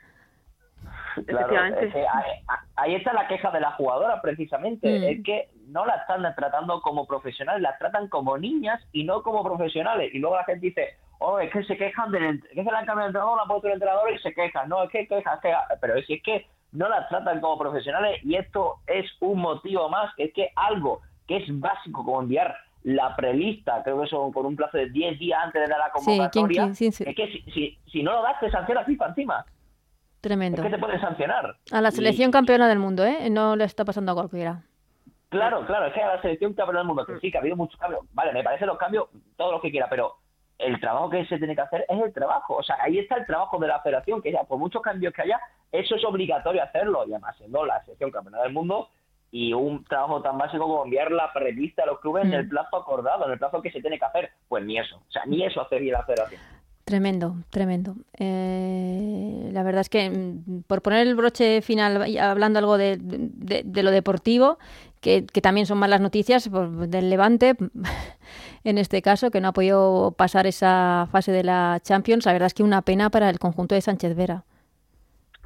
Claro, 1.28 1.56
ahí, 2.76 2.96
está 2.96 3.14
la 3.14 3.28
queja 3.28 3.52
de 3.52 3.60
la 3.60 3.72
jugadora 3.74 4.22
precisamente, 4.22 4.88
mm. 4.88 5.04
es 5.04 5.24
que 5.24 5.50
no 5.70 5.86
la 5.86 5.96
están 5.96 6.24
tratando 6.36 6.82
como 6.82 7.06
profesionales, 7.06 7.62
las 7.62 7.78
tratan 7.78 8.08
como 8.08 8.38
niñas 8.38 8.82
y 8.92 9.04
no 9.04 9.22
como 9.24 9.44
profesionales. 9.44 10.14
Y 10.14 10.20
luego 10.20 10.36
la 10.36 10.44
gente 10.44 10.68
dice, 10.68 10.98
oh, 11.20 11.40
es 11.40 11.52
que 11.52 11.64
se 11.64 11.78
quejan 11.78 12.12
del 12.12 12.42
que 12.42 12.64
se 12.64 12.72
la 12.72 12.80
han 12.80 12.86
cambiado 12.86 13.02
el 13.02 13.08
entrenador, 13.08 13.38
la 13.38 13.46
puesto 13.46 13.68
el 13.68 13.74
entrenador 13.74 14.12
y 14.12 14.20
se 14.20 14.34
quejan. 14.34 14.70
No, 14.70 14.84
es 14.84 14.90
que 14.90 15.08
quejas, 15.08 15.40
que... 15.42 15.54
pero 15.80 16.02
si 16.04 16.14
es 16.14 16.24
que 16.24 16.48
no 16.72 16.90
las 16.90 17.08
tratan 17.10 17.42
como 17.42 17.58
profesionales 17.58 18.20
y 18.24 18.36
esto 18.36 18.76
es 18.88 19.06
un 19.20 19.40
motivo 19.40 19.90
más, 19.90 20.12
es 20.18 20.34
que 20.34 20.52
algo 20.56 21.02
que 21.28 21.38
es 21.38 21.60
básico 21.60 22.04
como 22.04 22.22
enviar 22.22 22.56
la 22.84 23.16
prelista, 23.16 23.84
creo 23.84 24.02
que 24.02 24.08
son 24.08 24.32
con 24.32 24.46
un 24.46 24.56
plazo 24.56 24.78
de 24.78 24.90
10 24.90 25.20
días 25.20 25.40
antes 25.44 25.62
de 25.62 25.68
dar 25.68 25.80
la 25.80 25.92
convocatoria, 25.92 26.66
es 26.66 26.88
que 26.98 27.44
si, 27.54 27.78
si, 27.92 28.04
no 28.04 28.14
lo 28.14 28.22
das 28.22 28.40
te 28.40 28.50
sanciona 28.50 28.86
FIFA 28.86 29.08
encima. 29.08 29.46
Tremendo. 30.22 30.62
Es 30.62 30.68
que 30.68 30.76
te 30.76 30.82
pueden 30.82 31.00
sancionar. 31.00 31.56
A 31.72 31.82
la 31.82 31.92
selección 31.92 32.32
campeona 32.32 32.68
del 32.68 32.80
mundo, 32.80 33.06
¿eh? 33.06 33.30
No 33.30 33.56
le 33.56 33.64
está 33.64 33.86
pasando 33.86 34.12
a 34.12 34.16
cualquiera. 34.16 34.64
Claro, 35.30 35.66
claro, 35.66 35.86
es 35.86 35.94
que 35.94 36.02
a 36.02 36.16
la 36.16 36.22
selección 36.22 36.54
campeona 36.54 36.80
del 36.80 36.88
mundo, 36.88 37.06
que 37.06 37.20
sí, 37.20 37.32
que 37.32 37.38
ha 37.38 37.42
habido 37.42 37.56
muchos 37.56 37.80
cambios. 37.80 38.04
Vale, 38.14 38.34
me 38.34 38.44
parecen 38.44 38.68
los 38.68 38.78
cambios, 38.78 39.10
todo 39.38 39.52
lo 39.52 39.62
que 39.62 39.70
quiera, 39.70 39.88
pero 39.88 40.16
el 40.58 40.80
trabajo 40.80 41.10
que 41.10 41.26
se 41.26 41.38
tiene 41.38 41.56
que 41.56 41.62
hacer 41.62 41.86
es 41.88 42.02
el 42.02 42.12
trabajo. 42.12 42.56
O 42.56 42.64
sea, 42.64 42.78
ahí 42.82 42.98
está 42.98 43.16
el 43.16 43.26
trabajo 43.28 43.60
de 43.60 43.68
la 43.68 43.80
federación, 43.82 44.22
que 44.22 44.32
ya 44.32 44.44
por 44.44 44.58
muchos 44.58 44.82
cambios 44.82 45.14
que 45.14 45.22
haya, 45.22 45.40
eso 45.72 45.96
es 45.96 46.04
obligatorio 46.04 46.64
hacerlo. 46.64 47.06
Y 47.08 47.12
además, 47.12 47.38
siendo 47.38 47.64
la 47.64 47.82
selección 47.84 48.10
campeona 48.10 48.42
del 48.42 48.54
mundo 48.54 48.90
y 49.32 49.54
un 49.54 49.84
trabajo 49.86 50.22
tan 50.24 50.38
básico 50.40 50.64
como 50.64 50.84
enviar 50.84 51.12
la 51.12 51.32
prevista 51.32 51.84
a 51.84 51.86
los 51.86 52.00
clubes 52.00 52.26
en 52.26 52.34
el 52.34 52.50
plazo 52.50 52.78
acordado, 52.78 53.26
en 53.26 53.34
el 53.34 53.38
plazo 53.38 53.62
que 53.62 53.72
se 53.72 53.82
tiene 53.82 54.00
que 54.00 54.06
hacer, 54.06 54.32
pues 54.48 54.66
ni 54.66 54.80
eso. 54.80 54.98
O 54.98 55.12
sea, 55.12 55.26
ni 55.28 55.46
eso 55.46 55.62
hacería 55.62 55.94
la 55.94 56.04
federación. 56.04 56.42
Tremendo, 56.90 57.36
tremendo. 57.52 57.94
Eh, 58.18 59.52
la 59.54 59.62
verdad 59.62 59.82
es 59.82 59.90
que 59.90 60.10
mm, 60.10 60.64
por 60.64 60.82
poner 60.82 61.06
el 61.06 61.14
broche 61.14 61.62
final, 61.62 62.04
hablando 62.20 62.58
algo 62.58 62.80
de, 62.80 62.98
lo 63.84 63.92
deportivo, 63.92 64.58
que, 65.02 65.22
también 65.42 65.66
son 65.66 65.78
malas 65.78 66.02
noticias 66.02 66.50
pues, 66.50 66.90
del 66.90 67.10
Levante, 67.10 67.56
en 68.64 68.78
este 68.78 69.02
caso, 69.02 69.32
que 69.32 69.42
no 69.42 69.50
ha 69.50 69.54
podido 69.54 70.14
pasar 70.18 70.48
esa 70.48 71.08
fase 71.12 71.32
de 71.32 71.44
la 71.44 71.80
Champions, 71.84 72.26
la 72.26 72.34
verdad 72.34 72.48
es 72.48 72.54
que 72.54 72.64
una 72.64 72.82
pena 72.82 73.10
para 73.10 73.30
el 73.30 73.40
conjunto 73.40 73.76
de 73.76 73.82
Sánchez 73.82 74.16
Vera 74.16 74.44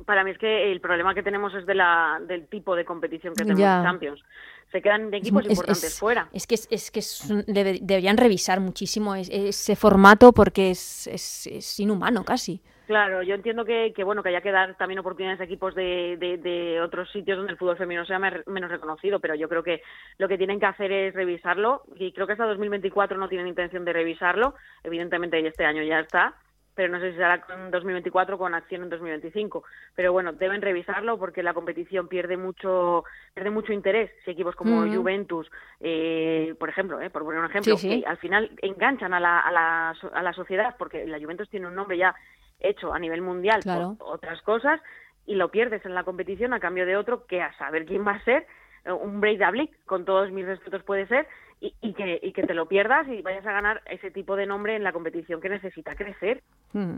para 0.05 0.23
mí 0.23 0.31
es 0.31 0.37
que 0.37 0.71
el 0.71 0.81
problema 0.81 1.13
que 1.13 1.23
tenemos 1.23 1.53
es 1.53 1.65
de 1.65 1.75
la, 1.75 2.19
del 2.27 2.47
tipo 2.47 2.75
de 2.75 2.85
competición 2.85 3.33
que 3.33 3.43
tenemos 3.43 3.61
en 3.61 3.83
Champions. 3.83 4.23
Se 4.71 4.81
quedan 4.81 5.13
equipos 5.13 5.43
importantes 5.43 5.99
fuera. 5.99 6.29
Es 6.33 6.47
que, 6.47 6.55
es, 6.55 6.91
que 6.91 7.01
deberían 7.47 8.17
revisar 8.17 8.59
muchísimo 8.59 9.15
ese 9.15 9.75
formato 9.75 10.33
porque 10.33 10.71
es, 10.71 11.07
es, 11.07 11.79
inhumano 11.79 12.23
casi. 12.23 12.61
Claro, 12.85 13.23
yo 13.23 13.35
entiendo 13.35 13.63
que, 13.63 13.93
que, 13.95 14.03
bueno 14.03 14.21
que 14.21 14.29
haya 14.29 14.41
que 14.41 14.51
dar 14.51 14.75
también 14.75 14.99
oportunidades 14.99 15.39
a 15.39 15.45
equipos 15.45 15.73
de, 15.73 16.17
de, 16.19 16.81
otros 16.81 17.09
sitios 17.11 17.37
donde 17.37 17.53
el 17.53 17.57
fútbol 17.57 17.77
femenino 17.77 18.05
sea 18.05 18.19
menos 18.19 18.69
reconocido, 18.69 19.19
pero 19.21 19.35
yo 19.35 19.47
creo 19.47 19.63
que 19.63 19.81
lo 20.17 20.27
que 20.27 20.37
tienen 20.37 20.59
que 20.59 20.65
hacer 20.65 20.91
es 20.91 21.13
revisarlo 21.13 21.83
y 21.95 22.11
creo 22.11 22.27
que 22.27 22.33
hasta 22.33 22.45
2024 22.45 23.17
no 23.17 23.29
tienen 23.29 23.47
intención 23.47 23.85
de 23.85 23.93
revisarlo. 23.93 24.55
Evidentemente 24.83 25.45
este 25.47 25.63
año 25.63 25.81
ya 25.81 25.99
está, 25.99 26.35
pero 26.75 26.91
no 26.91 26.99
sé 26.99 27.11
si 27.11 27.17
será 27.17 27.41
con 27.41 27.71
2024 27.71 28.37
con 28.37 28.53
acción 28.53 28.83
en 28.83 28.89
2025. 28.89 29.63
Pero 29.95 30.11
bueno, 30.11 30.33
deben 30.33 30.61
revisarlo 30.61 31.17
porque 31.17 31.43
la 31.43 31.53
competición 31.53 32.07
pierde 32.07 32.37
mucho 32.37 33.03
pierde 33.33 33.49
mucho 33.49 33.73
interés. 33.73 34.11
Si 34.25 34.31
equipos 34.31 34.55
como 34.55 34.87
Juventus, 34.87 35.49
eh, 35.79 36.55
por 36.59 36.69
ejemplo, 36.69 36.99
eh, 36.99 37.09
por 37.09 37.23
poner 37.23 37.39
un 37.39 37.45
ejemplo, 37.45 37.75
al 38.05 38.17
final 38.17 38.51
enganchan 38.61 39.13
a 39.13 39.19
la, 39.19 39.39
a, 39.39 39.51
la, 39.51 39.95
a 40.13 40.23
la 40.23 40.33
sociedad 40.33 40.75
porque 40.77 41.05
la 41.05 41.19
Juventus 41.19 41.49
tiene 41.49 41.67
un 41.67 41.75
nombre 41.75 41.97
ya 41.97 42.15
hecho 42.63 42.93
a 42.93 42.99
nivel 42.99 43.21
mundial 43.21 43.59
por 43.63 43.95
otras 43.99 44.41
cosas 44.41 44.81
y 45.25 45.35
lo 45.35 45.51
pierdes 45.51 45.85
en 45.85 45.93
la 45.93 46.03
competición 46.03 46.53
a 46.53 46.59
cambio 46.59 46.85
de 46.85 46.97
otro 46.97 47.25
que 47.25 47.41
a 47.41 47.55
saber 47.57 47.85
quién 47.85 48.05
va 48.05 48.13
a 48.13 48.23
ser 48.23 48.47
eh, 48.85 48.91
un 48.91 49.21
break 49.21 49.39
con 49.85 50.05
todos 50.05 50.31
mis 50.31 50.45
respetos 50.45 50.83
puede 50.83 51.07
ser 51.07 51.27
y, 51.59 51.93
que, 51.93 52.19
y 52.21 52.33
que 52.33 52.43
te 52.43 52.53
lo 52.53 52.67
pierdas 52.67 53.07
y 53.07 53.21
vayas 53.21 53.45
a 53.45 53.53
ganar 53.53 53.81
ese 53.85 54.11
tipo 54.11 54.35
de 54.35 54.45
nombre 54.45 54.75
en 54.75 54.83
la 54.83 54.91
competición 54.91 55.39
que 55.39 55.47
necesita 55.47 55.95
crecer. 55.95 56.43
Hmm. 56.73 56.95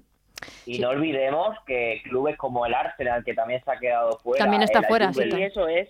Y 0.66 0.80
no 0.80 0.90
olvidemos 0.90 1.56
que 1.66 2.02
clubes 2.06 2.38
como 2.38 2.66
el 2.66 2.74
Arsenal, 2.74 3.24
que 3.24 3.34
también 3.34 3.64
se 3.64 3.72
ha 3.72 3.78
quedado 3.78 4.18
fuera. 4.20 4.44
También 4.44 4.64
está 4.64 4.82
fuera, 4.84 5.14
sí. 5.14 5.30
Eso 5.38 5.68
es, 5.68 5.90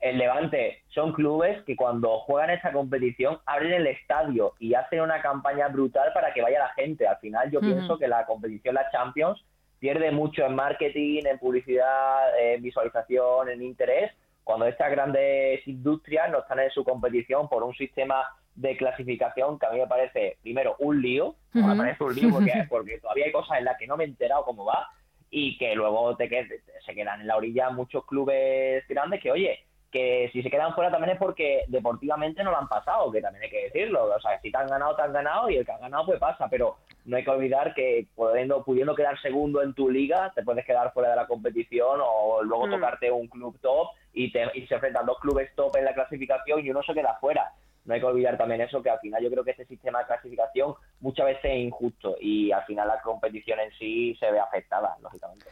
El 0.00 0.18
Levante 0.18 0.82
son 0.88 1.12
clubes 1.12 1.62
que 1.64 1.74
cuando 1.74 2.20
juegan 2.20 2.50
esa 2.50 2.72
competición 2.72 3.38
abren 3.46 3.72
el 3.72 3.86
estadio 3.86 4.54
y 4.58 4.74
hacen 4.74 5.00
una 5.00 5.20
campaña 5.20 5.68
brutal 5.68 6.12
para 6.12 6.32
que 6.32 6.42
vaya 6.42 6.58
la 6.58 6.72
gente. 6.74 7.06
Al 7.06 7.18
final 7.18 7.50
yo 7.50 7.60
pienso 7.60 7.98
que 7.98 8.08
la 8.08 8.26
competición, 8.26 8.74
la 8.74 8.90
Champions, 8.90 9.44
pierde 9.78 10.10
mucho 10.12 10.46
en 10.46 10.54
marketing, 10.54 11.24
en 11.26 11.38
publicidad, 11.38 12.38
en 12.40 12.62
visualización, 12.62 13.48
en 13.50 13.62
interés, 13.62 14.12
cuando 14.44 14.66
estas 14.66 14.90
grandes 14.90 15.66
industrias 15.66 16.30
no 16.30 16.40
están 16.40 16.60
en 16.60 16.70
su 16.70 16.84
competición 16.84 17.48
por 17.48 17.62
un 17.62 17.74
sistema 17.74 18.22
de 18.54 18.76
clasificación 18.76 19.58
que 19.58 19.66
a 19.66 19.70
mí 19.70 19.80
me 19.80 19.86
parece, 19.86 20.36
primero, 20.42 20.76
un 20.78 21.02
lío, 21.02 21.34
me 21.52 21.74
parece 21.74 22.04
un 22.04 22.14
lío 22.14 22.28
porque, 22.68 22.98
todavía 23.00 23.24
hay 23.24 23.32
cosas 23.32 23.58
en 23.58 23.64
las 23.64 23.78
que 23.78 23.86
no 23.86 23.96
me 23.96 24.04
he 24.04 24.06
enterado 24.06 24.44
cómo 24.44 24.64
va 24.64 24.88
y 25.30 25.58
que 25.58 25.74
luego 25.74 26.14
te, 26.16 26.28
se 26.86 26.94
quedan 26.94 27.22
en 27.22 27.26
la 27.26 27.36
orilla 27.36 27.70
muchos 27.70 28.04
clubes 28.06 28.86
grandes 28.86 29.20
que, 29.20 29.32
oye, 29.32 29.64
que 29.90 30.28
si 30.32 30.42
se 30.42 30.50
quedan 30.50 30.74
fuera 30.74 30.90
también 30.90 31.12
es 31.14 31.18
porque 31.18 31.64
deportivamente 31.68 32.42
no 32.42 32.50
lo 32.50 32.58
han 32.58 32.68
pasado, 32.68 33.10
que 33.10 33.20
también 33.20 33.44
hay 33.44 33.50
que 33.50 33.64
decirlo. 33.64 34.12
O 34.12 34.20
sea, 34.20 34.40
si 34.40 34.50
te 34.50 34.58
han 34.58 34.66
ganado, 34.66 34.96
te 34.96 35.02
han 35.02 35.12
ganado 35.12 35.48
y 35.48 35.56
el 35.56 35.64
que 35.64 35.70
ha 35.70 35.78
ganado 35.78 36.06
pues 36.06 36.18
pasa, 36.18 36.48
pero 36.50 36.78
no 37.04 37.16
hay 37.16 37.24
que 37.24 37.30
olvidar 37.30 37.74
que 37.74 38.06
pudiendo, 38.14 38.64
pudiendo 38.64 38.96
quedar 38.96 39.20
segundo 39.20 39.62
en 39.62 39.72
tu 39.72 39.88
liga, 39.88 40.32
te 40.34 40.42
puedes 40.42 40.66
quedar 40.66 40.92
fuera 40.92 41.10
de 41.10 41.16
la 41.16 41.28
competición 41.28 42.00
o 42.02 42.42
luego 42.42 42.66
mm. 42.66 42.70
tocarte 42.70 43.10
un 43.10 43.28
club 43.28 43.56
top 43.60 43.88
y, 44.14 44.32
te, 44.32 44.44
se 44.66 44.74
enfrentan 44.74 45.06
dos 45.06 45.18
clubes 45.18 45.54
top 45.54 45.76
en 45.76 45.84
la 45.84 45.94
clasificación 45.94 46.64
y 46.64 46.70
uno 46.70 46.82
se 46.82 46.94
queda 46.94 47.16
fuera. 47.20 47.52
no 47.84 47.94
hay 47.94 48.00
que 48.00 48.06
olvidar 48.06 48.38
también 48.38 48.62
eso, 48.62 48.82
que 48.82 48.90
al 48.90 49.00
final 49.00 49.22
yo 49.22 49.30
creo 49.30 49.44
que 49.44 49.50
ese 49.50 49.66
sistema 49.66 49.98
de 50.00 50.06
clasificación 50.06 50.74
muchas 51.00 51.26
veces 51.26 51.44
es 51.44 51.58
injusto 51.58 52.16
y 52.20 52.52
al 52.52 52.64
final 52.64 52.88
la 52.88 53.00
competición 53.02 53.60
en 53.60 53.72
sí 53.72 54.16
se 54.18 54.30
ve 54.30 54.38
afectada, 54.38 54.96
lógicamente. 55.02 55.46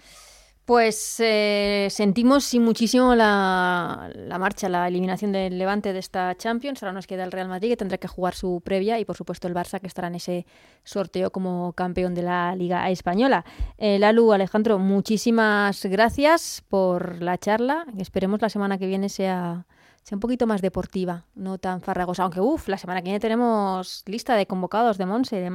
Pues 0.64 1.16
eh, 1.18 1.88
sentimos 1.90 2.54
muchísimo 2.54 3.16
la, 3.16 4.12
la, 4.14 4.38
marcha, 4.38 4.68
la 4.68 4.86
eliminación 4.86 5.32
del 5.32 5.58
Levante 5.58 5.92
de 5.92 5.98
esta 5.98 6.36
Champions. 6.36 6.80
Ahora 6.82 6.92
nos 6.92 7.08
queda 7.08 7.24
el 7.24 7.32
Real 7.32 7.48
Madrid 7.48 7.70
que 7.70 7.76
tendrá 7.76 7.98
que 7.98 8.06
jugar 8.06 8.34
su 8.34 8.60
previa 8.64 9.00
y 9.00 9.04
por 9.04 9.16
supuesto 9.16 9.48
el 9.48 9.54
Barça 9.54 9.80
que 9.80 9.88
estará 9.88 10.06
en 10.06 10.14
ese 10.14 10.46
sorteo 10.84 11.32
como 11.32 11.72
campeón 11.72 12.14
de 12.14 12.22
la 12.22 12.54
Liga 12.54 12.88
Española. 12.90 13.44
Eh, 13.76 13.98
Lalu, 13.98 14.32
Alejandro, 14.32 14.78
muchísimas 14.78 15.84
gracias 15.86 16.62
por 16.68 17.20
la 17.20 17.38
charla. 17.38 17.84
Esperemos 17.98 18.40
la 18.40 18.48
semana 18.48 18.78
que 18.78 18.86
viene 18.86 19.08
sea, 19.08 19.66
sea 20.04 20.14
un 20.14 20.20
poquito 20.20 20.46
más 20.46 20.62
deportiva, 20.62 21.24
no 21.34 21.58
tan 21.58 21.80
farragosa. 21.80 22.22
Aunque, 22.22 22.40
uff, 22.40 22.68
la 22.68 22.78
semana 22.78 23.00
que 23.00 23.06
viene 23.06 23.18
tenemos 23.18 24.04
lista 24.06 24.36
de 24.36 24.46
convocados 24.46 24.96
de 24.96 25.06
Monse 25.06 25.40
de, 25.40 25.50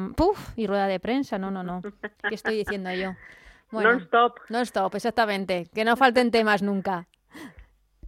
y 0.58 0.68
rueda 0.68 0.88
de 0.88 0.99
prensa. 0.99 1.38
No, 1.38 1.49
no, 1.49 1.64
no. 1.64 1.82
¿Qué 2.28 2.36
estoy 2.36 2.58
diciendo 2.58 2.91
yo? 2.91 3.14
Non-stop. 3.72 4.39
Non-stop, 4.49 4.95
exactamente. 4.95 5.68
Que 5.74 5.84
no 5.84 5.95
falten 5.95 6.32
temas 6.32 6.61
nunca. 6.61 7.07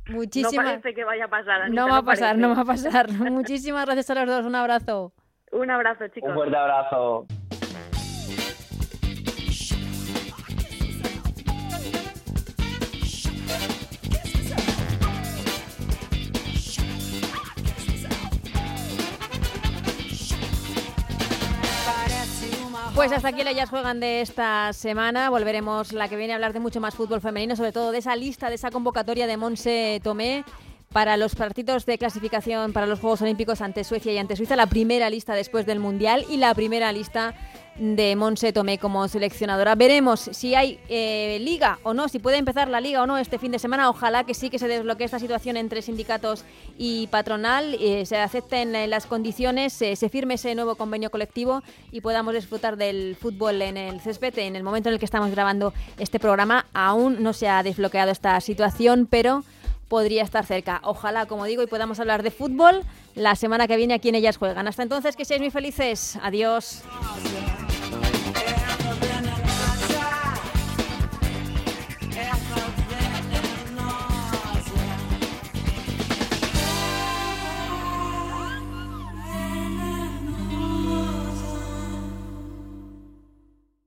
Muchísimas... 0.08 0.54
No 0.66 0.72
parece 0.72 0.94
que 0.94 1.04
vaya 1.04 1.26
a 1.26 1.28
pasar. 1.28 1.70
no 1.70 1.88
va 1.88 1.98
a 1.98 2.04
pasar, 2.04 2.38
no 2.38 2.56
va 2.56 2.62
a 2.62 2.66
pasar. 2.66 3.12
Muchísimas 3.12 3.86
gracias 3.86 4.10
a 4.10 4.16
los 4.16 4.28
dos. 4.28 4.46
Un 4.46 4.56
abrazo. 4.56 5.14
Un 5.52 5.70
abrazo, 5.70 6.08
chicos. 6.08 6.30
Un 6.30 6.36
fuerte 6.36 6.56
abrazo. 6.56 7.26
Pues 23.00 23.14
hasta 23.14 23.30
aquí 23.30 23.40
ellas 23.48 23.70
juegan 23.70 24.02
de 24.02 24.20
esta 24.20 24.74
semana. 24.74 25.30
Volveremos 25.30 25.94
la 25.94 26.10
que 26.10 26.18
viene 26.18 26.34
a 26.34 26.36
hablar 26.36 26.52
de 26.52 26.60
mucho 26.60 26.82
más 26.82 26.96
fútbol 26.96 27.22
femenino, 27.22 27.56
sobre 27.56 27.72
todo 27.72 27.94
de 27.94 28.00
esa 28.00 28.14
lista, 28.18 28.50
de 28.50 28.56
esa 28.56 28.72
convocatoria 28.72 29.26
de 29.26 29.38
Monse 29.38 30.02
Tomé 30.04 30.44
para 30.92 31.16
los 31.16 31.34
partidos 31.34 31.86
de 31.86 31.98
clasificación 31.98 32.74
para 32.74 32.88
los 32.88 33.00
Juegos 33.00 33.22
Olímpicos 33.22 33.62
ante 33.62 33.86
Suecia 33.86 34.12
y 34.12 34.18
ante 34.18 34.36
Suiza, 34.36 34.58
la 34.58 34.68
primera 34.68 35.10
lista 35.10 35.34
después 35.34 35.66
del 35.66 35.80
Mundial 35.80 36.26
y 36.30 36.36
la 36.36 36.54
primera 36.54 36.92
lista 36.92 37.36
de 37.80 38.16
Monse 38.16 38.54
Tomé 38.54 38.78
como 38.78 39.08
seleccionadora. 39.08 39.74
Veremos 39.76 40.30
si 40.34 40.54
hay 40.54 40.80
eh, 40.90 41.40
liga 41.42 41.80
o 41.84 41.94
no, 41.94 42.10
si 42.10 42.20
puede 42.20 42.38
empezar 42.38 42.68
la 42.68 42.82
liga 42.82 43.02
o 43.02 43.08
no 43.08 43.18
este 43.18 43.40
fin 43.40 43.52
de 43.52 43.60
semana. 43.60 43.90
Ojalá 43.90 44.26
que 44.26 44.34
sí 44.34 44.50
que 44.50 44.60
se 44.60 44.68
desbloquee 44.68 45.06
esta 45.06 45.20
situación 45.20 45.58
entre 45.58 45.82
sindicatos 45.82 46.44
y 46.78 47.08
patronal, 47.08 47.76
eh, 47.80 48.06
se 48.06 48.18
acepten 48.18 48.76
eh, 48.76 48.88
las 48.88 49.06
condiciones, 49.06 49.74
se 49.74 50.10
firme 50.10 50.36
ese 50.36 50.54
nuevo 50.56 50.76
convenio 50.76 51.10
colectivo 51.10 51.64
y 51.92 52.02
podamos 52.02 52.34
disfrutar 52.34 52.78
del 52.78 53.16
fútbol 53.16 53.62
en 53.62 53.78
el 53.78 54.02
césped. 54.02 54.38
En 54.38 54.56
el 54.56 54.64
momento 54.64 54.90
en 54.90 54.94
el 54.94 55.00
que 55.00 55.06
estamos 55.06 55.32
grabando 55.32 55.74
este 55.98 56.20
programa 56.20 56.66
aún 56.74 57.24
no 57.24 57.34
se 57.34 57.48
ha 57.48 57.64
desbloqueado 57.64 58.12
esta 58.12 58.40
situación, 58.42 59.08
pero 59.10 59.44
podría 59.90 60.24
estar 60.24 60.46
cerca. 60.46 60.80
Ojalá, 60.84 61.26
como 61.26 61.44
digo, 61.44 61.62
y 61.64 61.68
podamos 61.68 62.00
hablar 62.00 62.24
de 62.24 62.32
fútbol 62.32 62.84
la 63.16 63.36
semana 63.36 63.68
que 63.68 63.76
viene 63.76 63.96
aquí 63.96 64.08
en 64.10 64.16
Ellas 64.16 64.38
Juegan. 64.38 64.68
Hasta 64.68 64.84
entonces, 64.84 65.18
que 65.18 65.26
seáis 65.26 65.42
muy 65.42 65.52
felices. 65.52 66.18
Adiós. 66.22 66.84